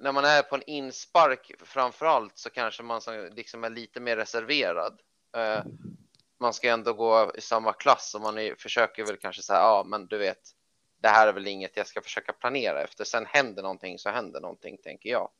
När 0.00 0.12
man 0.12 0.24
är 0.24 0.42
på 0.42 0.54
en 0.56 0.62
inspark 0.66 1.52
framför 1.64 2.06
allt 2.06 2.38
så 2.38 2.50
kanske 2.50 2.82
man 2.82 3.00
som 3.00 3.28
liksom 3.32 3.64
är 3.64 3.70
lite 3.70 4.00
mer 4.00 4.16
reserverad. 4.16 5.00
Eh, 5.36 5.64
man 6.40 6.52
ska 6.52 6.70
ändå 6.70 6.92
gå 6.92 7.32
i 7.34 7.40
samma 7.40 7.72
klass 7.72 8.14
och 8.14 8.20
man 8.20 8.38
är, 8.38 8.54
försöker 8.54 9.04
väl 9.06 9.16
kanske 9.16 9.42
säga 9.42 9.58
ja, 9.58 9.84
men 9.86 10.06
du 10.06 10.18
vet, 10.18 10.40
det 11.02 11.08
här 11.08 11.28
är 11.28 11.32
väl 11.32 11.46
inget 11.46 11.76
jag 11.76 11.86
ska 11.86 12.00
försöka 12.02 12.32
planera 12.32 12.82
efter. 12.82 13.04
Sen 13.04 13.26
händer 13.26 13.62
någonting 13.62 13.98
så 13.98 14.10
händer 14.10 14.40
någonting, 14.40 14.76
tänker 14.82 15.10
jag. 15.10 15.30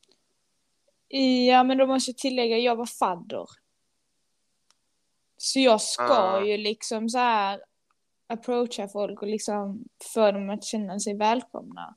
Ja, 1.48 1.64
men 1.64 1.78
då 1.78 1.86
måste 1.86 2.11
jag 2.11 2.18
tillägga, 2.18 2.58
jag 2.58 2.76
var 2.76 2.86
fadder. 2.86 3.46
Så 5.36 5.61
jag 5.61 5.80
ska 5.80 6.02
Ah. 6.12 6.44
ju 6.44 6.56
liksom 6.56 7.08
så 7.08 7.18
här 7.18 7.64
approacha 8.26 8.88
folk 8.88 9.22
och 9.22 9.28
liksom 9.28 9.84
få 10.14 10.32
dem 10.32 10.50
att 10.50 10.64
känna 10.64 11.00
sig 11.00 11.16
välkomna. 11.16 11.94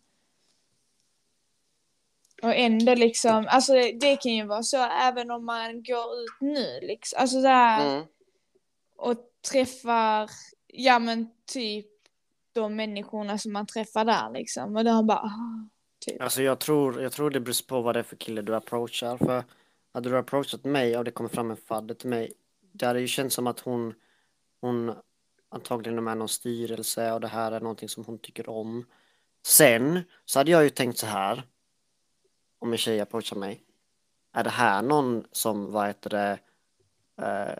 Och 2.43 2.55
ändå 2.55 2.95
liksom, 2.95 3.45
alltså 3.49 3.73
det 3.73 4.15
kan 4.21 4.31
ju 4.31 4.45
vara 4.45 4.63
så 4.63 4.77
även 4.77 5.31
om 5.31 5.45
man 5.45 5.83
går 5.83 6.19
ut 6.23 6.41
nu 6.41 6.79
liksom, 6.81 7.19
alltså 7.19 7.41
så 7.41 7.47
här 7.47 7.95
Mm. 7.95 8.05
och 8.97 9.15
träffar, 9.51 10.29
ja 10.67 10.99
men 10.99 11.29
typ 11.45 11.85
de 12.53 12.75
människorna 12.75 13.37
som 13.37 13.53
man 13.53 13.67
träffar 13.67 14.05
där 14.05 14.29
liksom. 14.33 14.75
Och 14.75 14.83
då 14.85 15.03
bara, 15.03 15.17
ah, 15.17 15.69
typ. 16.05 16.21
Alltså 16.21 16.41
jag 16.43 16.59
tror, 16.59 17.01
jag 17.01 17.11
tror 17.11 17.29
det 17.29 17.39
beror 17.39 17.67
på 17.67 17.81
vad 17.81 17.95
det 17.95 17.99
är 17.99 18.03
för 18.03 18.15
kille 18.15 18.41
du 18.41 18.55
approachar. 18.55 19.17
För 19.17 19.43
hade 19.93 20.09
du 20.09 20.17
approachat 20.17 20.63
mig 20.63 20.97
och 20.97 21.03
det 21.03 21.11
kommer 21.11 21.29
fram 21.29 21.51
en 21.51 21.57
fadder 21.57 21.95
till 21.95 22.09
mig. 22.09 22.33
Det 22.71 22.85
hade 22.85 22.99
ju 22.99 23.07
känts 23.07 23.35
som 23.35 23.47
att 23.47 23.59
hon, 23.59 23.93
hon 24.61 24.95
antagligen 25.49 25.97
är 25.97 26.01
med 26.01 26.17
någon 26.17 26.29
styrelse 26.29 27.11
och 27.11 27.21
det 27.21 27.27
här 27.27 27.51
är 27.51 27.59
någonting 27.59 27.89
som 27.89 28.05
hon 28.05 28.17
tycker 28.19 28.49
om. 28.49 28.85
Sen 29.45 29.99
så 30.25 30.39
hade 30.39 30.51
jag 30.51 30.63
ju 30.63 30.69
tänkt 30.69 30.97
så 30.97 31.05
här. 31.05 31.43
Om 32.63 32.71
en 32.71 32.77
tjej 32.77 32.99
approachar 32.99 33.35
mig. 33.35 33.63
Är 34.33 34.43
det 34.43 34.49
här 34.49 34.81
någon 34.81 35.25
som, 35.31 35.71
vad 35.71 35.87
heter 35.87 36.09
det, 36.09 36.39
eh, 37.21 37.59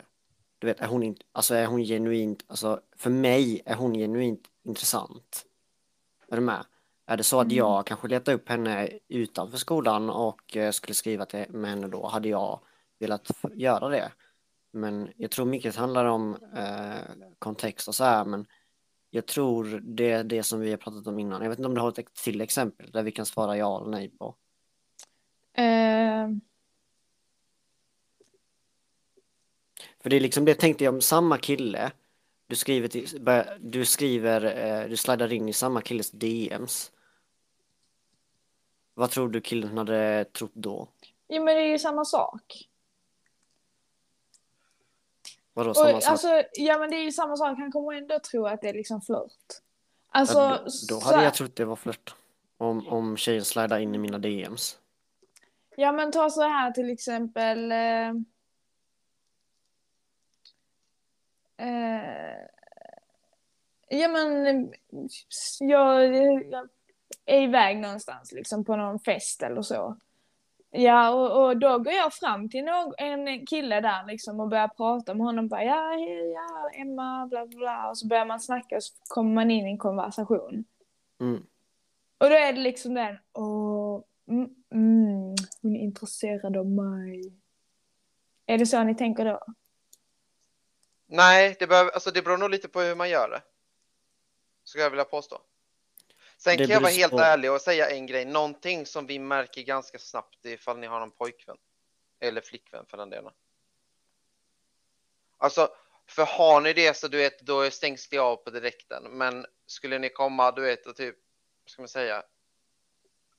du 0.58 0.66
vet, 0.66 0.80
är 0.80 0.86
hon 0.86 1.02
inte, 1.02 1.24
alltså 1.32 1.54
är 1.54 1.66
hon 1.66 1.84
genuint, 1.84 2.44
alltså 2.46 2.80
för 2.96 3.10
mig 3.10 3.62
är 3.66 3.74
hon 3.74 3.94
genuint 3.94 4.40
intressant. 4.62 5.46
Är 6.28 6.36
du 6.36 6.42
med? 6.42 6.64
Är 7.06 7.16
det 7.16 7.22
så 7.24 7.40
att 7.40 7.44
Mm. 7.44 7.56
jag 7.56 7.86
kanske 7.86 8.08
letar 8.08 8.32
upp 8.32 8.48
henne 8.48 8.88
utanför 9.08 9.58
skolan 9.58 10.10
och 10.10 10.56
eh, 10.56 10.70
skulle 10.70 10.94
skriva 10.94 11.26
till 11.26 11.46
med 11.50 11.70
henne 11.70 11.88
då, 11.88 12.06
hade 12.06 12.28
jag 12.28 12.60
velat 12.98 13.30
göra 13.54 13.88
det. 13.88 14.12
Men 14.72 15.12
jag 15.16 15.30
tror 15.30 15.46
mycket 15.46 15.76
handlar 15.76 16.04
om 16.04 16.36
eh, 16.56 17.26
kontext 17.38 17.88
och 17.88 17.94
så 17.94 18.04
här, 18.04 18.24
men 18.24 18.46
jag 19.10 19.26
tror 19.26 19.80
det 19.82 20.10
är 20.10 20.24
det 20.24 20.42
som 20.42 20.60
vi 20.60 20.70
har 20.70 20.76
pratat 20.76 21.06
om 21.06 21.18
innan. 21.18 21.42
Jag 21.42 21.48
vet 21.48 21.58
inte 21.58 21.68
om 21.68 21.74
du 21.74 21.80
har 21.80 21.88
ett 21.88 22.14
till 22.14 22.40
exempel 22.40 22.90
där 22.90 23.02
vi 23.02 23.12
kan 23.12 23.26
svara 23.26 23.56
ja 23.56 23.80
eller 23.80 23.90
nej 23.90 24.08
på. 24.08 24.36
Eh, 25.54 26.28
För 30.00 30.10
det 30.10 30.16
är 30.16 30.20
liksom 30.20 30.44
det 30.44 30.54
tänkte 30.54 30.84
jag 30.84 30.94
om 30.94 31.00
samma 31.00 31.38
kille. 31.38 31.92
Du 32.46 32.56
skriver, 32.56 32.88
till, 32.88 33.24
du 33.60 33.84
skriver, 33.84 34.44
eh, 34.82 34.88
du 34.88 34.96
sladdar 34.96 35.32
in 35.32 35.48
i 35.48 35.52
samma 35.52 35.80
killes 35.80 36.10
DMs. 36.10 36.92
Vad 38.94 39.10
tror 39.10 39.28
du 39.28 39.40
killen 39.40 39.78
hade 39.78 40.24
trott 40.24 40.50
då? 40.54 40.88
jo 41.28 41.44
men 41.44 41.56
det 41.56 41.62
är 41.62 41.68
ju 41.68 41.78
samma 41.78 42.04
sak. 42.04 42.68
Vadå 45.52 45.70
Och, 45.70 45.76
samma 45.76 46.00
sak? 46.00 46.10
alltså, 46.10 46.42
ja 46.52 46.78
men 46.78 46.90
det 46.90 46.96
är 46.96 47.02
ju 47.04 47.12
samma 47.12 47.36
sak, 47.36 47.58
han 47.58 47.72
kommer 47.72 47.92
ändå 47.92 48.18
tro 48.30 48.46
att 48.46 48.60
det 48.60 48.68
är 48.68 48.74
liksom 48.74 49.00
flört. 49.00 49.30
Alltså, 50.08 50.38
Ja, 50.38 50.56
då, 50.58 50.64
då 50.64 50.70
så 50.70 51.04
hade 51.04 51.16
här- 51.16 51.24
jag 51.24 51.34
trott 51.34 51.56
det 51.56 51.64
var 51.64 51.76
flört. 51.76 52.14
Om, 52.56 52.88
om 52.88 53.16
tjejen 53.16 53.44
sladdar 53.44 53.78
in 53.78 53.94
i 53.94 53.98
mina 53.98 54.18
DMs. 54.18 54.78
Ja 55.76 55.92
men 55.92 56.12
ta 56.12 56.30
så 56.30 56.42
här 56.42 56.70
till 56.70 56.90
exempel. 56.90 57.72
Eh, 57.72 58.08
eh, 61.56 62.38
ja 63.88 64.08
men 64.08 64.72
jag, 65.58 66.16
jag 66.16 66.68
är 67.26 67.42
iväg 67.42 67.78
någonstans 67.78 68.32
liksom 68.32 68.64
på 68.64 68.76
någon 68.76 69.00
fest 69.00 69.42
eller 69.42 69.62
så. 69.62 69.96
Ja 70.70 71.10
och, 71.10 71.44
och 71.44 71.56
då 71.56 71.78
går 71.78 71.92
jag 71.92 72.12
fram 72.12 72.48
till 72.48 72.64
någon, 72.64 72.94
en 72.98 73.46
kille 73.46 73.80
där 73.80 74.06
liksom 74.06 74.40
och 74.40 74.48
börjar 74.48 74.68
prata 74.68 75.14
med 75.14 75.26
honom. 75.26 75.48
Bara, 75.48 75.64
ja, 75.64 75.90
hej, 75.90 76.32
ja, 76.32 76.70
Emma, 76.80 77.26
bla 77.26 77.46
bla 77.46 77.58
bla. 77.58 77.88
Och 77.88 77.98
så 77.98 78.06
börjar 78.06 78.26
man 78.26 78.40
snacka 78.40 78.76
och 78.76 78.82
så 78.82 78.94
kommer 79.08 79.34
man 79.34 79.50
in 79.50 79.66
i 79.66 79.70
en 79.70 79.78
konversation. 79.78 80.64
Mm. 81.20 81.46
Och 82.18 82.30
då 82.30 82.36
är 82.36 82.52
det 82.52 82.60
liksom 82.60 82.94
den, 82.94 83.16
åh, 83.32 84.02
mm, 84.28 84.50
mm, 84.74 85.34
hon 85.62 85.76
är 85.76 85.80
intresserad 85.80 86.56
av 86.56 86.66
mig. 86.66 87.32
Är 88.46 88.58
det 88.58 88.66
så 88.66 88.84
ni 88.84 88.94
tänker 88.94 89.24
då? 89.24 89.44
Nej, 91.06 91.56
det, 91.58 91.66
behöver, 91.66 91.90
alltså 91.90 92.10
det 92.10 92.22
beror 92.22 92.38
nog 92.38 92.50
lite 92.50 92.68
på 92.68 92.80
hur 92.80 92.94
man 92.94 93.10
gör 93.10 93.30
det. 93.30 93.42
Skulle 94.64 94.84
jag 94.84 94.90
vilja 94.90 95.04
påstå. 95.04 95.40
Sen 96.36 96.56
Det 96.56 96.66
kan 96.66 96.72
jag 96.74 96.80
vara 96.80 96.92
helt 96.92 97.12
på- 97.12 97.18
ärlig 97.18 97.52
och 97.52 97.60
säga 97.60 97.90
en 97.90 98.06
grej. 98.06 98.24
Någonting 98.24 98.86
som 98.86 99.06
vi 99.06 99.18
märker 99.18 99.62
ganska 99.62 99.98
snabbt 99.98 100.44
ifall 100.44 100.78
ni 100.78 100.86
har 100.86 101.00
någon 101.00 101.10
pojkvän. 101.10 101.56
Eller 102.20 102.40
flickvän 102.40 102.86
för 102.86 102.96
den 102.96 103.10
delen. 103.10 103.32
Alltså, 105.38 105.68
för 106.06 106.24
har 106.26 106.60
ni 106.60 106.72
det 106.72 106.96
så 106.96 107.08
du 107.08 107.16
vet, 107.16 107.40
då 107.40 107.70
stängs 107.70 108.08
det 108.08 108.18
av 108.18 108.36
på 108.36 108.50
direkten. 108.50 109.02
Men 109.10 109.46
skulle 109.66 109.98
ni 109.98 110.08
komma, 110.08 110.52
du 110.52 110.62
vet, 110.62 110.86
och 110.86 110.96
typ, 110.96 111.16
ska 111.66 111.82
man 111.82 111.88
säga? 111.88 112.22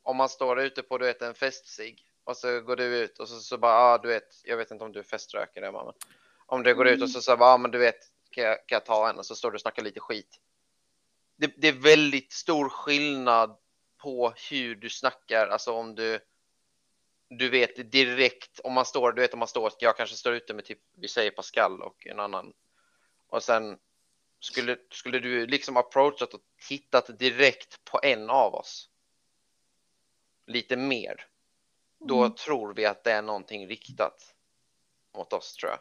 Om 0.06 0.18
man 0.18 0.30
står 0.30 0.60
ute 0.60 0.84
på, 0.84 0.97
du 0.97 1.06
vet, 1.06 1.22
en 1.22 1.36
festsig 1.36 2.06
och 2.24 2.38
så 2.38 2.62
går 2.62 2.76
du 2.76 2.84
ut 2.84 3.20
och 3.20 3.30
så, 3.30 3.39
så 3.39 3.58
bara, 3.58 3.74
ah, 3.74 3.97
du 3.97 4.08
vet, 4.08 4.41
jag 4.43 4.58
vet 4.58 4.72
inte 4.72 4.84
om 4.84 4.91
du 4.91 5.03
feströker 5.03 5.62
det, 5.62 5.72
men 5.72 5.93
om 6.45 6.64
du 6.64 6.76
går 6.76 6.88
ut 6.88 7.01
och 7.01 7.10
så 7.10 7.22
så 7.22 7.38
bara, 7.38 7.53
ah, 7.53 7.58
men 7.58 7.72
du 7.72 7.78
vet, 7.78 7.99
kan 8.30 8.43
jag, 8.43 8.58
kan 8.68 8.76
jag 8.76 8.86
ta 8.86 9.10
en? 9.10 9.18
Och 9.18 9.26
så 9.26 9.36
står 9.36 9.51
du 9.51 9.56
och 9.56 9.62
snackar 9.62 9.84
lite 9.84 9.99
skit. 9.99 10.39
Det, 11.36 11.53
det 11.58 11.68
är 11.68 11.74
väldigt 11.74 12.32
stor 12.32 12.70
skillnad 12.70 13.58
på 13.97 14.34
hur 14.49 14.76
du 14.76 14.89
snackar, 14.89 15.47
alltså 15.47 15.72
om 15.72 15.95
du 15.95 16.20
du 17.30 17.49
vet 17.49 17.91
direkt 17.91 18.60
om 18.60 18.74
man 18.74 18.86
står, 18.86 19.12
du 19.12 19.22
vet 19.22 19.34
om 19.34 19.39
man 19.39 19.47
står, 19.47 19.72
jag 19.80 19.97
kanske 19.97 20.16
står 20.16 20.34
ute 20.34 20.53
med 20.53 20.66
typ, 20.66 20.80
vi 20.97 21.08
säger 21.08 21.32
Pascal 21.32 21.82
och 21.82 22.08
en 22.08 22.20
annan 22.20 22.53
och 23.28 23.43
sen 23.43 23.78
skulle, 24.39 24.78
skulle 24.91 25.20
du 25.20 25.47
liksom 25.47 25.78
approachat 25.78 26.34
och 26.34 26.41
tittat 26.68 27.20
direkt 27.20 27.84
på 27.84 27.99
en 28.03 28.30
av 28.30 28.56
oss 28.56 28.89
lite 30.48 30.78
mer, 30.78 31.26
då 32.00 32.20
Mm. 32.20 32.32
tror 32.36 32.74
vi 32.74 32.86
att 32.86 33.04
det 33.04 33.12
är 33.12 33.22
någonting 33.22 33.68
riktat 33.68 34.34
mot 35.18 35.34
oss 35.34 35.54
tror 35.56 35.70
jag. 35.72 35.80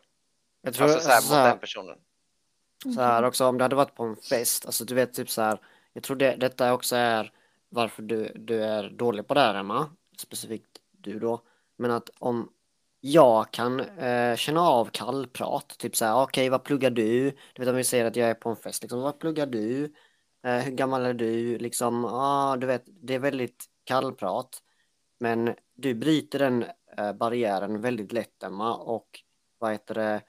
Jag 0.63 0.75
tror 0.75 0.87
Alltså 0.89 1.01
så 1.01 1.11
här, 1.11 1.21
så 1.21 1.29
mot 1.29 1.37
här, 1.37 1.49
den 1.49 1.59
personen. 1.59 1.99
så 2.95 3.01
här 3.01 3.23
också 3.23 3.47
om 3.47 3.59
det 3.59 3.65
hade 3.65 3.77
varit 3.77 3.95
på 3.95 4.03
en 4.05 4.17
fest, 4.17 4.67
alltså 4.67 4.85
du 4.85 4.95
vet 4.95 5.15
typ 5.15 5.31
så 5.31 5.43
här, 5.43 5.59
jag 5.93 6.03
tror 6.03 6.17
det, 6.17 6.37
detta 6.37 6.73
också 6.75 6.97
är 6.97 7.33
varför 7.69 8.03
du, 8.03 8.33
du 8.35 8.65
är 8.65 8.91
dålig 8.91 9.27
på 9.29 9.35
det 9.35 9.41
här 9.41 9.55
Emma, 9.55 9.91
specifikt 10.19 10.81
du 10.91 11.19
då, 11.19 11.43
men 11.77 11.91
att 11.91 12.11
om 12.19 12.53
jag 13.01 13.51
kan 13.51 13.81
eh, 13.81 14.37
känna 14.37 14.61
av 14.61 14.89
kallprat, 14.93 15.79
typ 15.79 15.97
så 15.97 16.05
här, 16.05 16.23
okej 16.23 16.49
vad 16.49 16.65
pluggar 16.65 16.91
du? 16.91 17.31
Du 17.53 17.63
vet 17.63 17.69
om 17.69 17.77
vi 17.77 17.85
säger 17.85 18.05
att 18.05 18.17
jag 18.17 18.31
är 18.31 18.35
på 18.35 18.49
en 18.51 18.57
fest, 18.57 18.83
liksom, 18.83 19.01
vad 19.01 19.19
pluggar 19.19 19.47
du? 19.47 19.95
Eh, 20.45 20.57
hur 20.59 20.73
gammal 20.73 21.05
är 21.05 21.15
du? 21.15 21.59
Liksom, 21.59 22.05
ah, 22.05 22.57
du 22.57 22.67
vet, 22.67 22.83
det 22.87 23.15
är 23.15 23.19
väldigt 23.19 23.65
kallprat. 23.85 24.63
Men 25.19 25.55
du 25.75 25.95
bryter 25.95 26.39
den 26.39 26.65
eh, 26.97 27.13
barriären 27.13 27.81
väldigt 27.81 28.13
lätt 28.13 28.43
Emma 28.43 28.77
och 28.77 29.21
vad 29.59 29.73
heter 29.73 29.95
det 29.95 30.23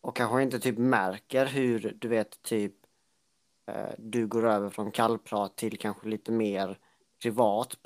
och 0.00 0.16
kanske 0.16 0.42
inte 0.42 0.58
typ 0.58 0.78
märker 0.78 1.46
hur 1.46 1.96
du 2.00 2.08
vet 2.08 2.42
typ 2.42 2.74
eh, 3.66 3.90
du 3.98 4.26
går 4.26 4.46
över 4.46 4.70
från 4.70 4.90
kallprat 4.90 5.56
till 5.56 5.78
kanske 5.78 6.08
lite 6.08 6.32
mer 6.32 6.78
privat 7.22 7.76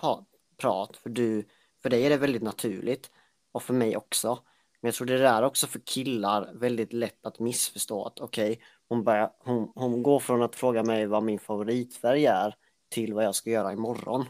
prat 0.56 0.96
för 0.96 1.10
du 1.10 1.44
för 1.82 1.90
dig 1.90 2.06
är 2.06 2.10
det 2.10 2.16
väldigt 2.16 2.42
naturligt 2.42 3.10
och 3.52 3.62
för 3.62 3.74
mig 3.74 3.96
också. 3.96 4.38
Men 4.80 4.88
jag 4.88 4.94
tror 4.94 5.06
det 5.06 5.28
är 5.28 5.42
också 5.42 5.66
för 5.66 5.80
killar 5.84 6.52
väldigt 6.54 6.92
lätt 6.92 7.26
att 7.26 7.38
missförstå 7.38 8.04
att 8.04 8.20
okej, 8.20 8.52
okay, 8.52 8.64
hon, 8.88 9.28
hon, 9.38 9.72
hon 9.74 10.02
går 10.02 10.20
från 10.20 10.42
att 10.42 10.56
fråga 10.56 10.84
mig 10.84 11.06
vad 11.06 11.22
min 11.22 11.38
favoritfärg 11.38 12.26
är 12.26 12.56
till 12.90 13.14
vad 13.14 13.24
jag 13.24 13.34
ska 13.34 13.50
göra 13.50 13.72
imorgon. 13.72 14.20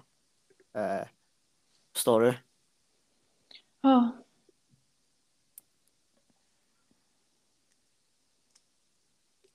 Eh, 0.75 1.07
förstår 1.95 2.21
du? 2.21 2.35
Ja. 3.81 4.11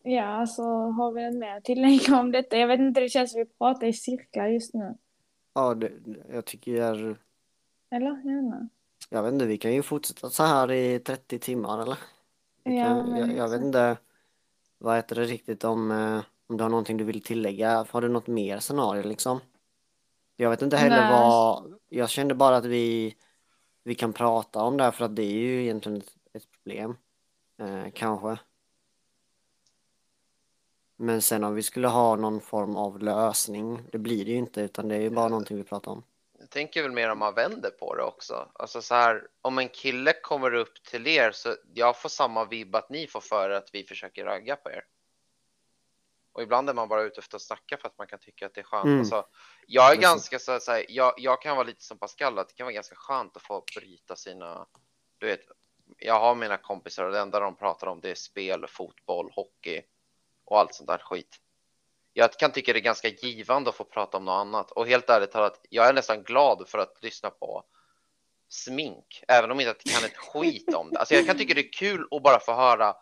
Ja, 0.04 0.26
alltså 0.26 0.64
har 0.64 1.12
vi 1.12 1.24
en 1.24 1.40
mer 1.40 1.62
tillägg 1.62 2.14
om 2.14 2.32
detta? 2.32 2.58
Jag 2.58 2.68
vet 2.68 2.80
inte, 2.80 3.02
det 3.02 3.10
känns 3.10 3.32
som 3.32 3.40
vi 3.40 3.46
pratar 3.46 3.88
i 3.88 3.94
cirklar 3.94 4.48
just 4.48 4.74
nu. 4.74 4.98
Ja, 5.54 5.74
det, 5.74 5.92
jag 6.30 6.46
tycker... 6.46 7.18
Eller? 7.90 8.10
Jag 8.10 8.16
vet 8.16 8.26
inte. 8.26 8.68
Jag 9.10 9.24
vet 9.24 9.34
inte, 9.34 9.46
vi 9.46 9.58
kan 9.58 9.74
ju 9.74 9.84
fortsätta 9.84 10.30
så 10.30 10.44
här 10.44 10.72
i 10.72 11.00
30 11.00 11.40
timmar 11.40 11.82
eller? 11.82 11.98
Kan, 12.64 12.76
ja, 12.76 13.18
jag, 13.18 13.36
jag 13.36 13.50
vet 13.50 13.62
inte 13.62 13.98
vad 14.78 14.96
heter 14.96 15.16
det 15.16 15.24
riktigt 15.24 15.64
om, 15.64 15.92
eh, 15.92 16.22
om 16.48 16.58
du 16.58 16.64
har 16.64 16.70
någonting 16.70 16.98
du 16.98 17.04
vill 17.04 17.24
tillägga. 17.24 17.86
Har 17.90 18.02
du 18.02 18.10
något 18.10 18.28
mer 18.28 18.60
scenario 18.60 19.04
liksom? 19.04 19.40
Jag 20.36 20.50
vet 20.50 20.62
inte 20.62 20.78
heller 20.78 21.02
Nej. 21.02 21.12
vad, 21.12 21.80
jag 21.90 22.10
kände 22.10 22.36
bara 22.36 22.58
att 22.58 22.66
vi, 22.66 23.16
vi 23.84 23.96
kan 23.96 24.14
prata 24.14 24.62
om 24.62 24.78
det 24.78 24.84
här 24.84 24.92
för 24.92 25.06
att 25.06 25.16
det 25.16 25.24
är 25.24 25.32
ju 25.32 25.64
egentligen 25.64 25.98
ett, 25.98 26.14
ett 26.34 26.52
problem. 26.52 26.98
Eh, 27.60 27.92
kanske. 27.94 28.38
Men 30.98 31.22
sen 31.22 31.44
om 31.44 31.56
vi 31.56 31.64
skulle 31.64 31.88
ha 31.88 32.16
någon 32.16 32.42
form 32.42 32.76
av 32.76 33.00
lösning, 33.00 33.80
det 33.92 33.98
blir 33.98 34.26
det 34.26 34.32
ju 34.32 34.38
inte 34.38 34.62
utan 34.62 34.88
det 34.88 34.96
är 34.96 35.02
ju 35.02 35.10
bara 35.10 35.28
någonting 35.28 35.58
vi 35.58 35.64
pratar 35.64 35.92
om. 35.92 36.04
Jag 36.40 36.50
tänker 36.50 36.84
väl 36.84 36.92
mer 36.92 37.12
om 37.12 37.20
man 37.20 37.34
vänder 37.34 37.70
på 37.70 37.96
det 37.96 38.04
också. 38.04 38.52
Alltså 38.54 38.82
så 38.82 38.96
här, 38.96 39.28
om 39.42 39.58
en 39.58 39.70
kille 39.70 40.14
kommer 40.14 40.54
upp 40.54 40.84
till 40.84 41.08
er 41.08 41.32
så 41.32 41.56
jag 41.74 42.02
får 42.02 42.10
samma 42.10 42.46
vibb 42.46 42.76
att 42.76 42.90
ni 42.90 43.08
får 43.08 43.22
för 43.22 43.50
att 43.50 43.70
vi 43.74 43.84
försöker 43.84 44.26
ragga 44.26 44.56
på 44.56 44.70
er. 44.70 44.84
Och 46.36 46.42
ibland 46.42 46.70
är 46.70 46.74
man 46.74 46.88
bara 46.88 47.02
ute 47.02 47.20
efter 47.20 47.36
att 47.36 47.42
snacka 47.42 47.78
för 47.78 47.88
att 47.88 47.98
man 47.98 48.08
kan 48.08 48.20
tycka 48.20 48.46
att 48.46 48.54
det 48.54 48.62
är 48.62 48.66
skönt. 48.66 48.86
Mm. 48.86 49.00
Alltså, 49.00 49.26
jag 49.68 49.92
är 49.92 49.96
ganska 49.96 50.40
så, 50.40 50.60
så 50.60 50.72
här, 50.72 50.86
jag, 50.90 51.14
jag 51.18 51.42
kan 51.42 51.56
vara 51.56 51.68
lite 51.68 51.84
som 51.84 51.98
Pascal, 51.98 52.40
att 52.40 52.48
det 52.48 52.54
kan 52.54 52.66
vara 52.66 52.74
ganska 52.74 52.96
skönt 52.96 53.38
att 53.38 53.44
få 53.44 53.64
bryta 53.76 54.16
sina, 54.16 54.68
du 55.18 55.26
vet, 55.26 55.40
jag 55.98 56.20
har 56.20 56.36
mina 56.36 56.58
kompisar 56.58 57.04
och 57.04 57.12
det 57.12 57.20
enda 57.20 57.40
de 57.40 57.56
pratar 57.56 57.88
om 57.88 58.02
det 58.02 58.12
är 58.12 58.16
spel, 58.16 58.66
fotboll, 58.68 59.32
hockey 59.36 59.82
och 60.46 60.60
allt 60.60 60.74
sånt 60.74 60.88
där 60.88 60.98
skit. 60.98 61.36
Jag 62.14 62.34
kan 62.34 62.52
tycka 62.52 62.74
det 62.74 62.80
är 62.80 62.82
ganska 62.82 63.08
givande 63.08 63.70
att 63.70 63.76
få 63.76 63.84
prata 63.84 64.18
om 64.18 64.26
något 64.26 64.42
annat 64.42 64.72
och 64.72 64.88
helt 64.88 65.10
ärligt 65.10 65.32
talat, 65.32 65.66
jag 65.70 65.88
är 65.88 65.94
nästan 65.94 66.24
glad 66.24 66.70
för 66.70 66.78
att 66.78 67.04
lyssna 67.04 67.30
på 67.30 67.64
smink, 68.50 69.24
även 69.28 69.52
om 69.52 69.60
jag 69.60 69.70
inte 69.70 69.90
kan 69.90 70.06
ett 70.06 70.18
skit 70.18 70.74
om 70.74 70.90
det. 70.90 71.00
Alltså 71.00 71.16
jag 71.16 71.26
kan 71.26 71.38
tycka 71.38 71.54
det 71.54 71.68
är 71.68 71.72
kul 71.72 72.08
att 72.12 72.24
bara 72.24 72.40
få 72.40 72.54
höra 72.54 72.96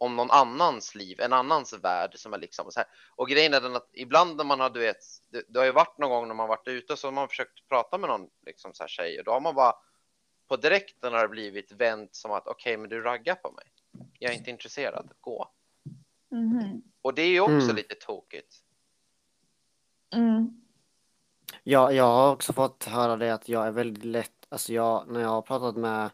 om 0.00 0.16
någon 0.16 0.30
annans 0.30 0.94
liv, 0.94 1.20
en 1.20 1.32
annans 1.32 1.72
värld 1.72 2.12
som 2.16 2.32
är 2.32 2.38
liksom 2.38 2.70
så 2.70 2.80
här. 2.80 2.88
Och 3.16 3.28
grejen 3.28 3.54
är 3.54 3.60
den 3.60 3.76
att 3.76 3.90
ibland 3.92 4.36
när 4.36 4.44
man 4.44 4.60
har, 4.60 4.70
du 4.70 4.80
vet, 4.80 4.96
det, 5.32 5.44
det 5.48 5.58
har 5.58 5.66
ju 5.66 5.72
varit 5.72 5.98
någon 5.98 6.10
gång 6.10 6.28
när 6.28 6.34
man 6.34 6.48
varit 6.48 6.68
ute 6.68 6.96
så 6.96 7.06
har 7.06 7.12
man 7.12 7.28
försökt 7.28 7.68
prata 7.68 7.98
med 7.98 8.10
någon 8.10 8.28
liksom 8.46 8.74
så 8.74 8.82
här 8.82 8.88
tjej 8.88 9.18
och 9.18 9.24
då 9.24 9.30
har 9.30 9.40
man 9.40 9.54
bara 9.54 9.72
på 10.48 10.56
direkten 10.56 11.12
har 11.12 11.22
det 11.22 11.28
blivit 11.28 11.72
vänt 11.72 12.14
som 12.14 12.30
att 12.30 12.46
okej, 12.46 12.72
okay, 12.72 12.76
men 12.76 12.90
du 12.90 13.00
raggar 13.00 13.34
på 13.34 13.50
mig. 13.50 13.64
Jag 14.18 14.32
är 14.32 14.36
inte 14.36 14.50
intresserad, 14.50 15.12
gå. 15.20 15.50
Mm. 16.32 16.82
Och 17.02 17.14
det 17.14 17.22
är 17.22 17.30
ju 17.30 17.40
också 17.40 17.52
mm. 17.52 17.76
lite 17.76 17.94
tokigt. 17.94 18.56
Mm. 20.14 20.62
Ja, 21.62 21.92
jag 21.92 22.04
har 22.04 22.32
också 22.32 22.52
fått 22.52 22.84
höra 22.84 23.16
det 23.16 23.34
att 23.34 23.48
jag 23.48 23.66
är 23.66 23.70
väldigt 23.70 24.04
lätt, 24.04 24.46
alltså 24.48 24.72
jag, 24.72 25.08
när 25.08 25.20
jag 25.20 25.28
har 25.28 25.42
pratat 25.42 25.76
med, 25.76 26.10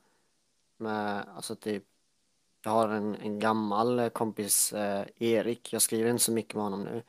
med 0.76 1.24
alltså 1.36 1.56
typ 1.56 1.84
jag 2.66 2.72
har 2.72 2.88
en, 2.88 3.14
en 3.14 3.38
gammal 3.38 3.98
eh, 3.98 4.08
kompis, 4.08 4.72
eh, 4.72 5.06
Erik, 5.16 5.72
jag 5.72 5.82
skriver 5.82 6.10
inte 6.10 6.22
så 6.24 6.32
mycket 6.32 6.54
med 6.54 6.64
honom 6.64 6.84
nu. 6.84 7.02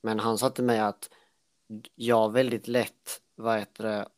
Men 0.00 0.18
han 0.18 0.38
sa 0.38 0.50
till 0.50 0.64
mig 0.64 0.78
att 0.78 1.10
jag 1.94 2.32
väldigt 2.32 2.68
lätt, 2.68 3.20
vad 3.34 3.58
heter 3.58 3.84
det, 3.84 4.08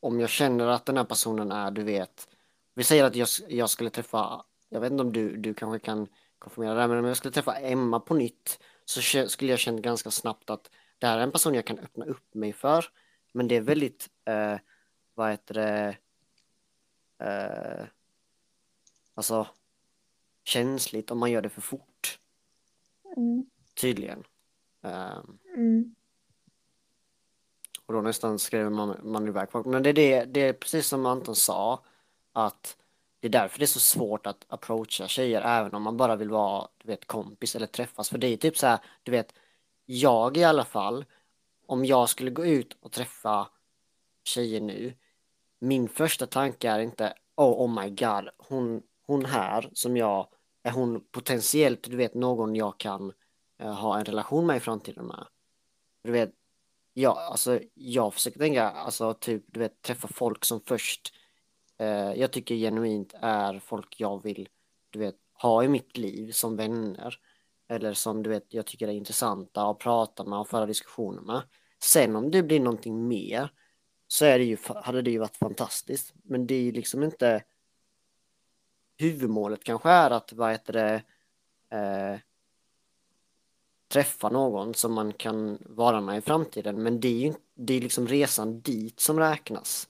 om 0.00 0.20
jag 0.20 0.30
känner 0.30 0.66
att 0.66 0.86
den 0.86 0.96
här 0.96 1.04
personen 1.04 1.52
är, 1.52 1.70
du 1.70 1.82
vet, 1.82 2.28
vi 2.74 2.84
säger 2.84 3.04
att 3.04 3.16
jag, 3.16 3.28
jag 3.48 3.70
skulle 3.70 3.90
träffa, 3.90 4.44
jag 4.68 4.80
vet 4.80 4.92
inte 4.92 5.02
om 5.02 5.12
du, 5.12 5.36
du 5.36 5.54
kanske 5.54 5.78
kan 5.78 6.06
konfirmera 6.38 6.74
det, 6.74 6.80
här 6.80 6.88
men 6.88 6.98
om 6.98 7.04
jag 7.04 7.16
skulle 7.16 7.34
träffa 7.34 7.58
Emma 7.58 8.00
på 8.00 8.14
nytt 8.14 8.58
så 8.84 9.28
skulle 9.28 9.50
jag 9.50 9.58
känna 9.58 9.80
ganska 9.80 10.10
snabbt 10.10 10.50
att 10.50 10.70
det 10.98 11.06
här 11.06 11.18
är 11.18 11.22
en 11.22 11.32
person 11.32 11.54
jag 11.54 11.66
kan 11.66 11.78
öppna 11.78 12.04
upp 12.04 12.34
mig 12.34 12.52
för. 12.52 12.84
Men 13.32 13.48
det 13.48 13.56
är 13.56 13.60
väldigt, 13.60 14.10
eh, 14.24 14.56
vad 15.14 15.30
heter 15.30 15.54
det, 15.54 15.96
eh, 17.26 17.86
alltså 19.14 19.46
känsligt 20.48 21.10
om 21.10 21.18
man 21.18 21.30
gör 21.30 21.42
det 21.42 21.48
för 21.48 21.60
fort. 21.60 22.18
Mm. 23.16 23.46
Tydligen. 23.80 24.24
Um, 24.80 25.38
mm. 25.54 25.94
Och 27.86 27.94
då 27.94 28.00
nästan 28.00 28.38
skrev 28.38 28.70
man, 28.70 28.96
man 29.02 29.28
iväg 29.28 29.50
folk. 29.50 29.66
Men 29.66 29.82
det 29.82 29.90
är, 29.90 29.94
det, 29.94 30.24
det 30.24 30.40
är 30.40 30.52
precis 30.52 30.86
som 30.86 31.06
Anton 31.06 31.36
sa, 31.36 31.82
att 32.32 32.76
det 33.20 33.26
är 33.26 33.30
därför 33.30 33.58
det 33.58 33.64
är 33.64 33.66
så 33.66 33.80
svårt 33.80 34.26
att 34.26 34.44
approacha 34.48 35.08
tjejer 35.08 35.42
även 35.42 35.74
om 35.74 35.82
man 35.82 35.96
bara 35.96 36.16
vill 36.16 36.30
vara 36.30 36.68
du 36.78 36.88
vet, 36.88 37.06
kompis 37.06 37.56
eller 37.56 37.66
träffas. 37.66 38.08
För 38.08 38.18
det 38.18 38.26
är 38.26 38.36
typ 38.36 38.58
så 38.58 38.66
här, 38.66 38.78
du 39.02 39.10
vet, 39.10 39.34
jag 39.86 40.36
i 40.36 40.44
alla 40.44 40.64
fall, 40.64 41.04
om 41.66 41.84
jag 41.84 42.08
skulle 42.08 42.30
gå 42.30 42.46
ut 42.46 42.76
och 42.80 42.92
träffa 42.92 43.48
tjejer 44.24 44.60
nu, 44.60 44.94
min 45.58 45.88
första 45.88 46.26
tanke 46.26 46.70
är 46.70 46.78
inte 46.78 47.14
oh, 47.36 47.66
oh 47.66 47.82
my 47.82 47.90
god, 47.90 48.28
hon, 48.36 48.82
hon 49.06 49.24
här 49.24 49.70
som 49.72 49.96
jag 49.96 50.28
är 50.68 50.72
hon 50.72 51.00
potentiellt, 51.10 51.82
du 51.82 51.96
vet, 51.96 52.14
någon 52.14 52.56
jag 52.56 52.78
kan 52.78 53.12
uh, 53.62 53.72
ha 53.72 53.98
en 53.98 54.04
relation 54.04 54.46
med 54.46 54.56
i 54.56 54.60
framtiden 54.60 55.06
med? 55.06 55.26
Du 56.02 56.12
vet, 56.12 56.30
ja, 56.94 57.20
alltså 57.30 57.60
jag 57.74 58.14
försöker 58.14 58.38
tänka, 58.38 58.70
alltså 58.70 59.14
typ, 59.14 59.44
du 59.46 59.60
vet, 59.60 59.82
träffa 59.82 60.08
folk 60.08 60.44
som 60.44 60.60
först 60.60 61.14
uh, 61.80 62.12
jag 62.14 62.32
tycker 62.32 62.54
genuint 62.54 63.14
är 63.20 63.58
folk 63.58 64.00
jag 64.00 64.22
vill, 64.22 64.48
du 64.90 64.98
vet, 64.98 65.16
ha 65.32 65.64
i 65.64 65.68
mitt 65.68 65.96
liv 65.96 66.30
som 66.30 66.56
vänner. 66.56 67.18
Eller 67.68 67.94
som 67.94 68.22
du 68.22 68.30
vet, 68.30 68.54
jag 68.54 68.66
tycker 68.66 68.88
är 68.88 68.92
intressanta 68.92 69.70
att 69.70 69.78
prata 69.78 70.24
med 70.24 70.38
och 70.38 70.48
föra 70.48 70.66
diskussioner 70.66 71.22
med. 71.22 71.42
Sen 71.82 72.16
om 72.16 72.30
det 72.30 72.42
blir 72.42 72.60
någonting 72.60 73.08
mer 73.08 73.52
så 74.06 74.24
är 74.24 74.38
det 74.38 74.44
ju, 74.44 74.56
hade 74.74 75.02
det 75.02 75.10
ju 75.10 75.18
varit 75.18 75.36
fantastiskt. 75.36 76.14
Men 76.22 76.46
det 76.46 76.54
är 76.54 76.62
ju 76.62 76.72
liksom 76.72 77.02
inte 77.02 77.44
huvudmålet 78.98 79.64
kanske 79.64 79.90
är 79.90 80.10
att 80.10 80.32
vad 80.32 80.50
heter 80.50 80.72
det, 80.72 81.02
eh, 81.76 82.20
träffa 83.88 84.28
någon 84.28 84.74
som 84.74 84.92
man 84.92 85.12
kan 85.12 85.58
vara 85.60 86.00
med 86.00 86.18
i 86.18 86.20
framtiden. 86.20 86.82
Men 86.82 87.00
det 87.00 87.08
är 87.08 87.26
ju 87.26 87.34
det 87.54 87.74
är 87.74 87.80
liksom 87.80 88.08
resan 88.08 88.60
dit 88.60 89.00
som 89.00 89.18
räknas. 89.18 89.88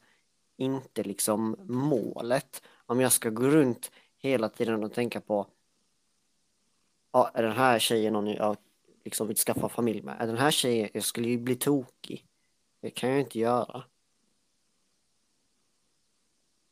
Inte 0.56 1.02
liksom 1.02 1.56
målet. 1.68 2.62
Om 2.86 3.00
jag 3.00 3.12
ska 3.12 3.30
gå 3.30 3.42
runt 3.42 3.90
hela 4.16 4.48
tiden 4.48 4.84
och 4.84 4.92
tänka 4.92 5.20
på 5.20 5.46
ja, 7.12 7.30
är 7.34 7.42
den 7.42 7.56
här 7.56 7.78
tjejen 7.78 8.12
någon 8.12 8.26
jag 8.26 8.56
liksom 9.04 9.28
vill 9.28 9.36
skaffa 9.36 9.68
familj 9.68 10.02
med? 10.02 10.16
Är 10.20 10.26
den 10.26 10.38
här 10.38 10.50
tjejen, 10.50 10.88
jag 10.92 11.04
skulle 11.04 11.28
ju 11.28 11.38
bli 11.38 11.56
tokig. 11.56 12.26
Det 12.80 12.90
kan 12.90 13.10
jag 13.10 13.20
inte 13.20 13.38
göra. 13.38 13.84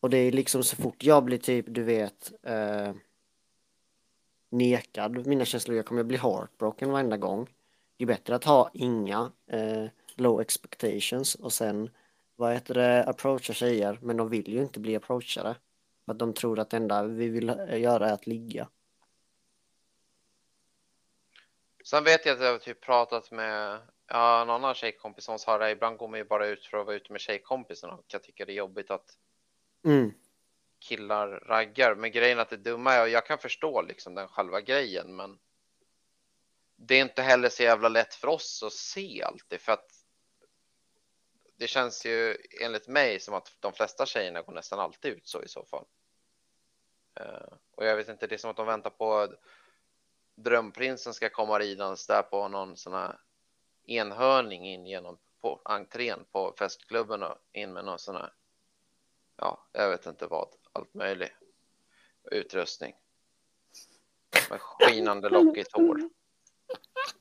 Och 0.07 0.11
det 0.11 0.18
är 0.18 0.32
liksom 0.32 0.64
så 0.64 0.76
fort 0.76 1.04
jag 1.04 1.24
blir 1.24 1.38
typ, 1.38 1.64
du 1.68 1.82
vet, 1.82 2.32
eh, 2.42 2.92
nekad 4.50 5.26
mina 5.26 5.44
känslor, 5.44 5.76
jag 5.76 5.86
kommer 5.86 6.02
bli 6.02 6.16
heartbroken 6.16 6.90
varenda 6.90 7.16
gång. 7.16 7.54
Det 7.96 8.04
är 8.04 8.07
bättre 8.07 8.34
att 8.34 8.44
ha 8.44 8.70
inga 8.74 9.32
eh, 9.50 9.84
low 10.14 10.40
expectations 10.40 11.34
och 11.34 11.52
sen, 11.52 11.90
vad 12.36 12.52
heter 12.52 12.74
det, 12.74 13.04
approacha 13.04 13.52
tjejer, 13.52 13.98
men 14.02 14.16
de 14.16 14.28
vill 14.28 14.48
ju 14.48 14.62
inte 14.62 14.80
bli 14.80 14.96
approachade. 14.96 15.57
För 16.04 16.12
att 16.12 16.18
de 16.18 16.32
tror 16.32 16.59
att 16.59 16.70
det 16.70 16.76
enda 16.76 17.02
vi 17.02 17.28
vill 17.28 17.48
eh, 17.48 17.80
göra 17.80 18.09
är 18.09 18.12
att 18.12 18.26
ligga. 18.26 18.68
Sen 21.84 22.04
vet 22.04 22.26
jag 22.26 22.34
att 22.34 22.44
jag 22.44 22.52
har 22.52 22.59
typ 22.59 22.80
pratat 22.80 23.30
med 23.30 23.78
ja, 24.09 24.42
en 24.42 24.50
annan 24.50 24.74
tjejkompis 24.74 25.24
som 25.24 25.38
sa 25.38 25.59
det. 25.59 25.70
Ibland 25.70 25.96
går 25.96 26.09
man 26.09 26.18
ju 26.18 26.24
bara 26.24 26.46
ut 26.46 26.64
för 26.64 26.78
att 26.78 26.86
vara 26.86 26.96
ute 26.96 27.12
med 27.12 27.20
tjejkompisarna 27.20 27.94
och 27.94 28.04
jag 28.09 28.22
tycker 28.22 28.46
det 28.46 28.52
är 28.52 28.57
jobbigt 28.57 28.90
att 28.90 29.16
mm. 29.85 30.14
killar 30.79 31.29
raggar. 31.29 31.95
Men 31.95 32.11
grejen 32.11 32.39
att 32.39 32.51
det 32.51 32.57
dumma 32.57 32.93
är, 32.93 33.03
och 33.03 33.09
jag 33.09 33.27
kan 33.27 33.39
förstå 33.39 33.83
liksom 33.83 34.14
den 34.14 34.29
själva 34.29 34.61
grejen, 34.61 35.16
men 35.16 35.39
det 36.77 36.95
är 36.95 37.03
inte 37.03 37.22
heller 37.22 37.49
så 37.49 37.62
jävla 37.62 37.89
lätt 37.89 38.14
för 38.14 38.29
oss 38.29 38.62
att 38.62 38.72
se 38.72 39.22
alltid 39.22 39.61
för 39.61 39.72
att 39.72 39.91
det 41.57 41.66
känns 41.66 42.07
ju 42.07 42.37
enligt 42.61 42.89
mig 42.89 43.20
som 43.20 43.35
att 43.35 43.57
de 43.61 43.72
flesta 43.72 44.07
tjejerna 44.07 44.43
går 44.43 44.53
nästan 44.53 44.81
alltid 44.81 45.12
ut 45.12 45.29
så 45.29 45.43
i 45.43 45.49
så 45.49 45.64
fall. 45.64 45.85
Eh, 47.20 47.53
och 47.70 47.87
jag 47.87 47.97
vet 47.97 48.09
inte, 48.09 48.27
det 48.27 48.35
är 48.35 48.39
som 48.39 48.51
att 48.51 48.57
de 48.57 48.66
väntar 48.66 48.91
på 48.91 49.35
drömprinsen 50.35 51.14
ska 51.14 51.29
komma 51.29 51.59
ridandes 51.59 52.07
där 52.07 52.22
på 52.22 52.49
någon 52.49 52.77
sån 52.77 52.93
här 52.93 53.18
enhörning 53.87 54.66
in 54.66 54.87
genom 54.87 55.18
på 55.41 55.61
entrén 55.64 56.24
på 56.33 56.55
festklubben 56.59 57.22
och 57.22 57.39
in 57.53 57.72
med 57.72 57.85
någon 57.85 57.99
sån 57.99 58.16
här. 58.16 58.33
Ja, 59.37 59.66
jag 59.72 59.91
vet 59.91 60.07
inte 60.07 60.26
vad, 60.26 60.49
allt 60.72 60.95
möjligt 60.95 61.32
utrustning. 62.30 62.95
Med 64.51 64.61
skinande 64.61 65.28
lockigt 65.28 65.72
hår. 65.72 66.01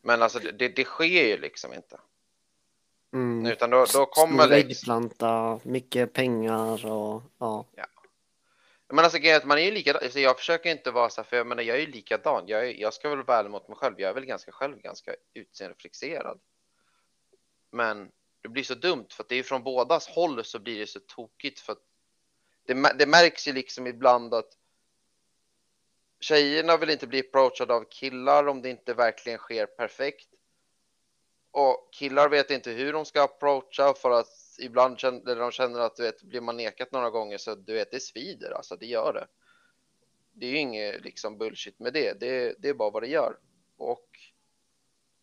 Men 0.02 0.22
alltså 0.22 0.40
det, 0.40 0.68
det 0.68 0.84
sker 0.84 1.28
ju 1.28 1.38
liksom 1.38 1.74
inte. 1.74 2.00
Mm. 3.14 3.46
Utan 3.46 3.70
då, 3.70 3.86
då 3.94 4.06
kommer 4.06 4.48
liksom... 4.48 4.72
Äggplanta, 4.72 5.60
mycket 5.64 6.14
pengar 6.14 6.86
och 6.86 7.24
ja. 7.38 7.66
ja. 7.76 7.86
Men 8.88 9.00
alltså 9.00 9.20
grejen 9.20 9.42
man 9.46 9.58
är 9.58 9.62
ju 9.62 9.72
likadan. 9.72 10.02
Alltså, 10.04 10.20
jag 10.20 10.38
försöker 10.38 10.72
inte 10.72 10.92
vara 10.92 11.10
så 11.10 11.22
här, 11.22 11.30
för 11.30 11.38
jag 11.38 11.48
menar, 11.48 11.64
jag 11.64 11.78
är 11.78 11.82
ju 11.82 11.92
likadan. 11.92 12.44
Jag, 12.48 12.70
är, 12.70 12.74
jag 12.74 12.94
ska 12.94 13.10
väl 13.10 13.24
vara 13.24 13.38
ärlig 13.38 13.52
mot 13.52 13.68
mig 13.68 13.78
själv. 13.78 13.96
Jag 13.98 14.10
är 14.10 14.14
väl 14.14 14.26
ganska 14.26 14.52
själv 14.52 14.78
ganska 14.78 15.16
utseendefixerad. 15.34 16.40
Men 17.72 18.12
det 18.42 18.50
blir 18.50 18.64
så 18.64 18.76
dumt 18.76 19.08
för 19.10 19.24
att 19.24 19.30
det 19.30 19.36
är 19.36 19.44
från 19.44 19.64
bådas 19.64 20.08
håll 20.08 20.44
så 20.44 20.60
blir 20.60 20.80
det 20.80 20.88
så 20.88 21.00
tokigt 21.00 21.60
för 21.60 21.74
att 21.74 21.84
det, 22.66 22.94
det 23.00 23.06
märks 23.06 23.48
ju 23.48 23.54
liksom 23.54 23.88
ibland 23.88 24.34
att 24.34 24.58
tjejerna 26.20 26.78
vill 26.78 26.90
inte 26.90 27.08
bli 27.08 27.20
approachade 27.20 27.74
av 27.74 27.86
killar 27.90 28.48
om 28.48 28.62
det 28.62 28.70
inte 28.70 28.94
verkligen 28.94 29.40
sker 29.40 29.66
perfekt. 29.66 30.30
Och 31.52 31.90
killar 31.92 32.30
vet 32.30 32.52
inte 32.52 32.72
hur 32.72 32.94
de 32.94 33.06
ska 33.06 33.24
approacha 33.24 33.94
för 33.94 34.12
att 34.12 34.28
ibland 34.60 35.00
känner 35.00 35.36
de 35.36 35.52
känner 35.52 35.80
att 35.80 35.96
du 35.96 36.04
vet, 36.04 36.24
blir 36.24 36.42
man 36.42 36.58
nekat 36.58 36.92
några 36.92 37.10
gånger 37.10 37.38
så 37.38 37.56
du 37.56 37.74
vet, 37.74 37.92
det 37.92 38.00
svider 38.00 38.52
alltså, 38.52 38.76
det 38.76 38.86
gör 38.86 39.14
det. 39.14 39.28
Det 40.34 40.46
är 40.46 40.50
ju 40.50 40.58
inget 40.58 41.04
liksom 41.04 41.38
bullshit 41.38 41.80
med 41.80 41.94
det. 41.94 42.20
det, 42.20 42.56
det 42.60 42.70
är 42.70 42.74
bara 42.74 42.90
vad 42.90 43.04
det 43.04 43.08
gör. 43.08 43.38
Och 43.78 44.10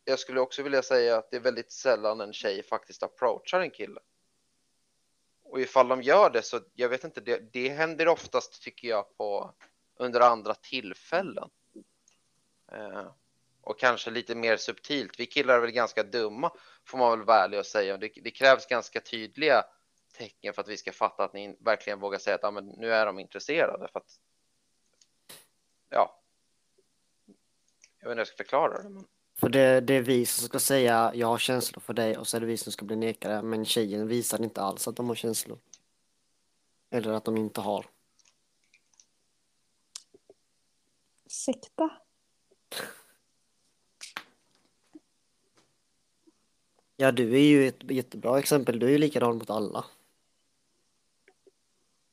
jag 0.05 0.18
skulle 0.18 0.40
också 0.40 0.62
vilja 0.62 0.82
säga 0.82 1.16
att 1.16 1.30
det 1.30 1.36
är 1.36 1.40
väldigt 1.40 1.72
sällan 1.72 2.20
en 2.20 2.32
tjej 2.32 2.62
faktiskt 2.62 3.03
approachar 3.03 3.61
en 3.61 3.70
kille. 3.70 4.01
Och 5.53 5.61
ifall 5.61 5.88
de 5.88 6.03
gör 6.03 6.30
det 6.30 6.42
så, 6.42 6.61
jag 6.74 6.88
vet 6.88 7.05
inte, 7.05 7.20
det, 7.20 7.53
det 7.53 7.68
händer 7.68 8.09
oftast 8.09 8.62
tycker 8.62 8.88
jag 8.88 9.16
på 9.16 9.55
under 9.96 10.20
andra 10.20 10.55
tillfällen. 10.55 11.50
Eh, 12.72 13.12
och 13.61 13.78
kanske 13.78 14.11
lite 14.11 14.34
mer 14.34 14.57
subtilt. 14.57 15.20
Vi 15.20 15.26
killar 15.26 15.55
är 15.55 15.61
väl 15.61 15.70
ganska 15.70 16.03
dumma, 16.03 16.53
får 16.84 16.98
man 16.98 17.18
väl 17.18 17.26
vara 17.26 17.44
ärlig 17.44 17.59
och 17.59 17.66
säga. 17.66 17.96
Det, 17.96 18.12
det, 18.22 18.30
krävs 18.30 18.66
ganska 18.66 19.00
tydliga 19.00 19.64
tecken 20.18 20.55
för 20.55 20.62
att 20.62 20.68
vi 20.68 20.76
ska 20.76 20.92
fatta 20.92 21.24
att 21.24 21.32
ni 21.32 21.57
verkligen 21.61 22.00
vågar 22.00 22.18
säga 22.18 22.36
att 22.36 22.44
ah, 22.44 22.50
men 22.50 22.66
nu 22.66 22.92
är 22.92 23.07
de 23.07 23.18
intresserade. 23.18 23.88
För 23.92 23.98
att, 23.98 24.20
ja, 25.88 26.22
jag 27.98 28.09
vet 28.09 28.12
inte 28.12 28.14
hur 28.14 28.16
jag 28.16 28.26
ska 28.26 28.36
förklara 28.36 28.82
det. 28.82 28.88
Men... 28.88 29.07
För 29.43 29.49
det, 29.49 29.80
det 29.80 29.95
är 29.95 30.03
vi 30.03 30.26
som 30.26 30.49
ska 30.49 30.59
säga 30.59 31.12
jag 31.14 31.26
har 31.26 31.38
känslor 31.38 31.80
för 31.80 31.95
dig 31.95 32.18
och 32.18 32.26
så 32.26 32.36
är 32.36 32.40
det 32.40 32.47
vi 32.47 32.57
som 32.57 32.72
ska 32.72 32.84
bli 32.84 32.97
nekade. 32.97 33.43
Men 33.43 33.64
tjejen 33.64 34.09
visar 34.09 34.43
inte 34.43 34.62
alls 34.62 34.88
att 34.88 34.97
de 34.97 35.09
har 35.09 35.14
känslor. 35.14 35.59
Eller 36.90 37.12
att 37.12 37.24
de 37.24 37.36
inte 37.36 37.61
har. 37.61 37.86
Ursäkta? 41.24 41.90
Ja, 46.97 47.12
du 47.12 47.34
är 47.34 47.45
ju 47.45 47.68
ett 47.68 47.90
jättebra 47.90 48.38
exempel. 48.38 48.78
Du 48.78 48.86
är 48.86 48.90
ju 48.90 48.99
likadan 48.99 49.38
mot 49.38 49.51
alla. 49.51 49.84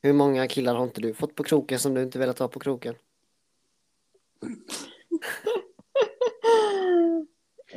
Hur 0.01 0.13
många 0.13 0.47
killar 0.47 0.75
har 0.75 0.83
inte 0.83 1.01
du 1.01 1.13
fått 1.13 1.35
på 1.35 1.43
kroken 1.43 1.79
som 1.79 1.93
du 1.93 2.03
inte 2.03 2.19
velat 2.19 2.39
ha 2.39 2.47
på 2.47 2.59
kroken? 2.59 2.95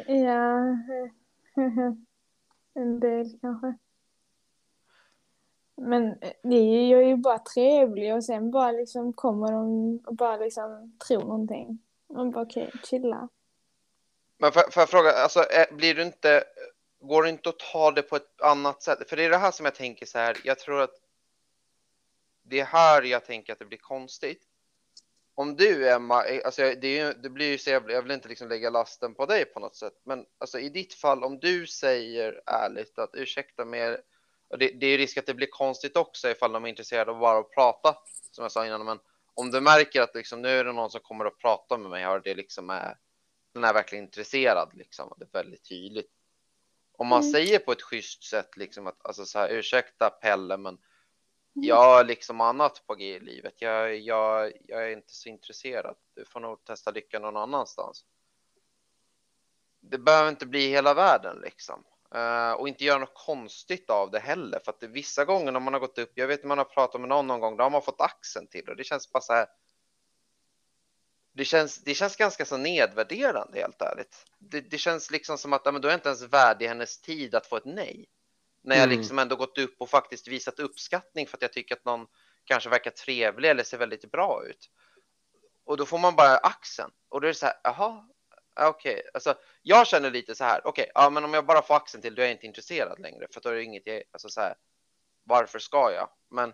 ja, 0.06 0.76
en 2.74 3.00
del 3.00 3.38
kanske. 3.40 3.74
Men 5.76 6.08
eh, 6.20 6.32
det 6.42 6.56
är 6.56 7.02
ju 7.02 7.16
bara 7.16 7.38
trevlig 7.38 8.14
och 8.14 8.24
sen 8.24 8.50
bara 8.50 8.72
liksom 8.72 9.12
kommer 9.12 9.52
de 9.52 9.96
och 10.06 10.14
bara 10.14 10.36
liksom 10.36 10.98
tror 11.08 11.20
någonting. 11.20 11.78
Man 12.08 12.30
bara 12.30 12.44
okej, 12.44 12.68
okay, 12.68 12.80
chilla. 12.84 13.28
Men 14.38 14.52
får, 14.52 14.70
får 14.70 14.80
jag 14.80 14.88
fråga, 14.88 15.12
alltså 15.12 15.40
eh, 15.40 15.76
blir 15.76 15.94
du 15.94 16.02
inte, 16.02 16.44
går 17.00 17.22
det 17.22 17.28
inte 17.28 17.48
att 17.48 17.58
ta 17.58 17.90
det 17.90 18.02
på 18.02 18.16
ett 18.16 18.40
annat 18.40 18.82
sätt? 18.82 19.08
För 19.08 19.16
det 19.16 19.24
är 19.24 19.30
det 19.30 19.36
här 19.36 19.50
som 19.50 19.64
jag 19.64 19.74
tänker 19.74 20.06
så 20.06 20.18
här, 20.18 20.36
jag 20.44 20.58
tror 20.58 20.80
att 20.80 20.94
det 22.42 22.60
är 22.60 22.64
här 22.64 23.02
jag 23.02 23.24
tänker 23.24 23.52
att 23.52 23.58
det 23.58 23.64
blir 23.64 23.78
konstigt. 23.78 24.42
Om 25.34 25.56
du 25.56 25.90
Emma, 25.90 26.24
alltså 26.44 26.62
det, 26.62 26.94
ju, 26.94 27.12
det 27.12 27.30
blir 27.30 27.50
ju 27.50 27.58
så 27.58 27.70
jag, 27.70 27.90
jag 27.90 28.02
vill 28.02 28.10
inte 28.10 28.28
liksom 28.28 28.48
lägga 28.48 28.70
lasten 28.70 29.14
på 29.14 29.26
dig 29.26 29.44
på 29.44 29.60
något 29.60 29.76
sätt, 29.76 30.00
men 30.04 30.26
alltså 30.38 30.58
i 30.58 30.68
ditt 30.68 30.94
fall 30.94 31.24
om 31.24 31.38
du 31.38 31.66
säger 31.66 32.42
ärligt 32.46 32.98
att 32.98 33.10
ursäkta 33.14 33.64
mig 33.64 33.98
och 34.52 34.58
det, 34.58 34.68
det 34.68 34.86
är 34.86 34.98
risk 34.98 35.16
att 35.18 35.26
det 35.26 35.34
blir 35.34 35.46
konstigt 35.50 35.96
också 35.96 36.30
ifall 36.30 36.52
de 36.52 36.64
är 36.64 36.68
intresserade 36.68 37.10
av 37.10 37.18
bara 37.18 37.38
att 37.38 37.50
prata, 37.50 37.96
som 38.30 38.42
jag 38.42 38.52
sa 38.52 38.66
innan. 38.66 38.84
Men 38.84 38.98
om 39.34 39.50
du 39.50 39.60
märker 39.60 40.00
att 40.02 40.14
liksom, 40.14 40.42
nu 40.42 40.48
är 40.48 40.64
det 40.64 40.72
någon 40.72 40.90
som 40.90 41.00
kommer 41.00 41.24
att 41.24 41.38
prata 41.38 41.78
med 41.78 41.90
mig 41.90 42.06
och 42.06 42.22
det 42.22 42.34
liksom 42.34 42.70
är, 42.70 42.96
den 43.54 43.64
är 43.64 43.72
verkligen 43.72 44.04
intresserad, 44.04 44.70
liksom, 44.74 45.14
det 45.18 45.24
är 45.24 45.42
väldigt 45.42 45.68
tydligt. 45.68 46.10
Om 46.92 47.06
man 47.06 47.20
mm. 47.20 47.32
säger 47.32 47.58
på 47.58 47.72
ett 47.72 47.82
schysst 47.82 48.24
sätt, 48.24 48.56
liksom 48.56 48.86
att 48.86 49.06
alltså 49.06 49.24
så 49.24 49.38
här, 49.38 49.48
ursäkta 49.48 50.10
Pelle, 50.10 50.56
men 50.56 50.78
jag 51.52 51.76
har 51.76 52.04
liksom 52.04 52.40
annat 52.40 52.86
på 52.86 52.94
G 52.94 53.16
i 53.16 53.20
livet. 53.20 53.54
Jag, 53.58 53.98
jag, 53.98 54.52
jag 54.66 54.84
är 54.84 54.90
inte 54.90 55.14
så 55.14 55.28
intresserad. 55.28 55.96
Du 56.14 56.24
får 56.24 56.40
nog 56.40 56.64
testa 56.64 56.90
lyckan 56.90 57.22
någon 57.22 57.36
annanstans. 57.36 58.04
Det 59.80 59.98
behöver 59.98 60.28
inte 60.28 60.46
bli 60.46 60.68
hela 60.68 60.94
världen 60.94 61.38
liksom. 61.42 61.84
Uh, 62.14 62.52
och 62.52 62.68
inte 62.68 62.84
göra 62.84 62.98
något 62.98 63.14
konstigt 63.14 63.90
av 63.90 64.10
det 64.10 64.18
heller. 64.20 64.60
För 64.64 64.72
att 64.72 64.80
det, 64.80 64.86
vissa 64.86 65.24
gånger 65.24 65.52
när 65.52 65.60
man 65.60 65.72
har 65.72 65.80
gått 65.80 65.98
upp, 65.98 66.12
jag 66.14 66.26
vet 66.26 66.40
att 66.40 66.46
man 66.46 66.58
har 66.58 66.64
pratat 66.64 67.00
med 67.00 67.08
någon 67.08 67.26
någon 67.26 67.40
gång, 67.40 67.56
då 67.56 67.62
har 67.62 67.70
man 67.70 67.82
fått 67.82 68.00
axeln 68.00 68.46
till 68.46 68.68
och 68.68 68.76
det 68.76 68.84
känns 68.84 69.12
bara 69.12 69.20
så 69.20 69.32
här. 69.32 69.46
Det 71.32 71.44
känns, 71.44 71.84
det 71.84 71.94
känns 71.94 72.16
ganska 72.16 72.44
så 72.44 72.56
nedvärderande 72.56 73.60
helt 73.60 73.82
ärligt. 73.82 74.26
Det, 74.38 74.60
det 74.60 74.78
känns 74.78 75.10
liksom 75.10 75.38
som 75.38 75.52
att 75.52 75.62
ja, 75.64 75.72
men 75.72 75.82
då 75.82 75.88
är 75.88 75.94
inte 75.94 76.08
ens 76.08 76.22
värdig 76.22 76.68
hennes 76.68 77.00
tid 77.00 77.34
att 77.34 77.46
få 77.46 77.56
ett 77.56 77.64
nej. 77.64 78.08
När 78.62 78.76
jag 78.76 78.84
mm. 78.84 78.98
liksom 78.98 79.18
ändå 79.18 79.36
gått 79.36 79.58
upp 79.58 79.74
och 79.78 79.90
faktiskt 79.90 80.28
visat 80.28 80.60
uppskattning 80.60 81.26
för 81.26 81.36
att 81.36 81.42
jag 81.42 81.52
tycker 81.52 81.74
att 81.74 81.84
någon 81.84 82.06
kanske 82.44 82.70
verkar 82.70 82.90
trevlig 82.90 83.50
eller 83.50 83.64
ser 83.64 83.78
väldigt 83.78 84.10
bra 84.10 84.46
ut. 84.46 84.70
Och 85.64 85.76
då 85.76 85.86
får 85.86 85.98
man 85.98 86.16
bara 86.16 86.36
axeln 86.36 86.90
och 87.08 87.20
då 87.20 87.26
är 87.26 87.28
det 87.28 87.34
så 87.34 87.46
här, 87.46 87.54
jaha, 87.64 88.08
Okej, 88.60 88.94
okay. 88.94 89.02
alltså 89.14 89.34
jag 89.62 89.86
känner 89.86 90.10
lite 90.10 90.34
så 90.34 90.44
här. 90.44 90.60
Okej, 90.66 90.82
okay, 90.82 90.92
ja, 90.94 91.10
men 91.10 91.24
om 91.24 91.34
jag 91.34 91.46
bara 91.46 91.62
får 91.62 91.74
axeln 91.74 92.02
till, 92.02 92.14
då 92.14 92.22
är 92.22 92.26
jag 92.26 92.32
inte 92.32 92.46
intresserad 92.46 93.00
längre, 93.00 93.26
för 93.30 93.40
då 93.40 93.48
är 93.48 93.54
det 93.54 93.62
inget 93.64 93.86
jag, 93.86 94.02
alltså 94.12 94.28
så 94.28 94.40
här. 94.40 94.54
Varför 95.24 95.58
ska 95.58 95.92
jag? 95.92 96.08
Men. 96.30 96.52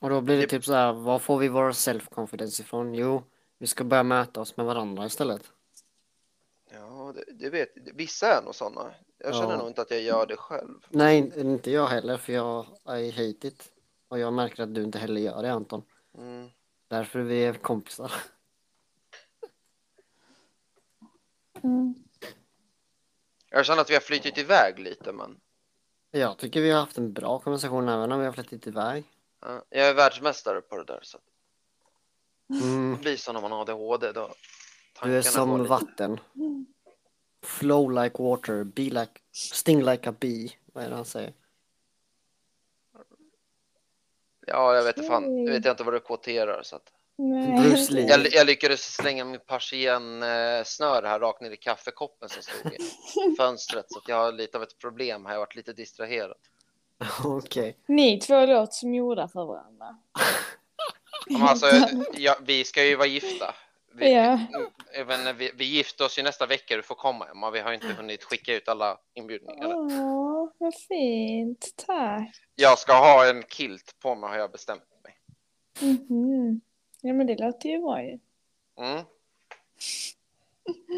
Och 0.00 0.10
då 0.10 0.20
blir 0.20 0.36
det, 0.36 0.42
det... 0.42 0.48
typ 0.48 0.64
så 0.64 0.74
här, 0.74 0.92
var 0.92 1.18
får 1.18 1.38
vi 1.38 1.48
vår 1.48 1.70
self-confidence 1.70 2.60
ifrån? 2.60 2.94
Jo, 2.94 3.24
vi 3.58 3.66
ska 3.66 3.84
börja 3.84 4.02
mäta 4.02 4.40
oss 4.40 4.56
med 4.56 4.66
varandra 4.66 5.06
istället. 5.06 5.52
Ja, 6.70 7.14
det, 7.14 7.24
det 7.32 7.50
vet 7.50 7.68
vissa 7.74 8.38
är 8.38 8.42
nog 8.42 8.54
sådana. 8.54 8.94
Jag 9.18 9.34
känner 9.34 9.50
ja. 9.50 9.56
nog 9.56 9.68
inte 9.68 9.82
att 9.82 9.90
jag 9.90 10.02
gör 10.02 10.26
det 10.26 10.36
själv. 10.36 10.86
Nej, 10.88 11.32
inte 11.36 11.70
jag 11.70 11.86
heller, 11.86 12.16
för 12.16 12.32
jag 12.32 12.66
I 12.86 13.10
hate 13.10 13.48
it. 13.48 13.72
Och 14.08 14.18
jag 14.18 14.32
märker 14.32 14.62
att 14.62 14.74
du 14.74 14.82
inte 14.82 14.98
heller 14.98 15.20
gör 15.20 15.42
det, 15.42 15.52
Anton. 15.52 15.82
Mm. 16.18 16.50
Därför 16.88 17.18
är 17.18 17.52
vi 17.52 17.58
kompisar. 17.58 18.12
Mm. 21.62 21.94
Jag 23.50 23.66
känner 23.66 23.80
att 23.80 23.90
vi 23.90 23.94
har 23.94 24.00
flyttit 24.00 24.38
iväg 24.38 24.78
lite, 24.78 25.12
men. 25.12 25.40
Jag 26.10 26.38
tycker 26.38 26.60
vi 26.60 26.70
har 26.70 26.80
haft 26.80 26.98
en 26.98 27.12
bra 27.12 27.38
konversation 27.38 27.88
även 27.88 28.12
om 28.12 28.20
vi 28.20 28.26
har 28.26 28.32
flyttit 28.32 28.66
iväg. 28.66 29.04
Ja, 29.40 29.62
jag 29.68 29.88
är 29.88 29.94
världsmästare 29.94 30.60
på 30.60 30.76
det 30.76 30.84
där. 30.84 31.00
Så. 31.02 31.18
Mm. 32.50 32.92
Det 32.92 33.02
blir 33.02 33.16
så 33.16 33.32
när 33.32 33.40
man 33.40 33.52
har 33.52 33.60
ADHD. 33.60 34.12
Då 34.12 34.30
du 35.02 35.16
är 35.16 35.22
som 35.22 35.64
vatten. 35.64 36.20
Flow 37.44 37.88
like 38.02 38.22
water, 38.22 38.64
be 38.64 38.82
like, 38.82 39.20
sting 39.32 39.84
like 39.84 40.08
a 40.08 40.14
bee. 40.20 40.50
Vad 40.72 40.84
är 40.84 40.90
det 40.90 40.96
han 40.96 41.04
säger? 41.04 41.32
Ja, 44.46 44.74
jag 44.74 44.84
vet 44.84 44.96
inte 44.96 45.08
fan. 45.08 45.44
Jag 45.44 45.52
vet 45.52 45.66
inte 45.66 45.84
vad 45.84 45.94
du 45.94 46.00
kvoterar 46.00 46.62
så 46.62 46.76
att. 46.76 46.92
Bruce 47.62 47.92
Lee. 47.92 48.08
Jag, 48.08 48.26
jag 48.32 48.46
lyckades 48.46 48.94
slänga 48.94 49.24
min 49.24 49.40
persien-snör 49.46 51.02
här 51.02 51.20
rakt 51.20 51.40
ner 51.40 51.50
i 51.50 51.56
kaffekoppen 51.56 52.28
som 52.28 52.42
stod 52.42 52.72
i 52.72 52.78
fönstret. 53.38 53.86
Så 53.88 54.00
jag 54.06 54.16
har 54.16 54.32
lite 54.32 54.56
av 54.56 54.62
ett 54.62 54.78
problem 54.78 55.26
här. 55.26 55.32
Jag 55.32 55.38
har 55.38 55.46
varit 55.46 55.56
lite 55.56 55.72
distraherad. 55.72 56.36
Okej. 57.24 57.60
Okay. 57.60 57.74
Ni 57.86 58.20
två 58.20 58.46
låter 58.46 58.72
som 58.72 58.94
gjorda 58.94 59.28
för 59.28 59.44
varandra. 59.44 59.96
alltså, 61.40 61.66
ja, 62.12 62.36
vi 62.42 62.64
ska 62.64 62.84
ju 62.84 62.96
vara 62.96 63.06
gifta. 63.06 63.54
Vi, 63.96 64.12
jag 64.94 65.04
vet 65.04 65.18
inte, 65.18 65.32
vi, 65.32 65.50
vi 65.54 65.64
gifter 65.64 66.04
oss 66.04 66.18
ju 66.18 66.22
nästa 66.22 66.46
vecka, 66.46 66.76
du 66.76 66.82
får 66.82 66.94
komma 66.94 67.26
Emma. 67.30 67.50
Vi 67.50 67.60
har 67.60 67.72
inte 67.72 67.86
hunnit 67.86 68.24
skicka 68.24 68.54
ut 68.54 68.68
alla 68.68 68.98
inbjudningar. 69.14 69.66
Åh, 69.74 70.48
vad 70.58 70.74
fint. 70.74 71.74
Tack. 71.86 72.30
Jag 72.54 72.78
ska 72.78 72.92
ha 72.92 73.26
en 73.30 73.42
kilt 73.42 73.94
på 74.02 74.14
mig 74.14 74.30
har 74.30 74.36
jag 74.36 74.50
bestämt 74.52 74.82
mig. 75.04 75.18
Mhm. 75.92 76.60
Ja, 77.00 77.12
men 77.12 77.26
det 77.26 77.36
låter 77.40 77.68
ju 77.68 77.78
bra 77.80 78.02
ju. 78.02 78.18
Mm. 78.78 79.04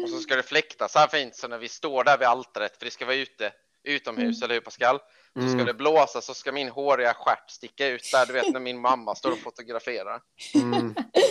Och 0.03 0.09
så 0.09 0.19
ska 0.19 0.35
det 0.35 0.43
fläkta 0.43 0.87
så 0.87 0.99
här 0.99 1.07
fint 1.07 1.35
så 1.35 1.47
när 1.47 1.57
vi 1.57 1.69
står 1.69 2.03
där 2.03 2.17
vid 2.17 2.27
altaret, 2.27 2.77
för 2.77 2.85
det 2.85 2.91
ska 2.91 3.05
vara 3.05 3.15
ute, 3.15 3.53
utomhus, 3.83 4.37
Mm. 4.41 4.45
eller 4.45 4.53
hur 4.53 4.61
Pascal? 4.61 4.99
Så 5.33 5.41
ska 5.41 5.51
Mm. 5.53 5.65
det 5.65 5.73
blåsa 5.73 6.21
så 6.21 6.33
ska 6.33 6.51
min 6.51 6.69
håriga 6.69 7.13
stjärt 7.13 7.49
sticka 7.49 7.87
ut 7.87 8.09
där, 8.11 8.25
du 8.25 8.33
vet 8.33 8.53
när 8.53 8.59
min 8.59 8.79
mamma 8.79 9.15
står 9.15 9.31
och 9.31 9.37
fotograferar. 9.37 10.21
Mm. 10.55 10.95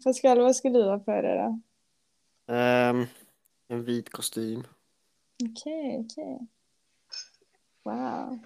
Mm. 0.00 0.04
Pascal, 0.04 0.40
vad 0.40 0.56
ska 0.56 0.68
du 0.68 0.84
ha 0.84 0.98
på 0.98 1.10
dig 1.10 1.38
då? 1.38 1.60
Ehm, 2.54 3.06
en 3.68 3.84
vit 3.84 4.10
kostym. 4.10 4.66
Okej, 5.50 6.06
okej. 6.06 6.38
Wow. 7.82 8.38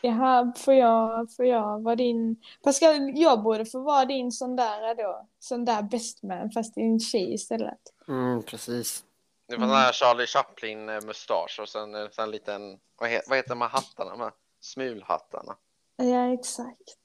Jaha, 0.00 0.52
får 0.56 0.74
jag, 0.74 1.32
får 1.32 1.44
jag 1.46 1.82
vara 1.82 1.96
din... 1.96 2.36
Pascal, 2.62 3.12
jag 3.14 3.42
borde 3.42 3.66
få 3.66 3.80
vara 3.80 4.04
din 4.04 4.32
sån 4.32 4.56
där 4.56 4.94
då. 4.94 5.26
Sån 5.38 5.64
där 5.64 5.82
best 5.82 6.22
man, 6.22 6.50
fast 6.50 6.74
din 6.74 7.00
tjej 7.00 7.34
istället. 7.34 7.80
Mm, 8.08 8.42
precis. 8.42 9.04
Det 9.46 9.56
var 9.56 9.66
den 9.66 9.76
här 9.76 9.92
Charlie 9.92 10.26
Chaplin-mustasch 10.26 11.58
och 11.60 11.68
sen 11.68 11.94
en 11.94 12.10
sån 12.12 12.30
liten, 12.30 12.78
vad 12.96 13.10
heter, 13.10 13.28
vad 13.28 13.38
heter 13.38 13.48
de 13.48 13.60
här 13.60 13.68
hattarna? 13.68 14.10
De 14.10 14.20
här 14.20 14.32
smulhattarna. 14.60 15.56
Ja, 15.96 16.32
exakt. 16.32 16.98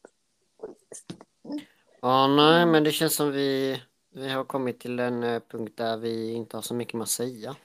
Ja, 2.03 2.27
nej, 2.27 2.65
men 2.65 2.83
det 2.83 2.91
känns 2.91 3.15
som 3.15 3.31
vi, 3.31 3.81
vi 4.13 4.29
har 4.29 4.43
kommit 4.43 4.79
till 4.79 4.99
en 4.99 5.23
eh, 5.23 5.41
punkt 5.49 5.73
där 5.77 5.97
vi 5.97 6.31
inte 6.33 6.57
har 6.57 6.61
så 6.61 6.73
mycket 6.73 6.93
mer 6.93 7.03
att 7.03 7.09
säga. 7.09 7.55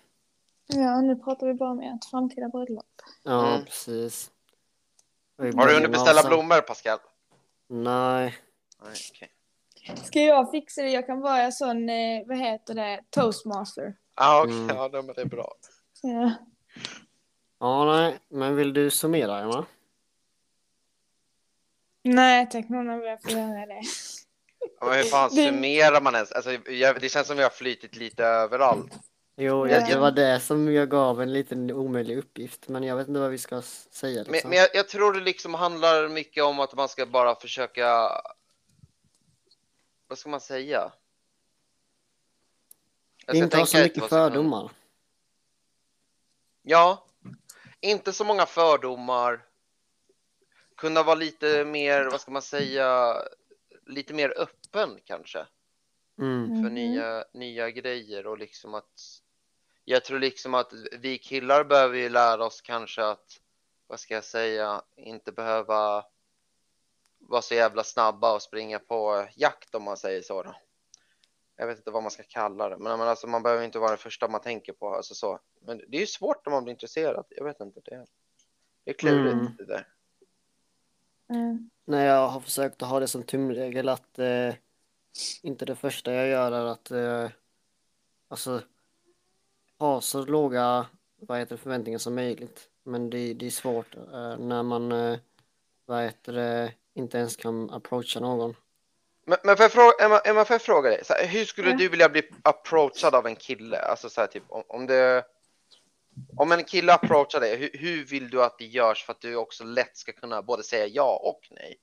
Ja, 0.66 1.00
nu 1.00 1.16
pratar 1.16 1.46
vi 1.46 1.54
bara 1.54 1.70
om 1.70 1.80
ert 1.80 2.04
framtida 2.10 2.48
bröllop. 2.48 2.86
Ja, 3.22 3.48
Mm. 3.54 3.64
precis. 3.64 4.30
Och 5.38 5.44
i 5.44 5.46
Har 5.46 5.52
du 5.52 5.56
början 5.56 5.74
hunnit 5.74 5.86
av 5.86 5.92
beställa 5.92 6.22
sam- 6.22 6.28
blommor 6.30 6.60
Pascal? 6.60 6.98
Nej. 7.68 8.34
Nej, 8.82 8.94
okej. 9.12 9.30
Ska 10.04 10.20
jag 10.20 10.50
fixa 10.50 10.82
det? 10.82 10.90
Jag 10.90 11.06
kan 11.06 11.20
vara 11.20 11.52
sån, 11.52 11.88
eh, 11.88 12.26
vad 12.26 12.38
heter 12.38 12.74
det, 12.74 13.00
toastmaster. 13.10 13.96
Ah, 14.14 14.42
okej, 14.42 14.54
Mm. 14.54 14.76
ja, 14.76 14.88
men 14.92 15.06
det 15.06 15.20
är 15.20 15.24
bra. 15.26 15.54
Ja. 16.02 16.32
Ja, 17.58 17.84
nej, 17.84 18.18
men 18.28 18.56
vill 18.56 18.72
du 18.72 18.90
summera, 18.90 19.40
Emma? 19.40 19.66
Nej, 22.02 22.48
tack 22.50 22.68
någon 22.68 22.90
av 22.90 23.04
er 23.04 23.16
får 23.22 23.30
göra 23.32 23.66
det. 23.66 23.82
Men 24.80 24.92
hur 24.92 25.04
fan 25.04 25.30
summerar 25.30 26.00
man 26.00 26.14
ens? 26.14 26.32
Alltså, 26.32 26.52
jag, 26.70 27.00
det 27.00 27.08
känns 27.08 27.26
som 27.26 27.36
vi 27.36 27.42
har 27.42 27.50
flytit 27.50 27.96
lite 27.96 28.24
överallt. 28.24 28.92
Jo, 29.36 29.66
Ja. 29.68 29.74
jag, 29.74 29.88
det 29.88 29.98
var 29.98 30.10
det 30.10 30.40
som 30.40 30.72
jag 30.72 30.90
gav 30.90 31.22
en 31.22 31.32
liten 31.32 31.70
omöjlig 31.70 32.18
uppgift, 32.18 32.68
men 32.68 32.82
jag 32.82 32.96
vet 32.96 33.08
inte 33.08 33.20
vad 33.20 33.30
vi 33.30 33.38
ska 33.38 33.62
säga. 33.62 34.22
Men, 34.24 34.32
Liksom. 34.32 34.50
men 34.50 34.58
jag, 34.58 34.68
jag 34.74 34.88
tror 34.88 35.12
det 35.12 35.20
liksom 35.20 35.54
handlar 35.54 36.08
mycket 36.08 36.44
om 36.44 36.60
att 36.60 36.74
man 36.74 36.88
ska 36.88 37.06
bara 37.06 37.34
försöka... 37.34 38.10
Vad 40.08 40.18
ska 40.18 40.28
man 40.28 40.40
säga? 40.40 40.92
Jag 43.26 43.36
ska 43.36 43.44
inte 43.44 43.56
ha 43.56 43.66
så 43.66 43.78
mycket 43.78 44.08
fördomar. 44.08 44.70
Ja, 46.62 47.04
inte 47.80 48.12
så 48.12 48.24
många 48.24 48.46
fördomar. 48.46 49.44
Kunna 50.76 51.02
vara 51.02 51.14
lite 51.14 51.64
mer, 51.64 52.04
vad 52.10 52.20
ska 52.20 52.30
man 52.30 52.42
säga, 52.42 53.14
lite 53.88 54.14
mer 54.14 54.34
öppen 54.38 55.00
kanske 55.04 55.46
Mm. 56.18 56.46
för 56.46 56.70
Mhm. 56.70 56.74
nya, 56.74 57.24
nya 57.32 57.70
grejer 57.70 58.26
och 58.26 58.38
liksom 58.38 58.74
att 58.74 59.22
jag 59.84 60.04
tror 60.04 60.18
liksom 60.18 60.54
att 60.54 60.72
vi 60.98 61.18
killar 61.18 61.64
behöver 61.64 61.96
ju 61.98 62.08
lära 62.08 62.44
oss 62.44 62.60
kanske 62.60 63.04
att, 63.04 63.40
vad 63.86 64.00
ska 64.00 64.14
jag 64.14 64.24
säga, 64.24 64.82
inte 64.96 65.32
behöva 65.32 66.04
vara 67.18 67.42
så 67.42 67.54
jävla 67.54 67.84
snabba 67.84 68.34
och 68.34 68.42
springa 68.42 68.78
på 68.78 69.28
jakt 69.36 69.74
om 69.74 69.82
man 69.82 69.96
säger 69.96 70.22
så. 70.22 70.42
Då. 70.42 70.54
Jag 71.56 71.66
vet 71.66 71.78
inte 71.78 71.90
vad 71.90 72.02
man 72.02 72.10
ska 72.10 72.22
kalla 72.22 72.68
det, 72.68 72.78
men, 72.78 72.98
men 72.98 73.08
alltså, 73.08 73.26
man 73.26 73.42
behöver 73.42 73.64
inte 73.64 73.78
vara 73.78 73.90
det 73.90 73.96
första 73.96 74.28
man 74.28 74.40
tänker 74.40 74.72
på. 74.72 74.94
Alltså 74.94 75.14
så. 75.14 75.40
Men 75.60 75.78
det 75.88 75.96
är 75.96 76.00
ju 76.00 76.06
svårt 76.06 76.46
om 76.46 76.52
man 76.52 76.64
blir 76.64 76.72
intresserad. 76.72 77.26
Jag 77.28 77.44
vet 77.44 77.60
inte, 77.60 77.80
det, 77.84 78.06
det 78.84 78.90
är 78.90 78.94
klurigt 78.94 79.32
Mm. 79.34 79.56
det 79.58 79.64
där. 79.64 79.86
Mm. 81.28 81.70
När 81.84 82.06
jag 82.06 82.28
har 82.28 82.40
försökt 82.40 82.82
att 82.82 82.88
ha 82.88 83.00
det 83.00 83.08
som 83.08 83.22
tumregel 83.22 83.88
att 83.88 84.18
eh, 84.18 84.54
inte 85.42 85.64
det 85.64 85.76
första 85.76 86.12
jag 86.12 86.28
gör 86.28 86.52
är 86.52 86.64
att 86.64 86.90
eh, 86.90 87.30
alltså 88.28 88.62
ha 89.78 90.00
så 90.00 90.24
låga 90.24 90.86
vad 91.20 91.38
heter 91.38 91.56
det, 91.56 91.62
förväntningar 91.62 91.98
som 91.98 92.14
möjligt. 92.14 92.68
Men 92.82 93.10
det, 93.10 93.34
det 93.34 93.46
är 93.46 93.50
svårt 93.50 93.96
eh, 93.96 94.38
när 94.38 94.62
man 94.62 94.92
eh, 94.92 95.18
vad 95.86 96.02
heter 96.04 96.32
det, 96.32 96.72
inte 96.94 97.18
ens 97.18 97.36
kan 97.36 97.70
approacha 97.70 98.20
någon. 98.20 98.54
Men, 99.26 99.38
men 99.44 99.56
får 99.56 99.64
jag 99.64 99.72
fråga, 99.72 99.92
Emma, 100.00 100.18
Emma, 100.18 100.44
får 100.44 100.54
jag 100.54 100.62
fråga 100.62 100.90
dig, 100.90 101.04
så 101.04 101.12
här, 101.12 101.26
hur 101.26 101.44
skulle 101.44 101.70
Ja. 101.70 101.76
du 101.76 101.88
vilja 101.88 102.08
bli 102.08 102.22
approachad 102.42 103.14
av 103.14 103.26
en 103.26 103.36
kille? 103.36 103.78
Alltså 103.78 104.10
så 104.10 104.20
här, 104.20 104.28
typ 104.28 104.42
om, 104.48 104.62
om 104.68 104.86
det 104.86 105.24
om 106.36 106.52
en 106.52 106.64
kille 106.64 106.92
approachar 106.92 107.40
dig, 107.40 107.56
hur, 107.56 107.70
hur 107.72 108.04
vill 108.04 108.30
du 108.30 108.44
att 108.44 108.58
det 108.58 108.64
görs 108.64 109.04
för 109.04 109.12
att 109.12 109.20
du 109.20 109.36
också 109.36 109.64
lätt 109.64 109.96
ska 109.96 110.12
kunna 110.12 110.42
både 110.42 110.62
säga 110.62 110.86
ja 110.86 111.20
och 111.22 111.40
nej? 111.50 111.80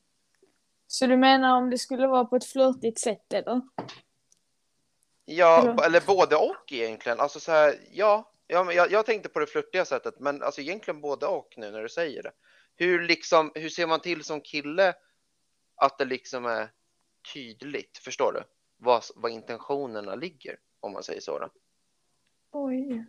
Så 0.88 1.08
du 1.08 1.18
menar 1.18 1.58
om 1.58 1.70
det 1.70 1.78
skulle 1.78 2.08
vara 2.08 2.26
på 2.26 2.36
ett 2.36 2.46
flörtigt 2.46 3.00
sätt 3.00 3.34
eller? 3.34 3.62
Ja, 5.26 5.84
Eller- 5.86 6.08
både 6.08 6.36
och 6.36 6.72
egentligen. 6.72 7.20
Alltså 7.20 7.40
så 7.40 7.52
här, 7.52 7.76
ja, 7.92 8.32
ja 8.48 8.74
jag, 8.74 8.92
jag 8.92 9.06
tänkte 9.06 9.30
på 9.30 9.40
det 9.40 9.48
flörtiga 9.48 9.86
sättet, 9.86 10.20
men 10.20 10.44
alltså 10.44 10.62
egentligen 10.62 11.02
både 11.02 11.26
och 11.26 11.54
nu 11.58 11.72
när 11.72 11.82
du 11.82 11.90
säger 11.90 12.24
det. 12.24 12.32
Hur 12.76 13.02
liksom, 13.02 13.52
hur 13.56 13.70
ser 13.70 13.88
man 13.88 14.00
till 14.00 14.24
som 14.24 14.42
kille 14.42 14.94
att 15.76 15.98
det 15.98 16.06
liksom 16.06 16.46
är 16.46 16.72
tydligt, 17.34 17.98
förstår 17.98 18.34
du? 18.34 18.44
Vad, 18.78 19.04
vad 19.16 19.32
intentionerna 19.32 20.16
ligger, 20.16 20.60
om 20.80 20.94
man 20.94 21.04
säger 21.04 21.22
så 21.22 21.40
då. 21.40 21.50
Oj. 22.52 23.06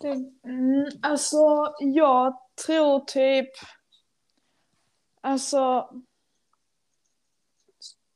Det, 0.00 0.08
mm, 0.48 0.88
alltså, 1.02 1.74
jag 1.80 2.40
tror 2.66 3.00
typ... 3.00 3.50
Alltså... 5.20 5.90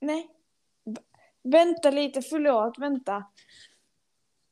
Nej. 0.01 0.31
V- 0.85 1.03
Vänta 1.43 1.91
lite, 1.91 2.23
förlåt, 2.23 2.79
vänta. 2.79 3.25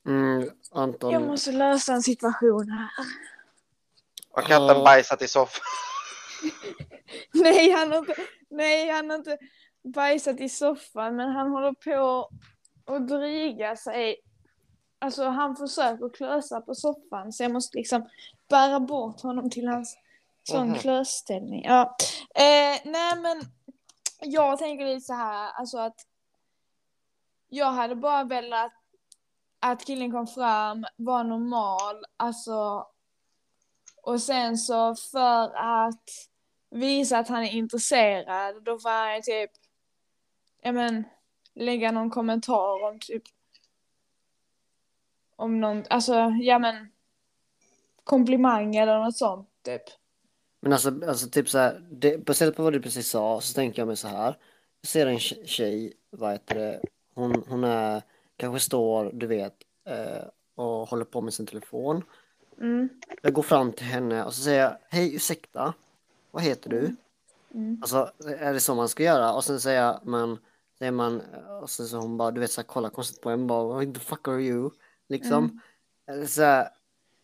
Mm, 0.07 0.51
Anton, 0.71 1.13
Jag 1.13 1.23
måste 1.23 1.53
lösa 1.53 1.93
en 1.93 2.03
situation 2.03 2.69
här. 2.71 2.89
Har 4.31 4.43
katten 4.43 4.67
Ja. 4.77 4.85
bajsat 4.85 5.23
i 5.23 5.29
soffan? 5.29 5.63
Nej, 7.35 7.71
han 7.71 7.91
har 7.93 7.99
inte, 7.99 8.15
nej, 8.51 8.89
han 8.91 9.11
har 9.11 9.17
inte 9.17 9.39
bajsat 9.85 10.41
i 10.41 10.49
soffan, 10.49 11.17
men 11.17 11.29
han 11.31 11.51
håller 11.51 11.73
på 11.73 12.29
att 12.85 13.09
dryga 13.09 13.77
sig. 13.77 14.17
Alltså 15.03 15.25
han 15.25 15.57
försöker 15.57 16.09
klösa 16.09 16.61
på 16.61 16.75
soffan, 16.75 17.33
så 17.33 17.43
jag 17.43 17.53
måste 17.53 17.79
liksom 17.79 18.09
bära 18.49 18.81
bort 18.81 19.21
honom 19.21 19.51
till 19.51 19.69
hans 19.69 19.99
sån 20.43 20.69
Mhm. 20.69 20.79
klösställning. 20.79 21.65
Ja. 21.65 21.97
Eh, 22.35 22.81
nej, 22.85 23.17
men 23.23 23.41
jag 24.21 24.59
tänker 24.59 24.85
lite 24.87 25.01
så 25.07 25.13
här, 25.15 25.53
alltså 25.53 25.79
att 25.79 26.07
jag 27.49 27.73
hade 27.73 27.95
bara 27.95 28.25
velat 28.25 28.73
att 29.61 29.85
killen 29.85 30.13
kom 30.13 30.27
fram, 30.27 30.85
var 30.97 31.25
normal, 31.25 32.05
alltså 32.17 32.87
och 34.03 34.23
sen 34.23 34.59
så 34.59 34.95
för 34.95 35.55
att 35.57 36.05
visa 36.71 37.19
att 37.19 37.29
han 37.29 37.43
är 37.45 37.51
intresserad, 37.53 38.65
då 38.65 38.79
får 38.79 39.13
han 39.13 39.23
typ, 39.23 39.51
ja 40.63 40.73
men, 40.73 41.05
lägga 41.55 41.93
någon 41.93 42.11
kommentar 42.11 42.85
om 42.85 42.99
typ, 43.01 43.23
om 45.43 45.61
någon, 45.61 45.85
alltså, 45.91 46.15
ja 46.41 46.59
men, 46.59 46.89
komplimang 48.05 48.77
eller 48.77 48.99
något 48.99 49.17
sånt 49.17 49.49
typ. 49.65 49.83
Men 50.61 50.73
alltså, 50.73 51.09
alltså 51.09 51.29
typ 51.29 51.49
så 51.49 51.59
här, 51.59 51.87
det, 51.91 52.25
baserat 52.25 52.57
på 52.57 52.63
vad 52.63 52.73
du 52.73 52.81
precis 52.81 53.11
sa 53.11 53.41
så 53.41 53.55
tänker 53.55 53.83
jag 53.83 53.87
mig 53.87 53.97
så 53.97 54.09
här. 54.09 54.37
Jag 54.81 54.89
ser 54.89 55.07
en 55.07 55.19
tje- 55.19 55.47
tjej, 55.47 55.93
vad 56.11 56.33
heter 56.33 56.55
det, 56.55 56.81
hon, 57.15 57.45
hon 57.49 57.65
är, 57.65 58.03
kanske 58.37 58.61
står, 58.61 59.11
du 59.13 59.27
vet, 59.27 59.55
eh, 59.85 60.25
och 60.55 60.89
håller 60.89 61.05
på 61.05 61.21
med 61.21 61.35
sin 61.35 61.47
telefon. 61.47 62.03
Mm. 62.61 62.89
Jag 63.23 63.33
går 63.33 63.43
fram 63.43 63.73
till 63.73 63.87
henne 63.87 64.25
och 64.25 64.35
så 64.35 64.43
säger 64.43 64.63
jag, 64.63 64.77
hej 64.91 65.15
ursäkta, 65.15 65.75
vad 66.31 66.43
heter 66.43 66.71
du? 66.71 66.97
Mm. 67.55 67.79
Alltså, 67.83 68.11
är 68.39 68.53
det 68.53 68.61
så 68.61 68.75
man 68.75 68.89
ska 68.89 69.03
göra? 69.03 69.33
Och 69.33 69.45
sen 69.45 69.61
säger 69.61 69.99
man, 70.03 70.39
säger 70.79 70.93
man, 70.93 71.23
och 71.63 71.71
sen 71.71 71.87
så 71.87 71.97
hon 71.97 72.17
bara, 72.17 72.31
du 72.31 72.41
vet 72.41 72.51
så 72.51 72.61
här, 72.61 72.67
kollar 72.67 72.91
konstigt 72.91 73.21
på 73.21 73.31
en 73.31 73.47
bara, 73.47 73.85
what 73.85 73.95
the 73.95 74.01
fuck 74.01 74.29
are 74.29 74.43
you? 74.43 74.71
Liksom. 75.13 75.61
Mm. 76.09 76.27
Så 76.27 76.43
här, 76.43 76.69